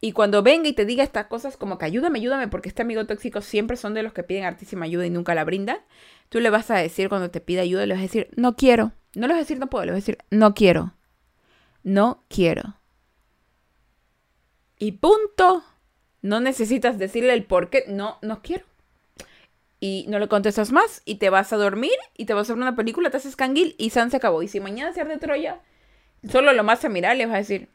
Y 0.00 0.12
cuando 0.12 0.42
venga 0.42 0.70
y 0.70 0.72
te 0.72 0.86
diga 0.86 1.04
estas 1.04 1.26
cosas 1.26 1.58
como 1.58 1.76
que 1.76 1.84
ayúdame, 1.84 2.18
ayúdame, 2.18 2.48
porque 2.48 2.70
este 2.70 2.80
amigo 2.80 3.04
tóxico 3.04 3.42
siempre 3.42 3.76
son 3.76 3.92
de 3.92 4.02
los 4.02 4.14
que 4.14 4.22
piden 4.22 4.44
hartísima 4.44 4.86
ayuda 4.86 5.04
y 5.04 5.10
nunca 5.10 5.34
la 5.34 5.44
brindan, 5.44 5.80
tú 6.30 6.40
le 6.40 6.48
vas 6.48 6.70
a 6.70 6.76
decir 6.76 7.10
cuando 7.10 7.30
te 7.30 7.42
pide 7.42 7.60
ayuda, 7.60 7.84
le 7.84 7.92
vas 7.92 8.00
a 8.00 8.04
decir, 8.04 8.30
no 8.34 8.56
quiero. 8.56 8.92
No 9.14 9.26
le 9.26 9.34
vas 9.34 9.40
a 9.40 9.44
decir, 9.44 9.58
no 9.58 9.68
puedo, 9.68 9.84
le 9.84 9.92
vas 9.92 9.98
a 9.98 10.00
decir, 10.00 10.18
no 10.30 10.54
quiero. 10.54 10.94
No 11.82 12.24
quiero. 12.30 12.78
Y 14.78 14.92
punto. 14.92 15.62
No 16.22 16.40
necesitas 16.40 16.96
decirle 16.96 17.34
el 17.34 17.44
por 17.44 17.68
qué. 17.68 17.84
No, 17.86 18.18
no 18.22 18.40
quiero 18.40 18.71
y 19.82 20.04
no 20.06 20.20
le 20.20 20.28
contestas 20.28 20.70
más 20.70 21.02
y 21.04 21.16
te 21.16 21.28
vas 21.28 21.52
a 21.52 21.56
dormir 21.56 21.90
y 22.16 22.26
te 22.26 22.34
vas 22.34 22.48
a 22.48 22.52
ver 22.52 22.62
una 22.62 22.76
película, 22.76 23.10
te 23.10 23.16
haces 23.16 23.34
canguil 23.34 23.74
y 23.78 23.90
San 23.90 24.12
se 24.12 24.16
acabó. 24.16 24.40
Y 24.44 24.46
si 24.46 24.60
mañana 24.60 24.92
se 24.92 25.04
de 25.04 25.16
Troya, 25.18 25.58
solo 26.30 26.52
lo 26.52 26.62
más 26.62 26.84
a 26.84 26.88
mirar 26.88 27.16
le 27.16 27.26
vas 27.26 27.34
a 27.34 27.38
decir, 27.38 27.68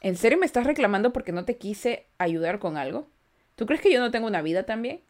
¿en 0.00 0.16
serio 0.16 0.38
me 0.38 0.46
estás 0.46 0.64
reclamando 0.64 1.12
porque 1.12 1.30
no 1.30 1.44
te 1.44 1.58
quise 1.58 2.06
ayudar 2.16 2.58
con 2.58 2.78
algo? 2.78 3.06
¿Tú 3.54 3.66
crees 3.66 3.82
que 3.82 3.92
yo 3.92 4.00
no 4.00 4.10
tengo 4.10 4.26
una 4.26 4.40
vida 4.40 4.64
también? 4.64 5.02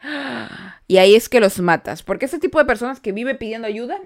Y 0.86 0.96
ahí 0.96 1.16
es 1.16 1.28
que 1.28 1.40
los 1.40 1.58
matas, 1.58 2.02
porque 2.02 2.26
ese 2.26 2.38
tipo 2.38 2.58
de 2.58 2.64
personas 2.64 2.98
que 3.00 3.12
vive 3.12 3.34
pidiendo 3.34 3.66
ayuda 3.66 3.98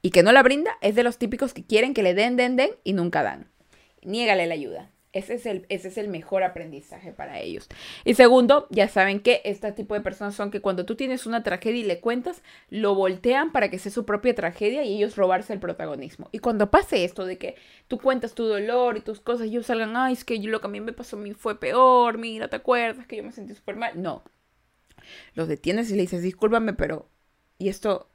y 0.00 0.10
que 0.10 0.22
no 0.22 0.32
la 0.32 0.42
brinda 0.42 0.70
es 0.80 0.94
de 0.94 1.02
los 1.02 1.18
típicos 1.18 1.52
que 1.52 1.66
quieren 1.66 1.92
que 1.92 2.02
le 2.02 2.14
den, 2.14 2.36
den, 2.36 2.56
den 2.56 2.70
y 2.82 2.94
nunca 2.94 3.22
dan. 3.22 3.50
Niégale 4.02 4.46
la 4.46 4.54
ayuda. 4.54 4.90
Ese 5.14 5.34
es, 5.34 5.46
el, 5.46 5.64
ese 5.70 5.88
es 5.88 5.96
el 5.96 6.08
mejor 6.08 6.42
aprendizaje 6.42 7.12
para 7.12 7.40
ellos. 7.40 7.66
Y 8.04 8.12
segundo, 8.12 8.66
ya 8.68 8.88
saben 8.88 9.20
que 9.20 9.40
este 9.44 9.72
tipo 9.72 9.94
de 9.94 10.02
personas 10.02 10.34
son 10.34 10.50
que 10.50 10.60
cuando 10.60 10.84
tú 10.84 10.96
tienes 10.96 11.24
una 11.24 11.42
tragedia 11.42 11.80
y 11.80 11.84
le 11.84 12.00
cuentas, 12.00 12.42
lo 12.68 12.94
voltean 12.94 13.50
para 13.50 13.70
que 13.70 13.78
sea 13.78 13.90
su 13.90 14.04
propia 14.04 14.34
tragedia 14.34 14.84
y 14.84 14.96
ellos 14.96 15.16
robarse 15.16 15.54
el 15.54 15.60
protagonismo. 15.60 16.28
Y 16.30 16.40
cuando 16.40 16.70
pase 16.70 17.04
esto 17.04 17.24
de 17.24 17.38
que 17.38 17.56
tú 17.88 17.98
cuentas 17.98 18.34
tu 18.34 18.44
dolor 18.44 18.98
y 18.98 19.00
tus 19.00 19.20
cosas 19.20 19.46
y 19.46 19.50
ellos 19.50 19.66
salgan, 19.66 19.96
ay, 19.96 20.12
es 20.12 20.24
que 20.24 20.40
yo, 20.40 20.50
lo 20.50 20.60
que 20.60 20.66
a 20.66 20.70
mí 20.70 20.80
me 20.80 20.92
pasó 20.92 21.16
a 21.16 21.20
mí 21.20 21.32
fue 21.32 21.58
peor, 21.58 22.18
mira, 22.18 22.48
¿te 22.48 22.56
acuerdas 22.56 23.06
que 23.06 23.16
yo 23.16 23.24
me 23.24 23.32
sentí 23.32 23.54
súper 23.54 23.76
mal? 23.76 24.00
No. 24.00 24.22
Los 25.32 25.48
detienes 25.48 25.90
y 25.90 25.94
le 25.94 26.02
dices, 26.02 26.22
discúlpame, 26.22 26.74
pero... 26.74 27.08
Y 27.56 27.70
esto, 27.70 28.10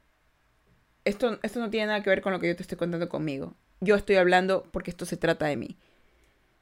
esto, 1.04 1.40
esto 1.42 1.58
no 1.58 1.70
tiene 1.70 1.88
nada 1.88 2.02
que 2.04 2.10
ver 2.10 2.22
con 2.22 2.32
lo 2.32 2.38
que 2.38 2.46
yo 2.46 2.56
te 2.56 2.62
estoy 2.62 2.78
contando 2.78 3.08
conmigo. 3.08 3.56
Yo 3.80 3.96
estoy 3.96 4.16
hablando 4.16 4.62
porque 4.70 4.90
esto 4.90 5.06
se 5.06 5.16
trata 5.16 5.46
de 5.46 5.56
mí 5.56 5.76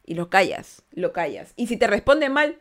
y 0.04 0.14
lo 0.14 0.30
callas, 0.30 0.82
lo 0.92 1.12
callas. 1.12 1.52
Y 1.56 1.66
si 1.66 1.76
te 1.76 1.86
responde 1.86 2.28
mal, 2.28 2.58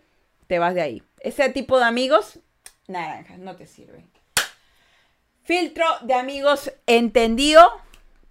te 0.48 0.60
vas 0.60 0.76
de 0.76 0.82
ahí. 0.82 1.04
Ese 1.20 1.50
tipo 1.50 1.80
de 1.80 1.86
amigos, 1.86 2.40
naranja, 2.88 3.38
no 3.38 3.56
te 3.56 3.68
sirve. 3.68 4.06
Filtro 5.44 5.86
de 6.04 6.14
amigos 6.14 6.72
entendido. 6.86 7.68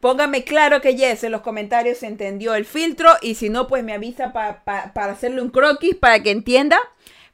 Póngame 0.01 0.45
claro 0.45 0.81
que 0.81 0.97
yes 0.97 1.25
en 1.25 1.33
los 1.33 1.43
comentarios 1.43 2.03
entendió 2.03 2.55
el 2.55 2.65
filtro 2.65 3.11
y 3.21 3.35
si 3.35 3.51
no, 3.51 3.67
pues 3.69 3.85
me 3.85 3.93
avisa 3.93 4.33
para 4.33 5.13
hacerle 5.13 5.43
un 5.43 5.51
croquis 5.51 5.95
para 5.95 6.23
que 6.23 6.31
entienda. 6.31 6.79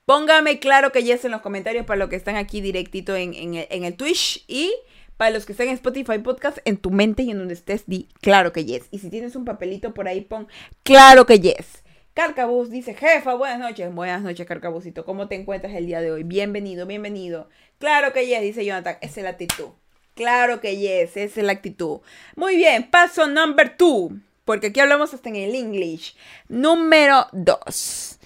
Póngame 0.05 0.59
claro 0.59 0.91
que 0.93 1.05
yes 1.05 1.25
en 1.25 1.31
los 1.33 1.43
comentarios 1.43 1.87
para 1.87 1.99
los 1.99 2.09
que 2.09 2.17
están 2.17 2.37
aquí 2.37 2.61
directito 2.61 3.15
en, 3.15 3.35
en 3.35 3.85
el 3.85 3.97
Twitch 3.97 4.45
y 4.49 4.75
para 5.17 5.31
los 5.31 5.47
que 5.47 5.53
estén 5.53 5.69
en 5.69 5.75
Spotify 5.75 6.19
Podcast, 6.19 6.59
en 6.65 6.77
tu 6.77 6.91
mente 6.91 7.23
y 7.23 7.31
en 7.31 7.39
donde 7.39 7.55
estés, 7.55 7.85
di 7.87 8.09
claro 8.21 8.53
que 8.53 8.65
yes. 8.65 8.87
Y 8.91 8.99
si 8.99 9.11
tienes 9.11 9.37
un 9.37 9.45
papelito 9.45 9.95
por 9.95 10.09
ahí, 10.09 10.21
pon 10.21 10.49
claro 10.83 11.27
que 11.27 11.41
yes. 11.41 11.83
Carcabus 12.17 12.71
dice, 12.71 12.95
jefa, 12.95 13.35
buenas 13.35 13.59
noches. 13.59 13.95
Buenas 13.95 14.23
noches, 14.23 14.47
Carcabusito. 14.47 15.05
¿Cómo 15.05 15.29
te 15.29 15.35
encuentras 15.35 15.75
el 15.75 15.85
día 15.85 16.01
de 16.01 16.13
hoy? 16.13 16.23
Bienvenido, 16.23 16.87
bienvenido. 16.87 17.51
Claro 17.79 18.15
que 18.15 18.27
yes, 18.27 18.41
dice 18.41 18.65
Jonathan. 18.65 18.97
Esa 19.03 19.21
es 19.21 19.25
la 19.25 19.31
actitud. 19.31 19.67
Claro 20.15 20.63
que 20.63 20.79
yes, 20.79 21.15
esa 21.19 21.41
es 21.41 21.47
la 21.47 21.53
actitud. 21.53 22.01
Muy 22.35 22.57
bien, 22.57 22.91
paso 22.91 23.27
number 23.27 23.77
two. 23.77 24.13
Porque 24.47 24.69
aquí 24.69 24.81
hablamos 24.81 25.13
hasta 25.13 25.29
en 25.29 25.37
el 25.37 25.55
English. 25.55 26.17
Número 26.49 27.27
dos. 27.33 28.19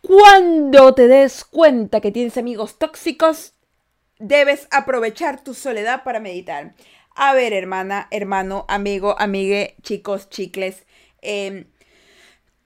Cuando 0.00 0.94
te 0.94 1.06
des 1.06 1.44
cuenta 1.44 2.00
que 2.00 2.10
tienes 2.10 2.36
amigos 2.38 2.78
tóxicos, 2.78 3.54
debes 4.18 4.68
aprovechar 4.70 5.42
tu 5.42 5.54
soledad 5.54 6.04
para 6.04 6.20
meditar. 6.20 6.74
A 7.14 7.34
ver, 7.34 7.52
hermana, 7.52 8.08
hermano, 8.10 8.66
amigo, 8.68 9.16
amigue, 9.18 9.76
chicos, 9.82 10.28
chicles. 10.28 10.84
Em, 11.22 11.66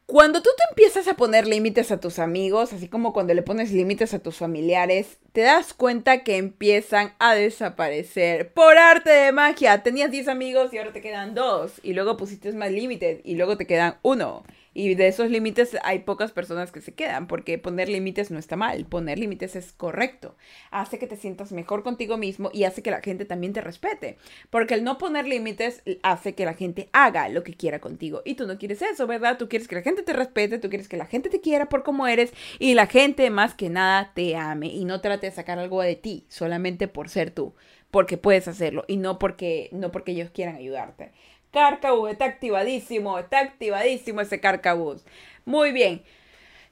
cuando 0.07 0.43
tú 0.43 0.51
te 0.57 0.65
empiezas 0.71 1.07
a 1.07 1.15
poner 1.15 1.47
límites 1.47 1.93
a 1.93 2.01
tus 2.01 2.19
amigos, 2.19 2.73
así 2.73 2.89
como 2.89 3.13
cuando 3.13 3.33
le 3.33 3.43
pones 3.43 3.71
límites 3.71 4.13
a 4.13 4.19
tus 4.19 4.39
familiares, 4.39 5.19
te 5.31 5.43
das 5.43 5.73
cuenta 5.73 6.25
que 6.25 6.37
empiezan 6.37 7.15
a 7.21 7.37
desaparecer. 7.37 8.53
Por 8.53 8.77
arte 8.77 9.11
de 9.11 9.31
magia, 9.31 9.85
tenías 9.85 10.11
10 10.11 10.27
amigos 10.27 10.75
y 10.75 10.79
ahora 10.79 10.93
te 10.93 11.01
quedan 11.01 11.37
2. 11.37 11.75
Y 11.85 11.93
luego 11.93 12.17
pusiste 12.17 12.53
más 12.55 12.73
límites 12.73 13.21
y 13.23 13.37
luego 13.37 13.57
te 13.57 13.69
quedan 13.69 13.99
1. 14.03 14.43
Y 14.73 14.95
de 14.95 15.09
esos 15.09 15.31
límites 15.31 15.77
hay 15.83 16.01
pocas 16.01 16.31
personas 16.31 16.71
que 16.71 16.81
se 16.81 16.95
quedan, 16.95 17.27
porque 17.27 17.59
poner 17.59 17.89
límites 17.89 18.31
no 18.31 18.39
está 18.39 18.57
mal, 18.57 18.87
poner 18.87 19.19
límites 19.19 19.57
es 19.57 19.73
correcto. 19.73 20.37
Hace 20.71 20.99
que 20.99 21.07
te 21.07 21.17
sientas 21.17 21.53
mejor 21.53 21.83
contigo 21.83 22.17
mismo 22.17 22.51
y 22.53 22.65
hace 22.65 22.83
que 22.83 22.91
la 22.91 23.01
gente 23.01 23.25
también 23.25 23.53
te 23.53 23.61
respete. 23.61 24.17
Porque 24.49 24.75
el 24.75 24.85
no 24.85 24.99
poner 24.99 25.27
límites 25.27 25.83
hace 26.03 26.35
que 26.35 26.45
la 26.45 26.55
gente 26.55 26.89
haga 26.93 27.29
lo 27.29 27.43
que 27.43 27.55
quiera 27.55 27.81
contigo. 27.81 28.23
Y 28.25 28.35
tú 28.35 28.47
no 28.47 28.59
quieres 28.59 28.83
eso, 28.83 29.07
¿verdad? 29.07 29.39
Tú 29.39 29.49
quieres 29.49 29.67
que 29.67 29.75
la 29.75 29.83
gente 29.83 30.03
te 30.03 30.13
respete, 30.13 30.59
tú 30.59 30.69
quieres 30.69 30.89
que 30.89 30.97
la 30.97 31.07
gente 31.07 31.31
te 31.31 31.41
quiera 31.41 31.69
por 31.69 31.83
como 31.83 32.07
eres 32.07 32.33
y 32.59 32.75
la 32.75 32.87
gente 32.87 33.29
más 33.31 33.55
que 33.55 33.71
nada 33.71 34.13
te 34.15 34.37
ame 34.37 34.69
y 34.69 34.85
no 34.85 35.01
trate 35.01 35.27
de 35.27 35.33
sacar 35.33 35.59
algo 35.59 35.83
de 35.83 35.97
ti 35.97 36.25
solamente 36.29 36.89
por 36.89 37.09
ser 37.09 37.31
tú 37.31 37.55
porque 37.91 38.17
puedes 38.17 38.49
hacerlo 38.49 38.85
y 38.87 38.97
no 38.97 39.19
porque 39.19 39.69
no 39.73 39.91
porque 39.91 40.13
ellos 40.13 40.31
quieran 40.31 40.57
ayudarte. 40.57 41.13
Carcabús 41.51 42.11
está 42.11 42.27
activadísimo, 42.27 43.19
está 43.19 43.41
activadísimo 43.41 44.21
ese 44.21 44.41
Carcabús. 44.41 45.05
Muy 45.45 45.73
bien. 45.73 46.03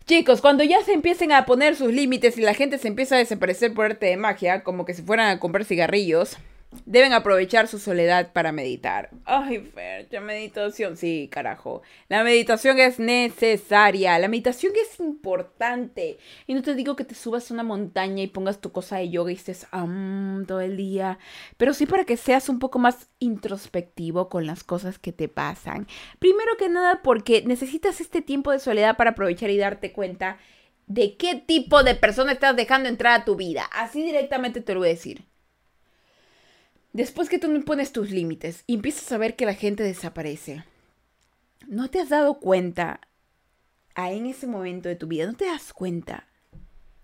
Chicos, 0.07 0.41
cuando 0.41 0.65
ya 0.65 0.83
se 0.83 0.93
empiecen 0.93 1.33
a 1.33 1.45
poner 1.45 1.77
sus 1.77 1.93
límites 1.93 2.39
y 2.39 2.41
la 2.41 2.55
gente 2.55 2.79
se 2.79 2.89
empieza 2.89 3.17
a 3.17 3.19
desaparecer 3.19 3.75
por 3.75 3.87
arte 3.87 4.07
de 4.07 4.17
magia, 4.17 4.63
como 4.63 4.85
que 4.85 4.95
se 4.95 5.03
fueran 5.03 5.29
a 5.29 5.39
comprar 5.39 5.65
cigarrillos, 5.65 6.39
deben 6.85 7.13
aprovechar 7.13 7.67
su 7.67 7.79
soledad 7.79 8.33
para 8.33 8.53
meditar. 8.53 9.11
Ay, 9.25 9.59
Fercha, 9.59 10.21
meditación. 10.21 10.97
Sí, 10.97 11.29
carajo. 11.31 11.83
La 12.09 12.23
meditación 12.23 12.79
es 12.79 12.99
necesaria. 12.99 14.19
La 14.19 14.29
meditación 14.29 14.73
es 14.81 15.01
importante. 15.01 16.19
Y 16.47 16.55
no 16.55 16.63
te 16.63 16.75
digo 16.75 16.97
que 16.97 17.05
te 17.05 17.15
subas 17.15 17.51
a 17.51 17.55
una 17.55 17.63
montaña 17.63 18.23
y 18.23 18.27
pongas 18.27 18.61
tu 18.61 18.73
cosa 18.73 18.99
de 18.99 19.09
yoga 19.11 19.33
y 19.33 19.35
estés 19.35 19.67
todo 20.47 20.61
el 20.61 20.77
día. 20.77 21.19
Pero 21.57 21.73
sí 21.73 21.87
para 21.87 22.05
que 22.05 22.17
seas 22.17 22.49
un 22.49 22.59
poco 22.59 22.79
más 22.79 23.09
introspectivo 23.19 24.29
con 24.29 24.47
las 24.47 24.65
cosas 24.65 24.99
que 24.99 25.13
te 25.13 25.29
pasan. 25.29 25.87
Primero 26.19 26.57
que 26.59 26.69
nada 26.69 27.01
porque 27.03 27.43
necesitas 27.47 28.01
este 28.01 28.23
tiempo 28.23 28.53
de 28.53 28.59
soledad 28.59 28.97
para 28.97 29.11
aprovechar 29.11 29.51
y 29.51 29.57
darte 29.57 29.93
cuenta 29.93 30.39
de 30.87 31.17
qué 31.17 31.35
tipo 31.35 31.83
de 31.83 31.95
persona 31.95 32.33
estás 32.33 32.57
dejando 32.57 32.89
entrar 32.89 33.21
a 33.21 33.25
tu 33.25 33.37
vida. 33.37 33.65
Así 33.73 34.03
directamente 34.03 34.61
te 34.61 34.75
lo 34.75 34.81
voy 34.81 34.89
a 34.89 34.93
decir. 34.93 35.25
Después 36.99 37.29
que 37.29 37.39
tú 37.39 37.47
no 37.47 37.65
pones 37.65 37.93
tus 37.93 38.11
límites 38.11 38.65
y 38.67 38.75
empiezas 38.75 39.13
a 39.13 39.19
ver 39.19 39.37
que 39.37 39.47
la 39.47 39.55
gente 39.55 39.85
desaparece, 39.85 40.65
¿no 41.69 41.89
te 41.89 42.01
has 42.01 42.09
dado 42.09 42.41
cuenta 42.41 43.01
en 43.95 44.27
ese 44.27 44.49
momento 44.49 44.89
de 44.89 44.97
tu 44.97 45.07
vida? 45.07 45.25
¿No 45.25 45.35
te 45.35 45.47
das 45.47 45.73
cuenta 45.73 46.27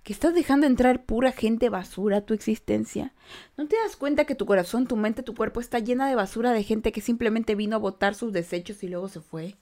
que 0.03 0.12
estás 0.12 0.34
dejando 0.34 0.66
entrar 0.66 1.05
pura 1.05 1.30
gente 1.30 1.68
basura 1.68 2.16
a 2.16 2.20
tu 2.22 2.34
existencia? 2.34 3.14
¿No 3.57 3.68
te 3.68 3.76
das 3.76 3.95
cuenta 3.95 4.24
que 4.24 4.34
tu 4.34 4.47
corazón, 4.47 4.88
tu 4.88 4.97
mente, 4.97 5.22
tu 5.22 5.36
cuerpo 5.36 5.61
está 5.61 5.78
llena 5.78 6.09
de 6.09 6.16
basura 6.16 6.51
de 6.51 6.64
gente 6.64 6.90
que 6.90 7.01
simplemente 7.01 7.55
vino 7.55 7.76
a 7.76 7.78
botar 7.78 8.16
sus 8.16 8.32
desechos 8.32 8.82
y 8.82 8.88
luego 8.88 9.07
se 9.09 9.20
fue? 9.20 9.55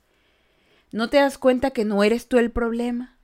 ¿No 0.93 1.11
te 1.11 1.19
das 1.19 1.37
cuenta 1.37 1.73
que 1.73 1.85
no 1.85 2.05
eres 2.05 2.27
tú 2.27 2.39
el 2.39 2.51
problema? 2.51 3.19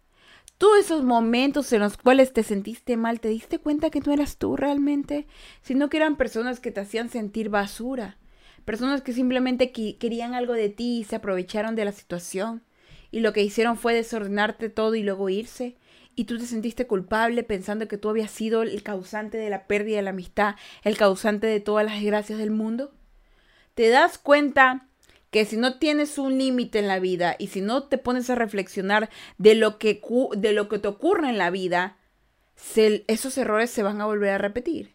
Todos 0.58 0.78
esos 0.80 1.04
momentos 1.04 1.72
en 1.72 1.80
los 1.80 1.96
cuales 1.96 2.32
te 2.32 2.42
sentiste 2.42 2.96
mal, 2.96 3.20
¿te 3.20 3.28
diste 3.28 3.60
cuenta 3.60 3.90
que 3.90 4.00
no 4.00 4.12
eras 4.12 4.38
tú 4.38 4.56
realmente? 4.56 5.28
Sino 5.62 5.88
que 5.88 5.98
eran 5.98 6.16
personas 6.16 6.58
que 6.58 6.72
te 6.72 6.80
hacían 6.80 7.10
sentir 7.10 7.48
basura. 7.48 8.18
Personas 8.64 9.00
que 9.02 9.12
simplemente 9.12 9.70
querían 9.70 10.34
algo 10.34 10.52
de 10.52 10.68
ti 10.68 10.98
y 10.98 11.04
se 11.04 11.16
aprovecharon 11.16 11.76
de 11.76 11.84
la 11.84 11.92
situación. 11.92 12.64
Y 13.12 13.20
lo 13.20 13.32
que 13.32 13.42
hicieron 13.42 13.76
fue 13.76 13.94
desordenarte 13.94 14.68
todo 14.68 14.96
y 14.96 15.04
luego 15.04 15.28
irse. 15.28 15.76
Y 16.16 16.24
tú 16.24 16.36
te 16.38 16.44
sentiste 16.44 16.88
culpable 16.88 17.44
pensando 17.44 17.86
que 17.86 17.96
tú 17.96 18.08
habías 18.08 18.32
sido 18.32 18.62
el 18.62 18.82
causante 18.82 19.38
de 19.38 19.50
la 19.50 19.68
pérdida 19.68 19.98
de 19.98 20.02
la 20.02 20.10
amistad, 20.10 20.56
el 20.82 20.96
causante 20.96 21.46
de 21.46 21.60
todas 21.60 21.86
las 21.86 21.94
desgracias 21.94 22.40
del 22.40 22.50
mundo. 22.50 22.92
¿Te 23.74 23.90
das 23.90 24.18
cuenta 24.18 24.87
que 25.30 25.44
si 25.44 25.56
no 25.56 25.78
tienes 25.78 26.18
un 26.18 26.38
límite 26.38 26.78
en 26.78 26.88
la 26.88 26.98
vida 26.98 27.36
y 27.38 27.48
si 27.48 27.60
no 27.60 27.84
te 27.84 27.98
pones 27.98 28.30
a 28.30 28.34
reflexionar 28.34 29.10
de 29.36 29.54
lo 29.54 29.78
que, 29.78 30.00
de 30.36 30.52
lo 30.52 30.68
que 30.68 30.78
te 30.78 30.88
ocurre 30.88 31.28
en 31.28 31.38
la 31.38 31.50
vida, 31.50 31.96
esos 33.06 33.38
errores 33.38 33.70
se 33.70 33.82
van 33.82 34.00
a 34.00 34.06
volver 34.06 34.30
a 34.30 34.38
repetir. 34.38 34.94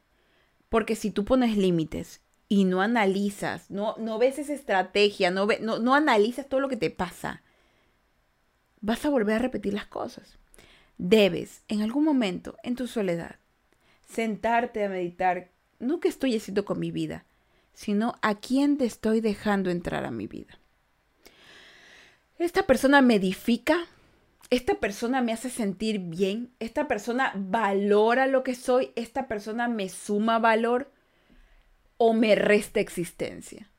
Porque 0.69 0.95
si 0.95 1.11
tú 1.11 1.23
pones 1.23 1.55
límites 1.55 2.21
y 2.49 2.65
no 2.65 2.81
analizas, 2.81 3.69
no, 3.69 3.95
no 3.99 4.17
ves 4.17 4.39
esa 4.39 4.53
estrategia, 4.53 5.29
no, 5.29 5.47
no, 5.61 5.79
no 5.79 5.93
analizas 5.93 6.49
todo 6.49 6.59
lo 6.59 6.69
que 6.69 6.77
te 6.77 6.89
pasa, 6.89 7.43
vas 8.81 9.05
a 9.05 9.09
volver 9.09 9.35
a 9.35 9.39
repetir 9.39 9.73
las 9.73 9.85
cosas. 9.85 10.39
Debes, 10.97 11.63
en 11.67 11.81
algún 11.81 12.03
momento, 12.03 12.57
en 12.63 12.75
tu 12.75 12.87
soledad, 12.87 13.37
sentarte 14.07 14.83
a 14.83 14.89
meditar, 14.89 15.51
no 15.79 15.99
que 15.99 16.07
estoy 16.07 16.35
haciendo 16.35 16.65
con 16.65 16.79
mi 16.79 16.91
vida, 16.91 17.25
sino 17.73 18.17
a 18.21 18.35
quién 18.35 18.77
te 18.77 18.85
estoy 18.85 19.21
dejando 19.21 19.69
entrar 19.69 20.05
a 20.05 20.11
mi 20.11 20.27
vida. 20.27 20.59
Esta 22.37 22.63
persona 22.63 23.01
me 23.01 23.15
edifica, 23.15 23.87
esta 24.49 24.75
persona 24.75 25.21
me 25.21 25.33
hace 25.33 25.49
sentir 25.49 25.99
bien, 25.99 26.51
esta 26.59 26.87
persona 26.87 27.31
valora 27.35 28.27
lo 28.27 28.43
que 28.43 28.55
soy, 28.55 28.91
esta 28.95 29.27
persona 29.27 29.67
me 29.67 29.89
suma 29.89 30.39
valor 30.39 30.91
o 31.97 32.13
me 32.13 32.35
resta 32.35 32.79
existencia. 32.79 33.69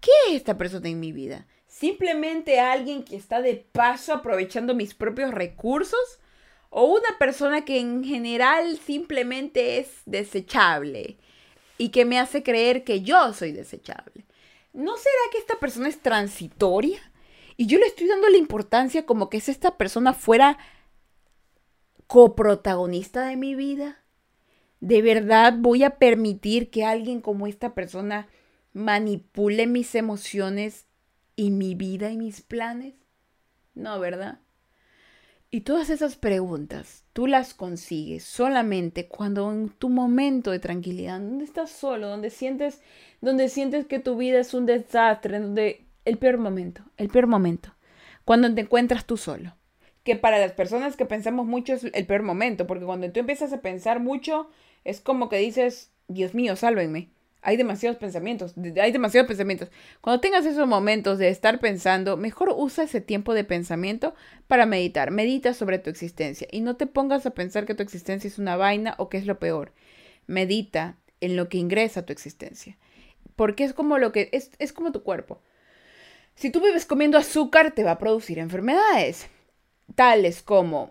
¿Qué 0.00 0.10
es 0.28 0.36
esta 0.36 0.56
persona 0.56 0.88
en 0.88 1.00
mi 1.00 1.12
vida? 1.12 1.46
¿Simplemente 1.66 2.58
alguien 2.58 3.04
que 3.04 3.16
está 3.16 3.42
de 3.42 3.56
paso 3.56 4.14
aprovechando 4.14 4.74
mis 4.74 4.94
propios 4.94 5.32
recursos? 5.32 6.20
¿O 6.70 6.84
una 6.84 7.18
persona 7.18 7.64
que 7.64 7.78
en 7.80 8.02
general 8.02 8.78
simplemente 8.78 9.78
es 9.78 9.90
desechable? 10.06 11.18
Y 11.78 11.90
que 11.90 12.04
me 12.04 12.18
hace 12.18 12.42
creer 12.42 12.84
que 12.84 13.02
yo 13.02 13.32
soy 13.32 13.52
desechable. 13.52 14.26
¿No 14.72 14.96
será 14.96 15.30
que 15.32 15.38
esta 15.38 15.58
persona 15.58 15.88
es 15.88 16.00
transitoria? 16.00 17.00
Y 17.56 17.66
yo 17.66 17.78
le 17.78 17.86
estoy 17.86 18.06
dando 18.06 18.28
la 18.28 18.36
importancia 18.36 19.06
como 19.06 19.30
que 19.30 19.40
si 19.40 19.50
esta 19.50 19.76
persona 19.76 20.12
fuera 20.12 20.58
coprotagonista 22.06 23.26
de 23.26 23.36
mi 23.36 23.54
vida. 23.54 24.02
¿De 24.80 25.02
verdad 25.02 25.54
voy 25.56 25.84
a 25.84 25.98
permitir 25.98 26.70
que 26.70 26.84
alguien 26.84 27.20
como 27.20 27.46
esta 27.46 27.74
persona 27.74 28.28
manipule 28.72 29.66
mis 29.66 29.94
emociones 29.94 30.86
y 31.34 31.50
mi 31.50 31.74
vida 31.74 32.10
y 32.10 32.18
mis 32.18 32.42
planes? 32.42 32.94
No, 33.74 33.98
¿verdad? 33.98 34.40
Y 35.50 35.60
todas 35.60 35.90
esas 35.90 36.16
preguntas 36.16 37.04
tú 37.12 37.26
las 37.26 37.54
consigues 37.54 38.24
solamente 38.24 39.06
cuando 39.06 39.50
en 39.52 39.68
tu 39.68 39.88
momento 39.88 40.50
de 40.50 40.58
tranquilidad, 40.58 41.20
donde 41.20 41.44
estás 41.44 41.70
solo, 41.70 42.08
donde 42.08 42.30
sientes, 42.30 42.82
donde 43.20 43.48
sientes 43.48 43.86
que 43.86 44.00
tu 44.00 44.16
vida 44.16 44.40
es 44.40 44.54
un 44.54 44.66
desastre, 44.66 45.38
donde 45.38 45.86
el 46.04 46.18
peor 46.18 46.38
momento, 46.38 46.82
el 46.96 47.08
peor 47.08 47.26
momento, 47.26 47.72
cuando 48.24 48.52
te 48.52 48.62
encuentras 48.62 49.06
tú 49.06 49.16
solo. 49.16 49.54
Que 50.02 50.16
para 50.16 50.38
las 50.38 50.52
personas 50.52 50.96
que 50.96 51.06
pensamos 51.06 51.46
mucho 51.46 51.74
es 51.74 51.84
el 51.84 52.06
peor 52.06 52.22
momento, 52.22 52.66
porque 52.66 52.84
cuando 52.84 53.10
tú 53.10 53.20
empiezas 53.20 53.52
a 53.52 53.60
pensar 53.60 53.98
mucho, 53.98 54.48
es 54.84 55.00
como 55.00 55.28
que 55.28 55.38
dices, 55.38 55.90
Dios 56.06 56.34
mío, 56.34 56.54
sálvenme 56.54 57.10
hay 57.46 57.56
demasiados 57.56 57.96
pensamientos, 57.96 58.54
hay 58.82 58.90
demasiados 58.90 59.28
pensamientos. 59.28 59.70
Cuando 60.00 60.20
tengas 60.20 60.44
esos 60.46 60.66
momentos 60.66 61.18
de 61.18 61.28
estar 61.28 61.60
pensando, 61.60 62.16
mejor 62.16 62.52
usa 62.56 62.82
ese 62.82 63.00
tiempo 63.00 63.34
de 63.34 63.44
pensamiento 63.44 64.16
para 64.48 64.66
meditar. 64.66 65.12
Medita 65.12 65.54
sobre 65.54 65.78
tu 65.78 65.88
existencia 65.88 66.48
y 66.50 66.60
no 66.60 66.74
te 66.74 66.88
pongas 66.88 67.24
a 67.24 67.30
pensar 67.30 67.64
que 67.64 67.76
tu 67.76 67.84
existencia 67.84 68.26
es 68.26 68.40
una 68.40 68.56
vaina 68.56 68.96
o 68.98 69.08
que 69.08 69.18
es 69.18 69.26
lo 69.26 69.38
peor. 69.38 69.72
Medita 70.26 70.96
en 71.20 71.36
lo 71.36 71.48
que 71.48 71.58
ingresa 71.58 72.00
a 72.00 72.02
tu 72.04 72.12
existencia. 72.12 72.76
Porque 73.36 73.62
es 73.62 73.72
como 73.74 73.98
lo 73.98 74.10
que 74.10 74.28
es, 74.32 74.50
es 74.58 74.72
como 74.72 74.90
tu 74.90 75.04
cuerpo. 75.04 75.40
Si 76.34 76.50
tú 76.50 76.60
vives 76.60 76.84
comiendo 76.84 77.16
azúcar, 77.16 77.76
te 77.76 77.84
va 77.84 77.92
a 77.92 77.98
producir 77.98 78.40
enfermedades, 78.40 79.28
tales 79.94 80.42
como 80.42 80.90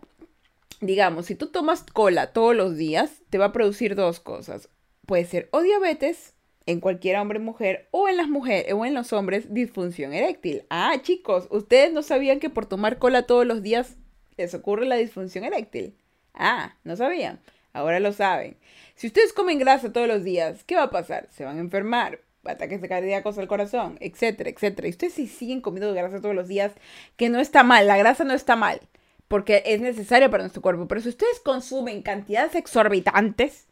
digamos, 0.80 1.26
si 1.26 1.36
tú 1.36 1.48
tomas 1.48 1.84
cola 1.84 2.32
todos 2.32 2.56
los 2.56 2.78
días, 2.78 3.12
te 3.30 3.38
va 3.38 3.46
a 3.46 3.52
producir 3.52 3.96
dos 3.96 4.22
cosas. 4.22 4.70
Puede 5.06 5.26
ser 5.26 5.50
o 5.52 5.62
diabetes 5.62 6.35
en 6.66 6.80
cualquier 6.80 7.18
hombre 7.18 7.40
mujer 7.40 7.88
o 7.92 8.10
en 8.10 8.18
las 8.18 8.28
mujeres 8.28 8.74
o 8.74 8.86
en 8.86 8.94
los 8.94 9.14
hombres 9.14 9.54
disfunción 9.54 10.14
eréctil. 10.14 10.64
Ah, 10.70 10.96
chicos, 11.02 11.48
ustedes 11.52 11.94
no 11.94 12.02
sabían 12.02 12.40
que 12.40 12.50
por 12.50 12.66
tomar 12.66 12.98
cola 12.98 13.24
todos 13.24 13.46
los 13.46 13.62
días 13.62 13.96
les 14.38 14.54
ocurre 14.54 14.86
la 14.86 14.96
disfunción 14.96 15.44
eréctil. 15.44 15.96
Ah, 16.34 16.76
no 16.84 16.96
sabían. 16.96 17.40
Ahora 17.74 18.00
lo 18.00 18.14
saben. 18.14 18.58
Si 18.96 19.08
ustedes 19.08 19.34
comen 19.34 19.60
grasa 19.60 19.92
todos 19.92 20.08
los 20.08 20.24
días, 20.24 20.64
¿qué 20.64 20.76
va 20.76 20.84
a 20.84 20.90
pasar? 20.90 21.28
Se 21.32 21.44
van 21.44 21.58
a 21.58 21.62
enfermar, 21.62 22.22
ataques 22.46 22.82
cardíacos 22.88 23.38
al 23.38 23.48
corazón, 23.48 23.98
etcétera, 24.00 24.50
etcétera. 24.50 24.88
Y 24.88 24.92
ustedes 24.92 25.14
si 25.14 25.28
siguen 25.28 25.62
comiendo 25.62 25.94
grasa 25.94 26.22
todos 26.22 26.36
los 26.36 26.48
días, 26.48 26.72
que 27.18 27.30
no 27.30 27.40
está 27.40 27.64
mal, 27.64 27.88
la 27.88 27.98
grasa 27.98 28.24
no 28.24 28.34
está 28.34 28.56
mal, 28.56 28.80
porque 29.28 29.64
es 29.66 29.82
necesaria 29.82 30.30
para 30.30 30.44
nuestro 30.44 30.62
cuerpo. 30.62 30.88
Pero 30.88 31.02
si 31.02 31.10
ustedes 31.10 31.40
consumen 31.42 32.02
cantidades 32.02 32.56
exorbitantes, 32.56 33.66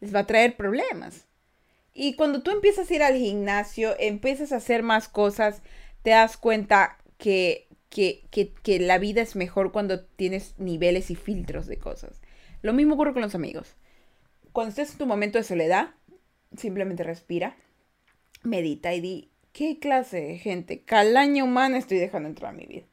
les 0.00 0.14
va 0.14 0.20
a 0.20 0.26
traer 0.26 0.56
problemas. 0.56 1.26
Y 1.98 2.12
cuando 2.12 2.42
tú 2.42 2.50
empiezas 2.50 2.90
a 2.90 2.94
ir 2.94 3.02
al 3.02 3.16
gimnasio, 3.16 3.96
empiezas 3.98 4.52
a 4.52 4.56
hacer 4.56 4.82
más 4.82 5.08
cosas, 5.08 5.62
te 6.02 6.10
das 6.10 6.36
cuenta 6.36 6.98
que, 7.16 7.68
que, 7.88 8.28
que, 8.30 8.78
la 8.78 8.98
vida 8.98 9.22
es 9.22 9.34
mejor 9.34 9.72
cuando 9.72 10.04
tienes 10.04 10.58
niveles 10.58 11.10
y 11.10 11.14
filtros 11.14 11.66
de 11.66 11.78
cosas. 11.78 12.20
Lo 12.60 12.74
mismo 12.74 12.94
ocurre 12.94 13.14
con 13.14 13.22
los 13.22 13.34
amigos. 13.34 13.76
Cuando 14.52 14.68
estés 14.68 14.92
en 14.92 14.98
tu 14.98 15.06
momento 15.06 15.38
de 15.38 15.44
soledad, 15.44 15.94
simplemente 16.54 17.02
respira, 17.02 17.56
medita 18.42 18.92
y 18.92 19.00
di, 19.00 19.30
¿qué 19.52 19.78
clase 19.78 20.20
de 20.20 20.36
gente, 20.36 20.82
calaña 20.82 21.44
humana 21.44 21.78
estoy 21.78 21.96
dejando 21.96 22.28
entrar 22.28 22.52
a 22.52 22.58
mi 22.58 22.66
vida? 22.66 22.84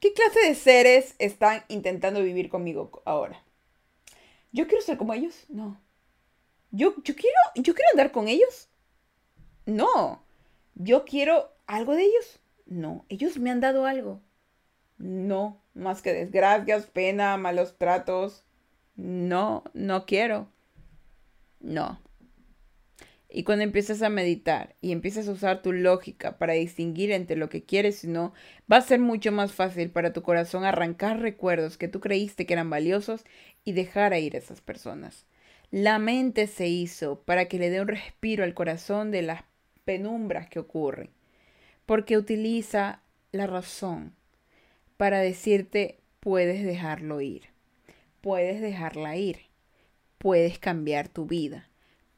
¿Qué 0.00 0.12
clase 0.14 0.40
de 0.48 0.56
seres 0.56 1.14
están 1.20 1.62
intentando 1.68 2.24
vivir 2.24 2.48
conmigo 2.48 3.02
ahora? 3.04 3.40
¿Yo 4.50 4.66
quiero 4.66 4.82
ser 4.82 4.98
como 4.98 5.14
ellos? 5.14 5.44
No. 5.48 5.80
Yo, 6.70 6.94
yo, 7.02 7.14
quiero, 7.14 7.38
yo 7.54 7.74
quiero 7.74 7.90
andar 7.92 8.12
con 8.12 8.28
ellos. 8.28 8.68
No. 9.66 10.22
Yo 10.74 11.04
quiero 11.04 11.50
algo 11.66 11.94
de 11.94 12.02
ellos. 12.02 12.40
No. 12.66 13.04
Ellos 13.08 13.38
me 13.38 13.50
han 13.50 13.60
dado 13.60 13.86
algo. 13.86 14.20
No. 14.98 15.62
Más 15.74 16.02
que 16.02 16.12
desgracias, 16.12 16.86
pena, 16.86 17.36
malos 17.36 17.76
tratos. 17.78 18.44
No, 18.96 19.64
no 19.74 20.06
quiero. 20.06 20.48
No. 21.60 22.00
Y 23.30 23.44
cuando 23.44 23.62
empiezas 23.62 24.00
a 24.00 24.08
meditar 24.08 24.74
y 24.80 24.92
empiezas 24.92 25.28
a 25.28 25.32
usar 25.32 25.60
tu 25.60 25.72
lógica 25.72 26.38
para 26.38 26.54
distinguir 26.54 27.12
entre 27.12 27.36
lo 27.36 27.50
que 27.50 27.62
quieres 27.62 28.02
y 28.04 28.08
no, 28.08 28.32
va 28.70 28.78
a 28.78 28.82
ser 28.82 29.00
mucho 29.00 29.32
más 29.32 29.52
fácil 29.52 29.90
para 29.90 30.14
tu 30.14 30.22
corazón 30.22 30.64
arrancar 30.64 31.20
recuerdos 31.20 31.76
que 31.76 31.88
tú 31.88 32.00
creíste 32.00 32.46
que 32.46 32.54
eran 32.54 32.70
valiosos 32.70 33.24
y 33.64 33.72
dejar 33.72 34.14
a 34.14 34.18
ir 34.18 34.34
a 34.34 34.38
esas 34.38 34.62
personas. 34.62 35.26
La 35.70 35.98
mente 35.98 36.46
se 36.46 36.66
hizo 36.66 37.20
para 37.22 37.46
que 37.46 37.58
le 37.58 37.68
dé 37.68 37.80
un 37.80 37.88
respiro 37.88 38.44
al 38.44 38.54
corazón 38.54 39.10
de 39.10 39.22
las 39.22 39.44
penumbras 39.84 40.48
que 40.48 40.58
ocurren, 40.58 41.10
porque 41.84 42.16
utiliza 42.16 43.02
la 43.32 43.46
razón 43.46 44.14
para 44.96 45.20
decirte 45.20 46.00
puedes 46.20 46.64
dejarlo 46.64 47.20
ir, 47.20 47.50
puedes 48.20 48.60
dejarla 48.60 49.16
ir, 49.16 49.38
puedes 50.18 50.58
cambiar 50.58 51.08
tu 51.08 51.26
vida, 51.26 51.68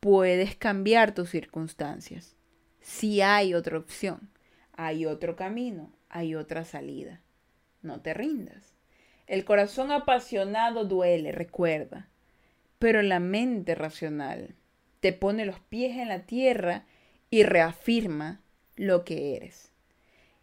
puedes 0.01 0.57
cambiar 0.57 1.13
tus 1.13 1.31
circunstancias. 1.31 2.37
Si 2.81 3.21
hay 3.21 3.53
otra 3.55 3.79
opción, 3.79 4.31
hay 4.73 5.07
otro 5.07 5.37
camino, 5.37 5.93
hay 6.09 6.35
otra 6.35 6.65
salida. 6.65 7.21
No 7.83 8.01
te 8.01 8.15
rindas. 8.15 8.75
El 9.27 9.45
corazón 9.45 9.93
apasionado 9.93 10.85
duele, 10.85 11.33
recuerda, 11.33 12.09
pero 12.81 13.03
la 13.03 13.21
mente 13.21 13.75
racional 13.75 14.55
te 15.01 15.13
pone 15.13 15.45
los 15.45 15.61
pies 15.61 15.99
en 15.99 16.09
la 16.09 16.25
tierra 16.25 16.87
y 17.29 17.43
reafirma 17.43 18.41
lo 18.75 19.05
que 19.05 19.37
eres. 19.37 19.71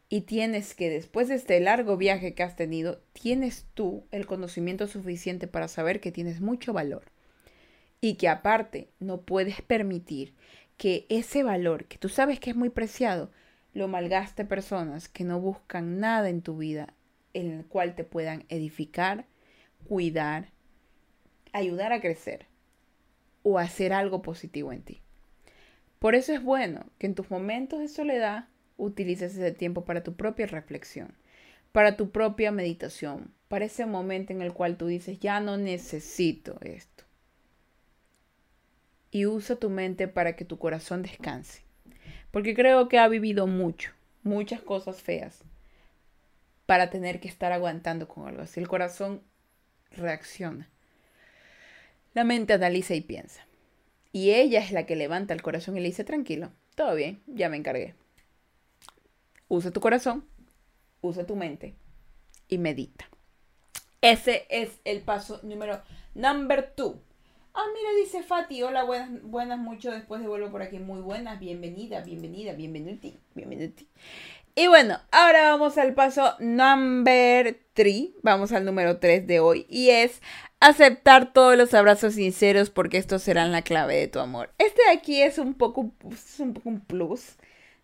Y 0.07 0.21
tienes 0.21 0.75
que, 0.75 0.89
después 0.89 1.29
de 1.29 1.35
este 1.35 1.59
largo 1.59 1.97
viaje 1.97 2.35
que 2.35 2.43
has 2.43 2.55
tenido, 2.55 3.01
tienes 3.11 3.65
tú 3.73 4.05
el 4.11 4.27
conocimiento 4.27 4.87
suficiente 4.87 5.47
para 5.47 5.67
saber 5.67 5.99
que 5.99 6.11
tienes 6.11 6.39
mucho 6.39 6.73
valor. 6.73 7.11
Y 8.01 8.13
que 8.13 8.29
aparte 8.29 8.87
no 8.99 9.21
puedes 9.21 9.63
permitir 9.63 10.35
que 10.77 11.07
ese 11.09 11.41
valor, 11.41 11.85
que 11.85 11.97
tú 11.97 12.07
sabes 12.07 12.39
que 12.39 12.51
es 12.51 12.55
muy 12.55 12.69
preciado, 12.69 13.31
lo 13.73 13.87
malgaste 13.87 14.45
personas 14.45 15.09
que 15.09 15.23
no 15.23 15.41
buscan 15.41 15.99
nada 15.99 16.29
en 16.29 16.43
tu 16.43 16.55
vida 16.57 16.93
en 17.33 17.51
el 17.51 17.65
cual 17.65 17.95
te 17.95 18.03
puedan 18.03 18.45
edificar, 18.49 19.25
cuidar, 19.87 20.51
ayudar 21.57 21.93
a 21.93 22.01
crecer 22.01 22.45
o 23.43 23.59
hacer 23.59 23.93
algo 23.93 24.21
positivo 24.21 24.73
en 24.73 24.81
ti. 24.81 25.01
Por 25.99 26.15
eso 26.15 26.33
es 26.33 26.43
bueno 26.43 26.85
que 26.99 27.07
en 27.07 27.15
tus 27.15 27.31
momentos 27.31 27.79
de 27.79 27.87
soledad 27.87 28.47
utilices 28.77 29.33
ese 29.33 29.51
tiempo 29.51 29.85
para 29.85 30.03
tu 30.03 30.15
propia 30.15 30.45
reflexión, 30.45 31.15
para 31.71 31.97
tu 31.97 32.11
propia 32.11 32.51
meditación, 32.51 33.33
para 33.47 33.65
ese 33.65 33.85
momento 33.85 34.33
en 34.33 34.41
el 34.41 34.53
cual 34.53 34.77
tú 34.77 34.87
dices, 34.87 35.19
ya 35.19 35.39
no 35.39 35.57
necesito 35.57 36.57
esto. 36.61 37.03
Y 39.09 39.25
usa 39.25 39.55
tu 39.55 39.69
mente 39.69 40.07
para 40.07 40.35
que 40.35 40.45
tu 40.45 40.59
corazón 40.59 41.01
descanse. 41.01 41.63
Porque 42.31 42.53
creo 42.53 42.89
que 42.89 42.99
ha 42.99 43.07
vivido 43.07 43.47
mucho, 43.47 43.91
muchas 44.21 44.61
cosas 44.61 45.01
feas, 45.01 45.43
para 46.65 46.89
tener 46.89 47.19
que 47.19 47.29
estar 47.29 47.53
aguantando 47.53 48.07
con 48.07 48.27
algo 48.27 48.41
así. 48.41 48.59
El 48.59 48.67
corazón 48.67 49.21
reacciona. 49.91 50.69
La 52.13 52.23
mente 52.23 52.53
analiza 52.53 52.95
y 52.95 53.01
piensa. 53.01 53.45
Y 54.11 54.31
ella 54.31 54.59
es 54.59 54.71
la 54.71 54.85
que 54.85 54.95
levanta 54.95 55.33
el 55.33 55.41
corazón 55.41 55.77
y 55.77 55.79
le 55.79 55.87
dice, 55.87 56.03
tranquilo, 56.03 56.51
todo 56.75 56.95
bien, 56.95 57.21
ya 57.27 57.49
me 57.49 57.57
encargué. 57.57 57.95
Usa 59.47 59.71
tu 59.71 59.79
corazón, 59.79 60.25
usa 61.01 61.25
tu 61.25 61.35
mente 61.35 61.75
y 62.47 62.57
medita. 62.57 63.09
Ese 64.01 64.45
es 64.49 64.79
el 64.85 65.01
paso 65.01 65.39
número 65.43 65.81
number 66.13 66.73
two. 66.75 67.01
Ah, 67.53 67.65
mira, 67.73 67.89
dice 67.99 68.21
Fati, 68.21 68.61
hola, 68.61 68.83
buenas, 68.83 69.23
buenas, 69.23 69.57
mucho 69.57 69.89
después 69.89 70.21
de 70.21 70.27
vuelvo 70.27 70.51
por 70.51 70.61
aquí. 70.61 70.77
Muy 70.77 71.01
buenas, 71.01 71.39
bienvenida, 71.39 72.01
bienvenida, 72.01 72.53
bienvenuti, 72.53 73.17
bienvenuti. 73.33 73.87
Y 74.59 74.65
bueno, 74.65 74.99
ahora 75.11 75.51
vamos 75.51 75.77
al 75.77 75.93
paso 75.93 76.33
number 76.39 77.59
three, 77.75 78.15
vamos 78.23 78.51
al 78.51 78.65
número 78.65 78.97
3 78.97 79.27
de 79.27 79.39
hoy, 79.39 79.67
y 79.69 79.91
es 79.91 80.19
aceptar 80.59 81.31
todos 81.31 81.55
los 81.55 81.75
abrazos 81.75 82.15
sinceros 82.15 82.71
porque 82.71 82.97
estos 82.97 83.21
serán 83.21 83.51
la 83.51 83.61
clave 83.61 83.97
de 83.97 84.07
tu 84.07 84.17
amor. 84.17 84.49
Este 84.57 84.81
de 84.81 84.97
aquí 84.97 85.21
es 85.21 85.37
un 85.37 85.53
poco, 85.53 85.91
es 86.11 86.39
un 86.39 86.55
poco 86.55 86.69
un 86.69 86.79
plus 86.79 87.35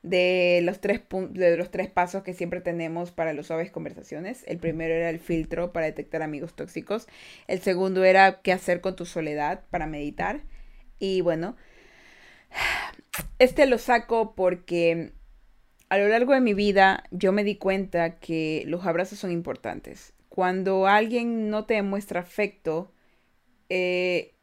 de 0.01 0.61
los, 0.63 0.82
tres 0.82 1.01
de 1.30 1.57
los 1.57 1.69
tres 1.69 1.91
pasos 1.91 2.24
que 2.24 2.34
siempre 2.34 2.59
tenemos 2.59 3.11
para 3.11 3.34
los 3.34 3.45
suaves 3.45 3.69
conversaciones. 3.69 4.43
El 4.47 4.57
primero 4.57 4.95
era 4.95 5.11
el 5.11 5.19
filtro 5.19 5.74
para 5.74 5.86
detectar 5.86 6.24
amigos 6.24 6.55
tóxicos. 6.55 7.07
El 7.47 7.61
segundo 7.61 8.03
era 8.03 8.41
qué 8.41 8.51
hacer 8.51 8.82
con 8.82 8.95
tu 8.95 9.05
soledad 9.05 9.61
para 9.69 9.86
meditar. 9.86 10.41
Y 10.97 11.21
bueno, 11.21 11.55
este 13.38 13.67
lo 13.67 13.78
saco 13.78 14.34
porque 14.34 15.13
a 15.94 16.00
lo 16.00 16.08
largo 16.08 16.34
de 16.34 16.41
mi 16.41 16.56
vida 16.56 17.04
yo 17.12 17.32
me 17.32 17.44
di 17.44 17.58
cuenta 17.58 18.18
que 18.18 18.64
los 18.66 18.84
abrazos 18.84 19.20
son 19.20 19.32
importantes. 19.32 20.14
Cuando 20.28 20.88
alguien 20.88 21.52
no 21.52 21.66
te 21.66 21.76
demuestra 21.76 22.22
afecto, 22.22 22.91
eh, 23.70 24.34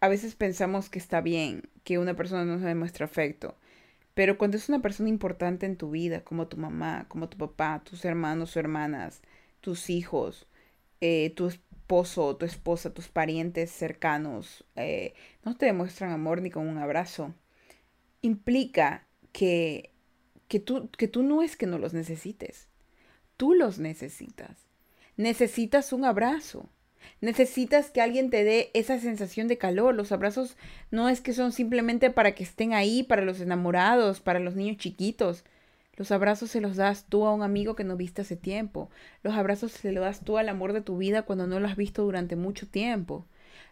a 0.00 0.08
veces 0.08 0.36
pensamos 0.36 0.88
que 0.88 0.98
está 0.98 1.20
bien 1.20 1.68
que 1.84 1.98
una 1.98 2.16
persona 2.16 2.46
no 2.46 2.58
se 2.58 2.64
demuestre 2.64 3.04
afecto. 3.04 3.58
Pero 4.14 4.38
cuando 4.38 4.56
es 4.56 4.70
una 4.70 4.80
persona 4.80 5.10
importante 5.10 5.66
en 5.66 5.76
tu 5.76 5.90
vida, 5.90 6.24
como 6.24 6.48
tu 6.48 6.56
mamá, 6.56 7.04
como 7.08 7.28
tu 7.28 7.36
papá, 7.36 7.82
tus 7.84 8.06
hermanos 8.06 8.56
o 8.56 8.60
hermanas, 8.60 9.20
tus 9.60 9.90
hijos, 9.90 10.48
eh, 11.02 11.28
tu 11.36 11.48
esposo 11.48 12.36
tu 12.38 12.46
esposa, 12.46 12.94
tus 12.94 13.08
parientes 13.08 13.70
cercanos, 13.70 14.64
eh, 14.76 15.12
no 15.44 15.56
te 15.58 15.66
demuestran 15.66 16.10
amor 16.10 16.40
ni 16.40 16.50
con 16.50 16.66
un 16.66 16.78
abrazo, 16.78 17.34
implica 18.22 19.06
que, 19.32 19.92
que, 20.48 20.60
tú, 20.60 20.88
que 20.90 21.08
tú 21.08 21.22
no 21.22 21.42
es 21.42 21.56
que 21.56 21.66
no 21.66 21.78
los 21.78 21.94
necesites, 21.94 22.68
tú 23.36 23.54
los 23.54 23.78
necesitas. 23.78 24.66
Necesitas 25.16 25.92
un 25.92 26.04
abrazo. 26.04 26.68
Necesitas 27.20 27.90
que 27.90 28.02
alguien 28.02 28.30
te 28.30 28.44
dé 28.44 28.70
esa 28.74 28.98
sensación 28.98 29.48
de 29.48 29.58
calor. 29.58 29.94
Los 29.94 30.12
abrazos 30.12 30.56
no 30.90 31.08
es 31.08 31.20
que 31.20 31.32
son 31.32 31.52
simplemente 31.52 32.10
para 32.10 32.34
que 32.34 32.42
estén 32.42 32.74
ahí, 32.74 33.02
para 33.02 33.22
los 33.22 33.40
enamorados, 33.40 34.20
para 34.20 34.40
los 34.40 34.54
niños 34.54 34.76
chiquitos. 34.76 35.44
Los 35.96 36.10
abrazos 36.10 36.50
se 36.50 36.60
los 36.60 36.76
das 36.76 37.06
tú 37.08 37.24
a 37.24 37.32
un 37.32 37.42
amigo 37.42 37.74
que 37.74 37.84
no 37.84 37.96
viste 37.96 38.22
hace 38.22 38.36
tiempo. 38.36 38.90
Los 39.22 39.34
abrazos 39.34 39.72
se 39.72 39.92
los 39.92 40.04
das 40.04 40.20
tú 40.20 40.36
al 40.36 40.50
amor 40.50 40.74
de 40.74 40.82
tu 40.82 40.98
vida 40.98 41.22
cuando 41.22 41.46
no 41.46 41.58
lo 41.58 41.68
has 41.68 41.76
visto 41.76 42.02
durante 42.02 42.36
mucho 42.36 42.68
tiempo. 42.68 43.24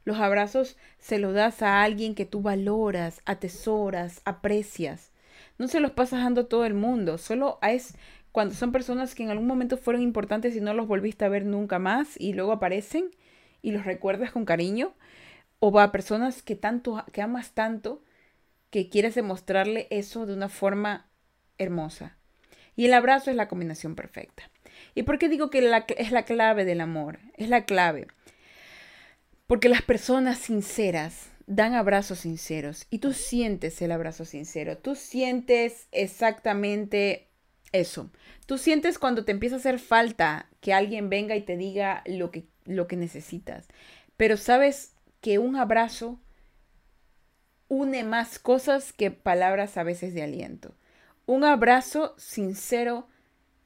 Los 0.04 0.18
abrazos 0.18 0.78
se 0.98 1.18
los 1.18 1.34
das 1.34 1.60
a 1.60 1.82
alguien 1.82 2.14
que 2.14 2.24
tú 2.24 2.40
valoras, 2.40 3.20
atesoras, 3.26 4.22
aprecias. 4.24 5.10
No 5.58 5.68
se 5.68 5.80
los 5.80 5.92
pasas 5.92 6.22
dando 6.22 6.42
a 6.42 6.48
todo 6.48 6.64
el 6.64 6.74
mundo, 6.74 7.18
solo 7.18 7.58
es 7.62 7.96
cuando 8.32 8.54
son 8.54 8.72
personas 8.72 9.14
que 9.14 9.22
en 9.22 9.30
algún 9.30 9.46
momento 9.46 9.76
fueron 9.76 10.02
importantes 10.02 10.56
y 10.56 10.60
no 10.60 10.74
los 10.74 10.88
volviste 10.88 11.24
a 11.24 11.28
ver 11.28 11.44
nunca 11.44 11.78
más 11.78 12.18
y 12.18 12.32
luego 12.32 12.52
aparecen 12.52 13.10
y 13.62 13.70
los 13.70 13.84
recuerdas 13.84 14.32
con 14.32 14.44
cariño, 14.44 14.92
o 15.60 15.72
va 15.72 15.84
a 15.84 15.92
personas 15.92 16.42
que 16.42 16.56
tanto 16.56 17.04
que 17.12 17.22
amas 17.22 17.52
tanto 17.52 18.02
que 18.70 18.88
quieres 18.90 19.14
demostrarle 19.14 19.86
eso 19.90 20.26
de 20.26 20.34
una 20.34 20.48
forma 20.48 21.06
hermosa. 21.58 22.16
Y 22.76 22.86
el 22.86 22.94
abrazo 22.94 23.30
es 23.30 23.36
la 23.36 23.48
combinación 23.48 23.94
perfecta. 23.94 24.50
¿Y 24.94 25.04
por 25.04 25.18
qué 25.18 25.28
digo 25.28 25.48
que 25.48 25.60
es 25.96 26.10
la 26.10 26.24
clave 26.24 26.64
del 26.64 26.80
amor? 26.80 27.20
Es 27.36 27.48
la 27.48 27.64
clave. 27.64 28.08
Porque 29.46 29.68
las 29.68 29.82
personas 29.82 30.38
sinceras 30.38 31.30
dan 31.46 31.74
abrazos 31.74 32.20
sinceros 32.20 32.86
y 32.90 32.98
tú 32.98 33.12
sientes 33.12 33.80
el 33.82 33.92
abrazo 33.92 34.24
sincero. 34.24 34.78
Tú 34.78 34.94
sientes 34.94 35.88
exactamente 35.92 37.28
eso. 37.72 38.10
Tú 38.46 38.58
sientes 38.58 38.98
cuando 38.98 39.24
te 39.24 39.32
empieza 39.32 39.56
a 39.56 39.58
hacer 39.58 39.78
falta 39.78 40.48
que 40.60 40.72
alguien 40.72 41.10
venga 41.10 41.36
y 41.36 41.42
te 41.42 41.56
diga 41.56 42.02
lo 42.06 42.30
que 42.30 42.46
lo 42.64 42.86
que 42.86 42.96
necesitas. 42.96 43.68
Pero 44.16 44.36
sabes 44.36 44.94
que 45.20 45.38
un 45.38 45.56
abrazo 45.56 46.20
une 47.68 48.04
más 48.04 48.38
cosas 48.38 48.92
que 48.92 49.10
palabras 49.10 49.76
a 49.76 49.82
veces 49.82 50.14
de 50.14 50.22
aliento. 50.22 50.74
Un 51.26 51.44
abrazo 51.44 52.14
sincero 52.18 53.08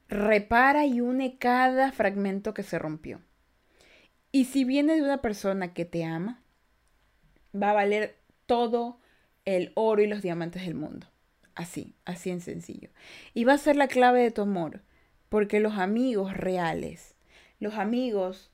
repara 0.07 0.85
y 0.85 1.01
une 1.01 1.37
cada 1.37 1.91
fragmento 1.91 2.53
que 2.53 2.63
se 2.63 2.79
rompió. 2.79 3.21
Y 4.31 4.45
si 4.45 4.63
viene 4.63 4.95
de 4.95 5.03
una 5.03 5.21
persona 5.21 5.73
que 5.73 5.85
te 5.85 6.05
ama, 6.05 6.41
va 7.55 7.71
a 7.71 7.73
valer 7.73 8.17
todo 8.45 8.99
el 9.45 9.71
oro 9.75 10.01
y 10.01 10.07
los 10.07 10.21
diamantes 10.21 10.65
del 10.65 10.75
mundo. 10.75 11.07
Así, 11.55 11.95
así 12.05 12.29
en 12.29 12.41
sencillo. 12.41 12.89
Y 13.33 13.43
va 13.43 13.53
a 13.53 13.57
ser 13.57 13.75
la 13.75 13.87
clave 13.87 14.21
de 14.21 14.31
tu 14.31 14.41
amor, 14.41 14.81
porque 15.27 15.59
los 15.59 15.77
amigos 15.77 16.35
reales, 16.35 17.15
los 17.59 17.75
amigos 17.75 18.51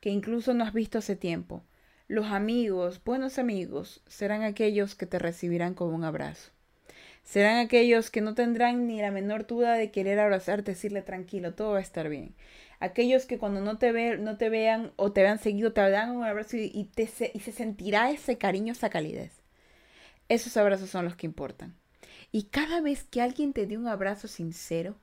que 0.00 0.10
incluso 0.10 0.54
no 0.54 0.64
has 0.64 0.72
visto 0.72 0.98
hace 0.98 1.16
tiempo. 1.16 1.64
Los 2.08 2.26
amigos, 2.26 3.02
buenos 3.04 3.38
amigos, 3.38 4.02
serán 4.06 4.42
aquellos 4.42 4.94
que 4.94 5.06
te 5.06 5.18
recibirán 5.18 5.74
con 5.74 5.92
un 5.92 6.04
abrazo. 6.04 6.52
Serán 7.24 7.58
aquellos 7.58 8.10
que 8.10 8.20
no 8.20 8.34
tendrán 8.34 8.86
ni 8.86 9.00
la 9.00 9.10
menor 9.10 9.48
duda 9.48 9.74
de 9.74 9.90
querer 9.90 10.20
abrazarte, 10.20 10.70
decirle 10.70 11.02
tranquilo, 11.02 11.54
todo 11.54 11.72
va 11.72 11.78
a 11.78 11.82
estar 11.82 12.08
bien. 12.08 12.36
Aquellos 12.80 13.26
que 13.26 13.38
cuando 13.38 13.60
no 13.60 13.78
te, 13.78 13.92
ve, 13.92 14.18
no 14.18 14.36
te 14.36 14.48
vean 14.48 14.92
o 14.96 15.12
te 15.12 15.22
vean 15.22 15.38
seguido 15.38 15.72
te 15.72 15.88
dan 15.88 16.10
un 16.10 16.24
abrazo 16.24 16.56
y, 16.56 16.84
te, 16.94 17.04
y 17.32 17.40
se 17.40 17.52
sentirá 17.52 18.10
ese 18.10 18.38
cariño, 18.38 18.72
esa 18.72 18.90
calidez. 18.90 19.32
Esos 20.28 20.56
abrazos 20.56 20.90
son 20.90 21.04
los 21.04 21.16
que 21.16 21.26
importan. 21.26 21.74
Y 22.32 22.44
cada 22.44 22.80
vez 22.80 23.04
que 23.04 23.22
alguien 23.22 23.52
te 23.52 23.66
dé 23.66 23.78
un 23.78 23.86
abrazo 23.86 24.28
sincero, 24.28 24.96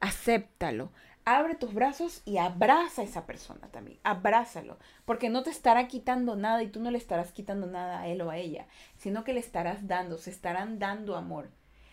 acéptalo, 0.00 0.92
abre 1.24 1.54
tus 1.54 1.74
brazos 1.74 2.22
y 2.24 2.38
abraza 2.38 3.02
a 3.02 3.04
esa 3.04 3.26
persona 3.26 3.68
también. 3.68 3.98
Abrázalo. 4.04 4.78
Porque 5.04 5.28
no 5.28 5.42
te 5.42 5.50
estará 5.50 5.88
quitando 5.88 6.36
nada 6.36 6.62
y 6.62 6.68
tú 6.68 6.80
no 6.80 6.90
le 6.90 6.98
estarás 6.98 7.32
quitando 7.32 7.66
nada 7.66 8.00
a 8.00 8.08
él 8.08 8.20
o 8.22 8.30
a 8.30 8.38
ella, 8.38 8.66
sino 8.96 9.24
que 9.24 9.32
le 9.32 9.40
estarás 9.40 9.86
dando, 9.86 10.18
se 10.18 10.30
estarán 10.30 10.78
dando 10.78 11.16
amor. 11.16 11.50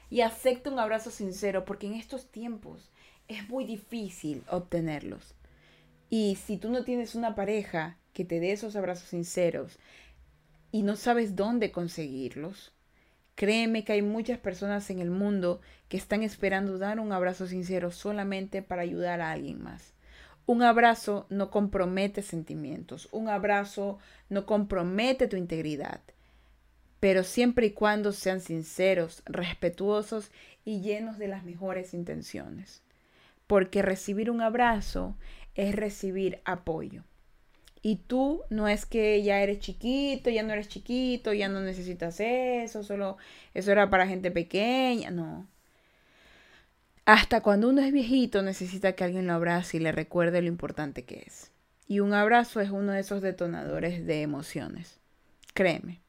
Y 0.09 0.21
acepta 0.21 0.71
un 0.71 0.79
abrazo 0.79 1.11
sincero 1.11 1.65
porque 1.65 1.87
en 1.87 1.93
estos 1.93 2.31
tiempos 2.31 2.91
es 3.29 3.47
muy 3.47 3.63
difícil 3.63 4.43
obtenerlos. 4.49 5.35
Y 6.09 6.37
si 6.43 6.57
tú 6.57 6.69
no 6.69 6.83
tienes 6.83 7.15
una 7.15 7.35
pareja 7.35 7.97
que 8.11 8.25
te 8.25 8.39
dé 8.39 8.51
esos 8.51 8.75
abrazos 8.75 9.09
sinceros 9.09 9.77
y 10.71 10.81
no 10.81 10.95
sabes 10.95 11.35
dónde 11.35 11.71
conseguirlos, 11.71 12.73
créeme 13.35 13.85
que 13.85 13.93
hay 13.93 14.01
muchas 14.01 14.39
personas 14.39 14.89
en 14.89 14.99
el 14.99 15.11
mundo 15.11 15.61
que 15.87 15.97
están 15.97 16.23
esperando 16.23 16.79
dar 16.79 16.99
un 16.99 17.13
abrazo 17.13 17.47
sincero 17.47 17.91
solamente 17.91 18.63
para 18.63 18.81
ayudar 18.81 19.21
a 19.21 19.31
alguien 19.31 19.61
más. 19.63 19.93
Un 20.47 20.63
abrazo 20.63 21.27
no 21.29 21.51
compromete 21.51 22.23
sentimientos, 22.23 23.07
un 23.11 23.29
abrazo 23.29 23.99
no 24.29 24.47
compromete 24.47 25.27
tu 25.27 25.37
integridad, 25.37 26.01
pero 26.99 27.23
siempre 27.23 27.67
y 27.67 27.71
cuando 27.71 28.11
sean 28.11 28.41
sinceros, 28.41 29.21
respetuosos 29.25 30.31
y 30.65 30.81
llenos 30.81 31.19
de 31.19 31.27
las 31.27 31.43
mejores 31.43 31.93
intenciones. 31.93 32.81
Porque 33.49 33.81
recibir 33.81 34.29
un 34.29 34.41
abrazo 34.41 35.17
es 35.55 35.75
recibir 35.75 36.39
apoyo. 36.45 37.03
Y 37.81 37.95
tú 37.95 38.43
no 38.51 38.67
es 38.67 38.85
que 38.85 39.23
ya 39.23 39.41
eres 39.41 39.57
chiquito, 39.57 40.29
ya 40.29 40.43
no 40.43 40.53
eres 40.53 40.67
chiquito, 40.67 41.33
ya 41.33 41.49
no 41.49 41.59
necesitas 41.59 42.19
eso, 42.19 42.83
solo 42.83 43.17
eso 43.55 43.71
era 43.71 43.89
para 43.89 44.05
gente 44.05 44.29
pequeña, 44.29 45.09
no. 45.09 45.47
Hasta 47.05 47.41
cuando 47.41 47.69
uno 47.69 47.81
es 47.81 47.91
viejito 47.91 48.43
necesita 48.43 48.91
que 48.91 49.03
alguien 49.03 49.25
lo 49.25 49.33
abrace 49.33 49.77
y 49.77 49.79
le 49.79 49.93
recuerde 49.93 50.43
lo 50.43 50.47
importante 50.47 51.05
que 51.05 51.23
es. 51.25 51.49
Y 51.87 52.01
un 52.01 52.13
abrazo 52.13 52.61
es 52.61 52.69
uno 52.69 52.91
de 52.91 52.99
esos 52.99 53.23
detonadores 53.23 54.05
de 54.05 54.21
emociones. 54.21 54.99
Créeme, 55.55 56.01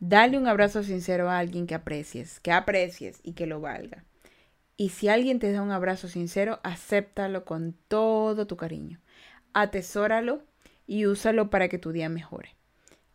dale 0.00 0.36
un 0.36 0.48
abrazo 0.48 0.82
sincero 0.82 1.30
a 1.30 1.38
alguien 1.38 1.68
que 1.68 1.76
aprecies, 1.76 2.40
que 2.40 2.50
aprecies 2.50 3.20
y 3.22 3.34
que 3.34 3.46
lo 3.46 3.60
valga. 3.60 4.02
Y 4.78 4.90
si 4.90 5.08
alguien 5.08 5.40
te 5.40 5.52
da 5.52 5.60
un 5.60 5.72
abrazo 5.72 6.08
sincero, 6.08 6.60
acéptalo 6.62 7.44
con 7.44 7.74
todo 7.88 8.46
tu 8.46 8.56
cariño. 8.56 9.00
Atesóralo 9.52 10.42
y 10.86 11.04
úsalo 11.04 11.50
para 11.50 11.68
que 11.68 11.78
tu 11.78 11.92
día 11.92 12.08
mejore. 12.08 12.54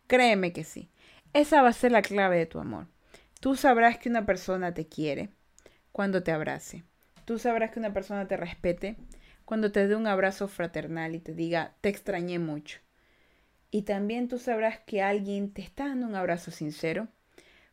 Créeme 0.06 0.52
que 0.52 0.62
sí. 0.62 0.90
Esa 1.32 1.62
va 1.62 1.70
a 1.70 1.72
ser 1.72 1.90
la 1.90 2.02
clave 2.02 2.36
de 2.36 2.46
tu 2.46 2.60
amor. 2.60 2.86
Tú 3.40 3.56
sabrás 3.56 3.98
que 3.98 4.10
una 4.10 4.26
persona 4.26 4.74
te 4.74 4.86
quiere 4.86 5.30
cuando 5.90 6.22
te 6.22 6.32
abrace 6.32 6.84
Tú 7.24 7.38
sabrás 7.38 7.70
que 7.70 7.78
una 7.78 7.94
persona 7.94 8.28
te 8.28 8.36
respete 8.36 8.96
cuando 9.46 9.72
te 9.72 9.88
dé 9.88 9.96
un 9.96 10.06
abrazo 10.06 10.48
fraternal 10.48 11.14
y 11.14 11.20
te 11.20 11.32
diga, 11.32 11.74
te 11.80 11.88
extrañé 11.88 12.38
mucho. 12.38 12.80
Y 13.70 13.82
también 13.82 14.28
tú 14.28 14.38
sabrás 14.38 14.80
que 14.80 15.02
alguien 15.02 15.50
te 15.50 15.62
está 15.62 15.88
dando 15.88 16.06
un 16.06 16.14
abrazo 16.14 16.50
sincero 16.50 17.08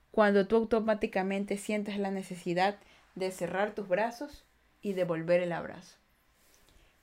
cuando 0.10 0.48
tú 0.48 0.56
automáticamente 0.56 1.58
sientes 1.58 1.98
la 1.98 2.12
necesidad 2.12 2.78
de 3.16 3.32
cerrar 3.32 3.74
tus 3.76 3.88
brazos 3.88 4.46
y 4.82 4.94
devolver 4.94 5.42
el 5.42 5.52
abrazo. 5.52 5.98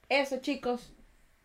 Eso 0.09 0.39
chicos 0.41 0.93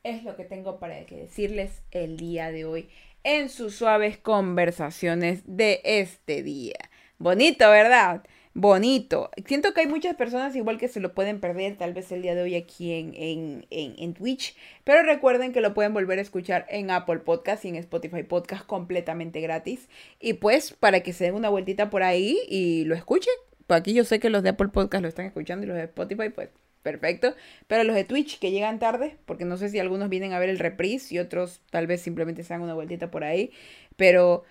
es 0.03 0.23
lo 0.23 0.35
que 0.35 0.45
tengo 0.45 0.79
para 0.79 0.95
decirles 0.95 1.81
el 1.91 2.17
día 2.17 2.51
de 2.51 2.65
hoy 2.65 2.89
en 3.23 3.49
sus 3.49 3.75
suaves 3.75 4.17
conversaciones 4.17 5.41
de 5.45 5.81
este 5.83 6.43
día. 6.43 6.77
Bonito, 7.17 7.69
¿verdad? 7.69 8.23
bonito. 8.53 9.31
Siento 9.45 9.73
que 9.73 9.81
hay 9.81 9.87
muchas 9.87 10.15
personas 10.15 10.55
igual 10.55 10.77
que 10.77 10.87
se 10.87 10.99
lo 10.99 11.13
pueden 11.13 11.39
perder 11.39 11.75
tal 11.77 11.93
vez 11.93 12.11
el 12.11 12.21
día 12.21 12.35
de 12.35 12.43
hoy 12.43 12.55
aquí 12.55 12.93
en, 12.93 13.13
en, 13.15 13.65
en, 13.71 14.13
Twitch, 14.13 14.55
pero 14.83 15.03
recuerden 15.03 15.53
que 15.53 15.61
lo 15.61 15.73
pueden 15.73 15.93
volver 15.93 16.19
a 16.19 16.21
escuchar 16.21 16.65
en 16.69 16.91
Apple 16.91 17.19
Podcast 17.19 17.65
y 17.65 17.69
en 17.69 17.75
Spotify 17.75 18.23
Podcast 18.23 18.65
completamente 18.65 19.41
gratis. 19.41 19.87
Y 20.19 20.33
pues 20.33 20.73
para 20.73 21.01
que 21.01 21.13
se 21.13 21.25
den 21.25 21.35
una 21.35 21.49
vueltita 21.49 21.89
por 21.89 22.03
ahí 22.03 22.37
y 22.47 22.85
lo 22.85 22.95
escuchen. 22.95 23.33
Aquí 23.75 23.93
yo 23.93 24.03
sé 24.03 24.19
que 24.19 24.29
los 24.29 24.43
de 24.43 24.49
Apple 24.49 24.69
Podcast 24.69 25.01
lo 25.01 25.07
están 25.07 25.25
escuchando 25.25 25.65
y 25.65 25.67
los 25.67 25.77
de 25.77 25.83
Spotify 25.83 26.29
pues 26.29 26.49
perfecto. 26.83 27.33
Pero 27.67 27.83
los 27.83 27.95
de 27.95 28.03
Twitch 28.03 28.39
que 28.39 28.51
llegan 28.51 28.77
tarde, 28.77 29.17
porque 29.25 29.45
no 29.45 29.57
sé 29.57 29.69
si 29.69 29.79
algunos 29.79 30.09
vienen 30.09 30.33
a 30.33 30.39
ver 30.39 30.49
el 30.49 30.59
reprise 30.59 31.15
y 31.15 31.19
otros 31.19 31.61
tal 31.71 31.87
vez 31.87 32.01
simplemente 32.01 32.43
se 32.43 32.53
dan 32.53 32.61
una 32.61 32.75
vueltita 32.75 33.09
por 33.09 33.23
ahí, 33.23 33.51
pero... 33.95 34.43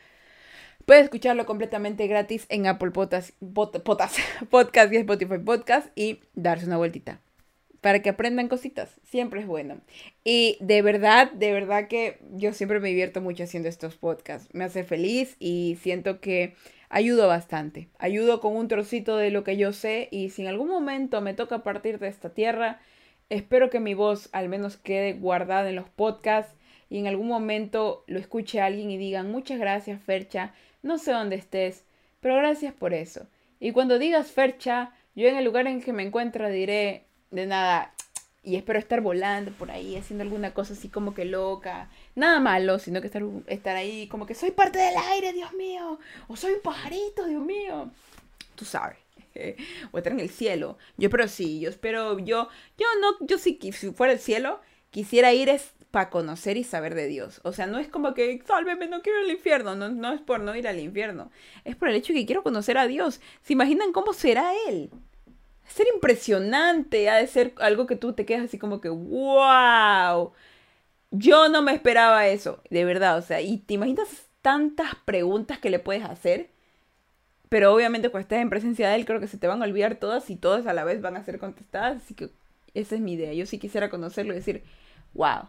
Puedes 0.84 1.04
escucharlo 1.04 1.46
completamente 1.46 2.08
gratis 2.08 2.44
en 2.48 2.66
Apple 2.66 2.90
Potas, 2.90 3.34
Podcast 4.50 4.92
y 4.92 4.96
Spotify 4.96 5.38
Podcast 5.38 5.86
y 5.94 6.20
darse 6.34 6.66
una 6.66 6.76
vueltita. 6.76 7.20
Para 7.80 8.00
que 8.00 8.10
aprendan 8.10 8.48
cositas. 8.48 9.00
Siempre 9.04 9.40
es 9.40 9.46
bueno. 9.46 9.80
Y 10.24 10.56
de 10.60 10.82
verdad, 10.82 11.30
de 11.32 11.52
verdad 11.52 11.88
que 11.88 12.18
yo 12.32 12.52
siempre 12.52 12.80
me 12.80 12.88
divierto 12.88 13.20
mucho 13.20 13.44
haciendo 13.44 13.68
estos 13.68 13.96
podcasts. 13.96 14.48
Me 14.52 14.64
hace 14.64 14.84
feliz 14.84 15.36
y 15.38 15.78
siento 15.80 16.20
que 16.20 16.54
ayudo 16.92 17.26
bastante. 17.26 17.88
Ayudo 17.98 18.40
con 18.40 18.54
un 18.54 18.68
trocito 18.68 19.16
de 19.16 19.30
lo 19.30 19.42
que 19.42 19.56
yo 19.56 19.72
sé 19.72 20.08
y 20.12 20.30
si 20.30 20.42
en 20.42 20.48
algún 20.48 20.68
momento 20.68 21.20
me 21.20 21.34
toca 21.34 21.64
partir 21.64 21.98
de 21.98 22.06
esta 22.06 22.30
tierra, 22.30 22.80
espero 23.30 23.70
que 23.70 23.80
mi 23.80 23.94
voz 23.94 24.28
al 24.32 24.48
menos 24.48 24.76
quede 24.76 25.14
guardada 25.14 25.68
en 25.70 25.76
los 25.76 25.88
podcasts 25.88 26.54
y 26.88 26.98
en 26.98 27.08
algún 27.08 27.26
momento 27.26 28.04
lo 28.06 28.18
escuche 28.18 28.60
alguien 28.60 28.90
y 28.90 28.98
digan 28.98 29.32
muchas 29.32 29.58
gracias 29.58 30.00
Fercha 30.02 30.52
no 30.82 30.98
sé 30.98 31.12
dónde 31.12 31.36
estés, 31.36 31.84
pero 32.20 32.36
gracias 32.36 32.74
por 32.74 32.92
eso. 32.92 33.26
Y 33.60 33.72
cuando 33.72 33.98
digas 33.98 34.32
Fercha, 34.32 34.92
yo 35.14 35.28
en 35.28 35.36
el 35.36 35.44
lugar 35.44 35.66
en 35.66 35.80
que 35.80 35.92
me 35.92 36.02
encuentro 36.02 36.50
diré 36.50 37.04
de 37.30 37.46
nada 37.46 37.94
y 38.44 38.56
espero 38.56 38.78
estar 38.78 39.00
volando 39.00 39.52
por 39.52 39.70
ahí, 39.70 39.96
haciendo 39.96 40.24
alguna 40.24 40.52
cosa 40.52 40.72
así 40.72 40.88
como 40.88 41.14
que 41.14 41.24
loca. 41.24 41.88
Nada 42.16 42.40
malo, 42.40 42.78
sino 42.78 43.00
que 43.00 43.06
estar, 43.06 43.22
estar 43.46 43.76
ahí 43.76 44.08
como 44.08 44.26
que 44.26 44.34
soy 44.34 44.50
parte 44.50 44.78
del 44.78 44.96
aire, 45.12 45.32
Dios 45.32 45.52
mío. 45.52 46.00
O 46.26 46.36
soy 46.36 46.54
un 46.54 46.60
pajarito, 46.60 47.26
Dios 47.26 47.42
mío. 47.42 47.90
Tú 48.56 48.64
sabes. 48.64 48.98
o 49.92 49.98
estar 49.98 50.12
en 50.12 50.20
el 50.20 50.30
cielo. 50.30 50.76
Yo 50.96 51.08
pero 51.08 51.28
sí, 51.28 51.60
yo 51.60 51.70
espero, 51.70 52.18
yo, 52.18 52.48
yo 52.76 52.86
no, 53.00 53.26
yo 53.26 53.38
sí, 53.38 53.58
si 53.72 53.92
fuera 53.92 54.12
el 54.12 54.18
cielo, 54.18 54.60
quisiera 54.90 55.32
ir 55.32 55.48
es 55.48 55.72
para 55.92 56.10
conocer 56.10 56.56
y 56.56 56.64
saber 56.64 56.96
de 56.96 57.06
Dios. 57.06 57.40
O 57.44 57.52
sea, 57.52 57.66
no 57.66 57.78
es 57.78 57.86
como 57.86 58.12
que, 58.14 58.42
sálveme, 58.46 58.88
no 58.88 59.02
quiero 59.02 59.20
ir 59.20 59.26
al 59.26 59.30
infierno. 59.30 59.76
No, 59.76 59.88
no 59.90 60.12
es 60.12 60.20
por 60.20 60.40
no 60.40 60.56
ir 60.56 60.66
al 60.66 60.80
infierno. 60.80 61.30
Es 61.64 61.76
por 61.76 61.88
el 61.88 61.94
hecho 61.94 62.12
que 62.12 62.26
quiero 62.26 62.42
conocer 62.42 62.76
a 62.76 62.88
Dios. 62.88 63.20
¿Se 63.42 63.52
imaginan 63.52 63.92
cómo 63.92 64.12
será 64.14 64.52
Él? 64.68 64.90
Ser 65.66 65.86
impresionante, 65.94 67.08
ha 67.08 67.16
de 67.16 67.26
ser 67.26 67.54
algo 67.58 67.86
que 67.86 67.96
tú 67.96 68.12
te 68.12 68.26
quedas 68.26 68.44
así 68.44 68.58
como 68.58 68.80
que, 68.80 68.88
wow. 68.88 70.32
Yo 71.10 71.48
no 71.48 71.62
me 71.62 71.72
esperaba 71.72 72.26
eso, 72.26 72.62
de 72.70 72.84
verdad. 72.84 73.18
O 73.18 73.22
sea, 73.22 73.40
y 73.40 73.58
te 73.58 73.74
imaginas 73.74 74.08
tantas 74.42 74.94
preguntas 75.04 75.58
que 75.58 75.70
le 75.70 75.78
puedes 75.78 76.04
hacer. 76.04 76.50
Pero 77.48 77.74
obviamente 77.74 78.08
cuando 78.08 78.22
estés 78.22 78.40
en 78.40 78.50
presencia 78.50 78.88
de 78.88 78.96
Él, 78.96 79.04
creo 79.04 79.20
que 79.20 79.28
se 79.28 79.38
te 79.38 79.46
van 79.46 79.62
a 79.62 79.66
olvidar 79.66 79.96
todas 79.96 80.30
y 80.30 80.36
todas 80.36 80.66
a 80.66 80.72
la 80.72 80.84
vez 80.84 81.02
van 81.02 81.16
a 81.16 81.24
ser 81.24 81.38
contestadas. 81.38 82.02
Así 82.02 82.14
que 82.14 82.30
esa 82.74 82.94
es 82.94 83.00
mi 83.00 83.14
idea. 83.14 83.32
Yo 83.34 83.46
sí 83.46 83.58
quisiera 83.58 83.90
conocerlo 83.90 84.32
y 84.32 84.36
decir, 84.36 84.64
wow, 85.12 85.48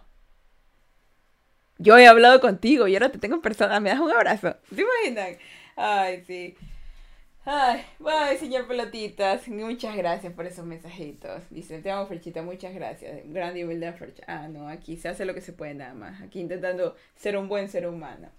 yo 1.78 1.97
he 1.97 2.07
hablado 2.07 2.39
contigo 2.39 2.88
y 2.88 2.95
ahora 2.95 3.11
te 3.11 3.20
tengo 3.20 3.36
en 3.36 3.41
persona, 3.41 3.80
me 3.80 3.89
das 3.89 3.99
un 3.99 4.11
abrazo. 4.11 4.55
¿Se 4.74 4.82
imaginan? 4.82 5.38
Ay, 5.76 6.24
sí. 6.26 6.55
Ay, 7.45 7.83
bye, 7.99 8.37
señor 8.37 8.67
Pelotitas. 8.67 9.49
Muchas 9.49 9.97
gracias 9.97 10.31
por 10.31 10.45
esos 10.45 10.65
mensajitos. 10.65 11.43
Dice, 11.49 11.81
te 11.81 11.91
amo, 11.91 12.05
Ferchita, 12.07 12.41
muchas 12.41 12.73
gracias. 12.73 13.21
Gran 13.25 13.53
nivel 13.53 13.81
de 13.81 13.91
Fercha. 13.91 14.23
Ah, 14.27 14.47
no, 14.47 14.69
aquí 14.69 14.95
se 14.95 15.09
hace 15.09 15.25
lo 15.25 15.33
que 15.33 15.41
se 15.41 15.51
puede 15.51 15.73
nada 15.73 15.93
más. 15.93 16.21
Aquí 16.21 16.39
intentando 16.39 16.95
ser 17.15 17.35
un 17.35 17.49
buen 17.49 17.67
ser 17.67 17.85
humano. 17.85 18.29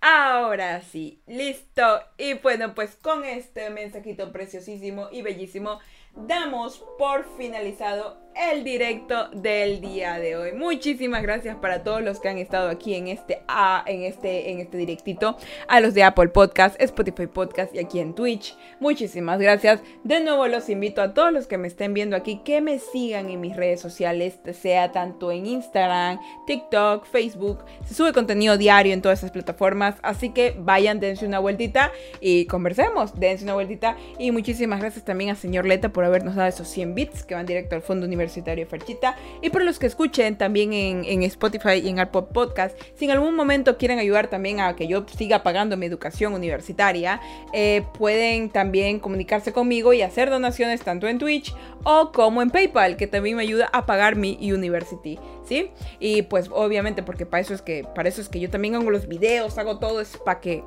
Ahora 0.00 0.80
sí, 0.80 1.22
listo. 1.26 1.82
Y 2.18 2.34
bueno, 2.34 2.72
pues 2.74 2.94
con 2.94 3.24
este 3.24 3.68
mensajito 3.70 4.30
preciosísimo 4.30 5.08
y 5.10 5.22
bellísimo 5.22 5.80
damos 6.14 6.84
por 6.98 7.24
finalizado 7.36 8.21
el 8.34 8.64
directo 8.64 9.28
del 9.30 9.80
día 9.80 10.18
de 10.18 10.36
hoy. 10.36 10.52
Muchísimas 10.52 11.22
gracias 11.22 11.56
para 11.56 11.82
todos 11.82 12.02
los 12.02 12.20
que 12.20 12.28
han 12.28 12.38
estado 12.38 12.68
aquí 12.68 12.94
en 12.94 13.08
este 13.08 13.42
ah, 13.48 13.84
en 13.86 14.02
este 14.02 14.50
en 14.50 14.60
este 14.60 14.76
directito, 14.76 15.36
a 15.68 15.80
los 15.80 15.94
de 15.94 16.02
Apple 16.02 16.28
Podcast, 16.28 16.80
Spotify 16.80 17.26
Podcast 17.26 17.74
y 17.74 17.78
aquí 17.78 17.98
en 17.98 18.14
Twitch. 18.14 18.56
Muchísimas 18.80 19.38
gracias. 19.38 19.80
De 20.04 20.20
nuevo 20.20 20.46
los 20.48 20.68
invito 20.68 21.02
a 21.02 21.14
todos 21.14 21.32
los 21.32 21.46
que 21.46 21.58
me 21.58 21.68
estén 21.68 21.94
viendo 21.94 22.16
aquí 22.16 22.40
que 22.44 22.60
me 22.60 22.78
sigan 22.78 23.28
en 23.28 23.40
mis 23.40 23.56
redes 23.56 23.80
sociales, 23.80 24.38
sea 24.52 24.92
tanto 24.92 25.30
en 25.30 25.46
Instagram, 25.46 26.18
TikTok, 26.46 27.06
Facebook. 27.06 27.64
Se 27.84 27.94
sube 27.94 28.12
contenido 28.12 28.56
diario 28.56 28.92
en 28.92 29.02
todas 29.02 29.18
esas 29.18 29.30
plataformas, 29.30 29.96
así 30.02 30.30
que 30.30 30.54
vayan, 30.58 31.00
dense 31.00 31.26
una 31.26 31.38
vueltita 31.38 31.92
y 32.20 32.46
conversemos, 32.46 33.18
dense 33.18 33.44
una 33.44 33.54
vueltita 33.54 33.96
y 34.18 34.30
muchísimas 34.30 34.80
gracias 34.80 35.04
también 35.04 35.30
a 35.30 35.34
señor 35.34 35.66
Leta 35.66 35.90
por 35.90 36.04
habernos 36.04 36.34
dado 36.34 36.48
esos 36.48 36.68
100 36.68 36.94
bits 36.94 37.24
que 37.24 37.34
van 37.34 37.46
directo 37.46 37.76
al 37.76 37.82
Fondo 37.82 38.06
Universitario 38.06 38.21
Ferchita. 38.28 39.16
Y 39.40 39.50
por 39.50 39.62
los 39.62 39.78
que 39.78 39.86
escuchen 39.86 40.36
también 40.36 40.72
en, 40.72 41.22
Spotify 41.22 41.80
y 41.82 41.88
en 41.88 42.00
Apple 42.00 42.24
Podcast, 42.32 42.78
si 42.94 43.04
en 43.04 43.12
algún 43.12 43.34
momento 43.34 43.78
quieren 43.78 43.98
ayudar 43.98 44.28
también 44.28 44.60
a 44.60 44.74
que 44.76 44.86
yo 44.86 45.04
siga 45.16 45.42
pagando 45.42 45.76
mi 45.76 45.86
educación 45.86 46.34
universitaria, 46.34 47.20
eh, 47.52 47.82
pueden 47.98 48.50
también 48.50 48.98
comunicarse 48.98 49.52
conmigo 49.52 49.92
y 49.92 50.02
hacer 50.02 50.30
donaciones 50.30 50.82
tanto 50.82 51.06
en 51.08 51.18
Twitch 51.18 51.54
o 51.84 52.12
como 52.12 52.42
en 52.42 52.50
PayPal, 52.50 52.96
que 52.96 53.06
también 53.06 53.36
me 53.36 53.42
ayuda 53.42 53.68
a 53.72 53.86
pagar 53.86 54.16
mi 54.16 54.38
university, 54.40 55.18
¿sí? 55.44 55.70
Y 55.98 56.22
pues 56.22 56.48
obviamente 56.52 57.02
porque 57.02 57.26
para 57.26 57.40
eso 57.40 57.54
es 57.54 57.62
que 57.62 57.84
para 57.94 58.08
eso 58.08 58.20
es 58.20 58.28
que 58.28 58.40
yo 58.40 58.50
también 58.50 58.74
hago 58.74 58.90
los 58.90 59.08
videos, 59.08 59.58
hago 59.58 59.78
todo 59.78 60.00
es 60.00 60.16
para 60.16 60.40
que 60.40 60.62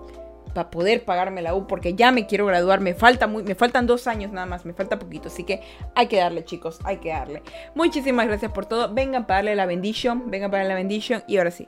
para 0.56 0.72
poder 0.72 1.04
pagarme 1.04 1.42
la 1.42 1.54
U 1.54 1.68
porque 1.68 1.94
ya 1.94 2.12
me 2.12 2.26
quiero 2.26 2.46
graduar, 2.46 2.80
me 2.80 2.96
falta 2.96 3.28
muy, 3.28 3.44
me 3.44 3.54
faltan 3.56 3.86
dos 3.86 4.08
años 4.08 4.32
nada 4.32 4.48
más, 4.48 4.66
me 4.66 4.74
falta 4.74 4.98
poquito, 4.98 5.28
así 5.28 5.44
que 5.44 5.62
hay 5.94 6.08
que 6.08 6.18
darle 6.18 6.46
chicos, 6.46 6.80
hay 6.86 6.98
que 6.98 7.10
darle. 7.10 7.44
Muchísimas 7.76 8.26
gracias 8.26 8.52
por 8.54 8.66
todo, 8.66 8.92
vengan 8.94 9.28
para 9.28 9.40
darle 9.40 9.56
la 9.56 9.66
bendición, 9.66 10.32
vengan 10.32 10.50
para 10.50 10.64
darle 10.64 10.74
la 10.74 10.80
bendición 10.80 11.24
y 11.28 11.38
ahora 11.38 11.52
sí. 11.52 11.68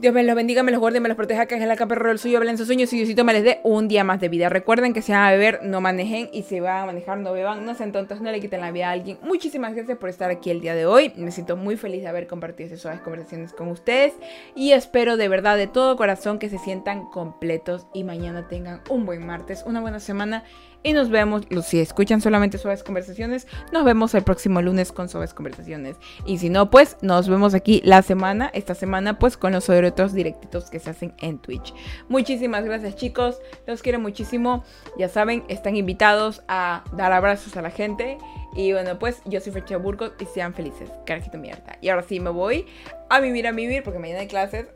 Dios 0.00 0.12
me 0.12 0.24
los 0.24 0.34
bendiga, 0.34 0.64
me 0.64 0.72
los 0.72 0.80
guarde, 0.80 0.98
me 0.98 1.08
los 1.08 1.16
proteja, 1.16 1.46
que 1.46 1.54
es 1.54 1.64
la 1.64 1.76
capa 1.76 1.94
del 1.94 2.18
suyo, 2.18 2.38
hablen 2.38 2.58
sus 2.58 2.66
sueños 2.66 2.92
y 2.92 2.96
Diosito 2.96 3.24
me 3.24 3.32
les 3.32 3.44
dé 3.44 3.60
un 3.62 3.86
día 3.86 4.02
más 4.02 4.20
de 4.20 4.28
vida. 4.28 4.48
Recuerden 4.48 4.92
que 4.92 5.02
si 5.02 5.12
van 5.12 5.22
a 5.22 5.30
beber, 5.30 5.60
no 5.62 5.80
manejen 5.80 6.28
y 6.32 6.42
si 6.42 6.58
van 6.58 6.82
a 6.82 6.86
manejar, 6.86 7.18
no 7.18 7.32
beban, 7.32 7.64
no 7.64 7.76
sean 7.76 7.92
tontos, 7.92 8.20
no 8.20 8.32
le 8.32 8.40
quiten 8.40 8.60
la 8.60 8.72
vida 8.72 8.88
a 8.88 8.90
alguien. 8.90 9.18
Muchísimas 9.22 9.72
gracias 9.72 9.96
por 9.96 10.08
estar 10.08 10.32
aquí 10.32 10.50
el 10.50 10.60
día 10.60 10.74
de 10.74 10.84
hoy. 10.84 11.12
Me 11.16 11.30
siento 11.30 11.56
muy 11.56 11.76
feliz 11.76 12.02
de 12.02 12.08
haber 12.08 12.26
compartido 12.26 12.66
esas 12.66 12.80
suaves 12.80 13.02
conversaciones 13.02 13.52
con 13.52 13.68
ustedes 13.68 14.14
y 14.56 14.72
espero 14.72 15.16
de 15.16 15.28
verdad, 15.28 15.56
de 15.56 15.68
todo 15.68 15.96
corazón, 15.96 16.40
que 16.40 16.48
se 16.48 16.58
sientan 16.58 17.06
completos 17.10 17.86
y 17.94 18.02
mañana 18.02 18.48
tengan 18.48 18.80
un 18.90 19.06
buen 19.06 19.24
martes, 19.24 19.62
una 19.64 19.80
buena 19.80 20.00
semana 20.00 20.42
y 20.84 20.92
nos 20.92 21.08
vemos, 21.08 21.42
si 21.64 21.80
escuchan 21.80 22.20
solamente 22.20 22.58
suaves 22.58 22.84
conversaciones, 22.84 23.48
nos 23.72 23.84
vemos 23.84 24.14
el 24.14 24.22
próximo 24.22 24.60
lunes 24.60 24.92
con 24.92 25.08
suaves 25.08 25.32
conversaciones. 25.32 25.96
Y 26.26 26.38
si 26.38 26.50
no, 26.50 26.70
pues 26.70 26.98
nos 27.00 27.26
vemos 27.26 27.54
aquí 27.54 27.80
la 27.84 28.02
semana, 28.02 28.50
esta 28.52 28.74
semana, 28.74 29.18
pues 29.18 29.38
con 29.38 29.52
los 29.52 29.70
otros 29.70 30.12
directitos 30.12 30.68
que 30.68 30.78
se 30.78 30.90
hacen 30.90 31.14
en 31.20 31.38
Twitch. 31.38 31.74
Muchísimas 32.08 32.64
gracias 32.66 32.96
chicos, 32.96 33.40
los 33.66 33.80
quiero 33.80 33.98
muchísimo. 33.98 34.62
Ya 34.98 35.08
saben, 35.08 35.42
están 35.48 35.74
invitados 35.74 36.42
a 36.48 36.84
dar 36.92 37.12
abrazos 37.12 37.56
a 37.56 37.62
la 37.62 37.70
gente. 37.70 38.18
Y 38.54 38.72
bueno, 38.72 38.98
pues 38.98 39.22
yo 39.24 39.40
soy 39.40 39.52
Fecha 39.52 39.78
Burgos 39.78 40.12
y 40.20 40.26
sean 40.26 40.52
felices. 40.52 40.90
Carajito 41.06 41.38
mierda. 41.38 41.78
Y 41.80 41.88
ahora 41.88 42.04
sí 42.06 42.20
me 42.20 42.30
voy 42.30 42.66
a 43.08 43.20
vivir 43.20 43.46
a 43.46 43.52
vivir 43.52 43.82
porque 43.82 43.98
mañana 43.98 44.20
hay 44.20 44.28
clases. 44.28 44.66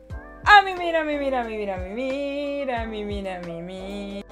A 0.46 0.62
mira, 0.62 1.02
a 1.02 1.04
mira, 1.04 1.42
a 1.42 1.44
mira, 1.44 1.74
a 1.74 1.78
mira, 1.78 2.82
a 2.82 2.86
mira, 2.86 3.36
a 3.36 3.40
mí 3.40 3.62
mira. 3.62 4.24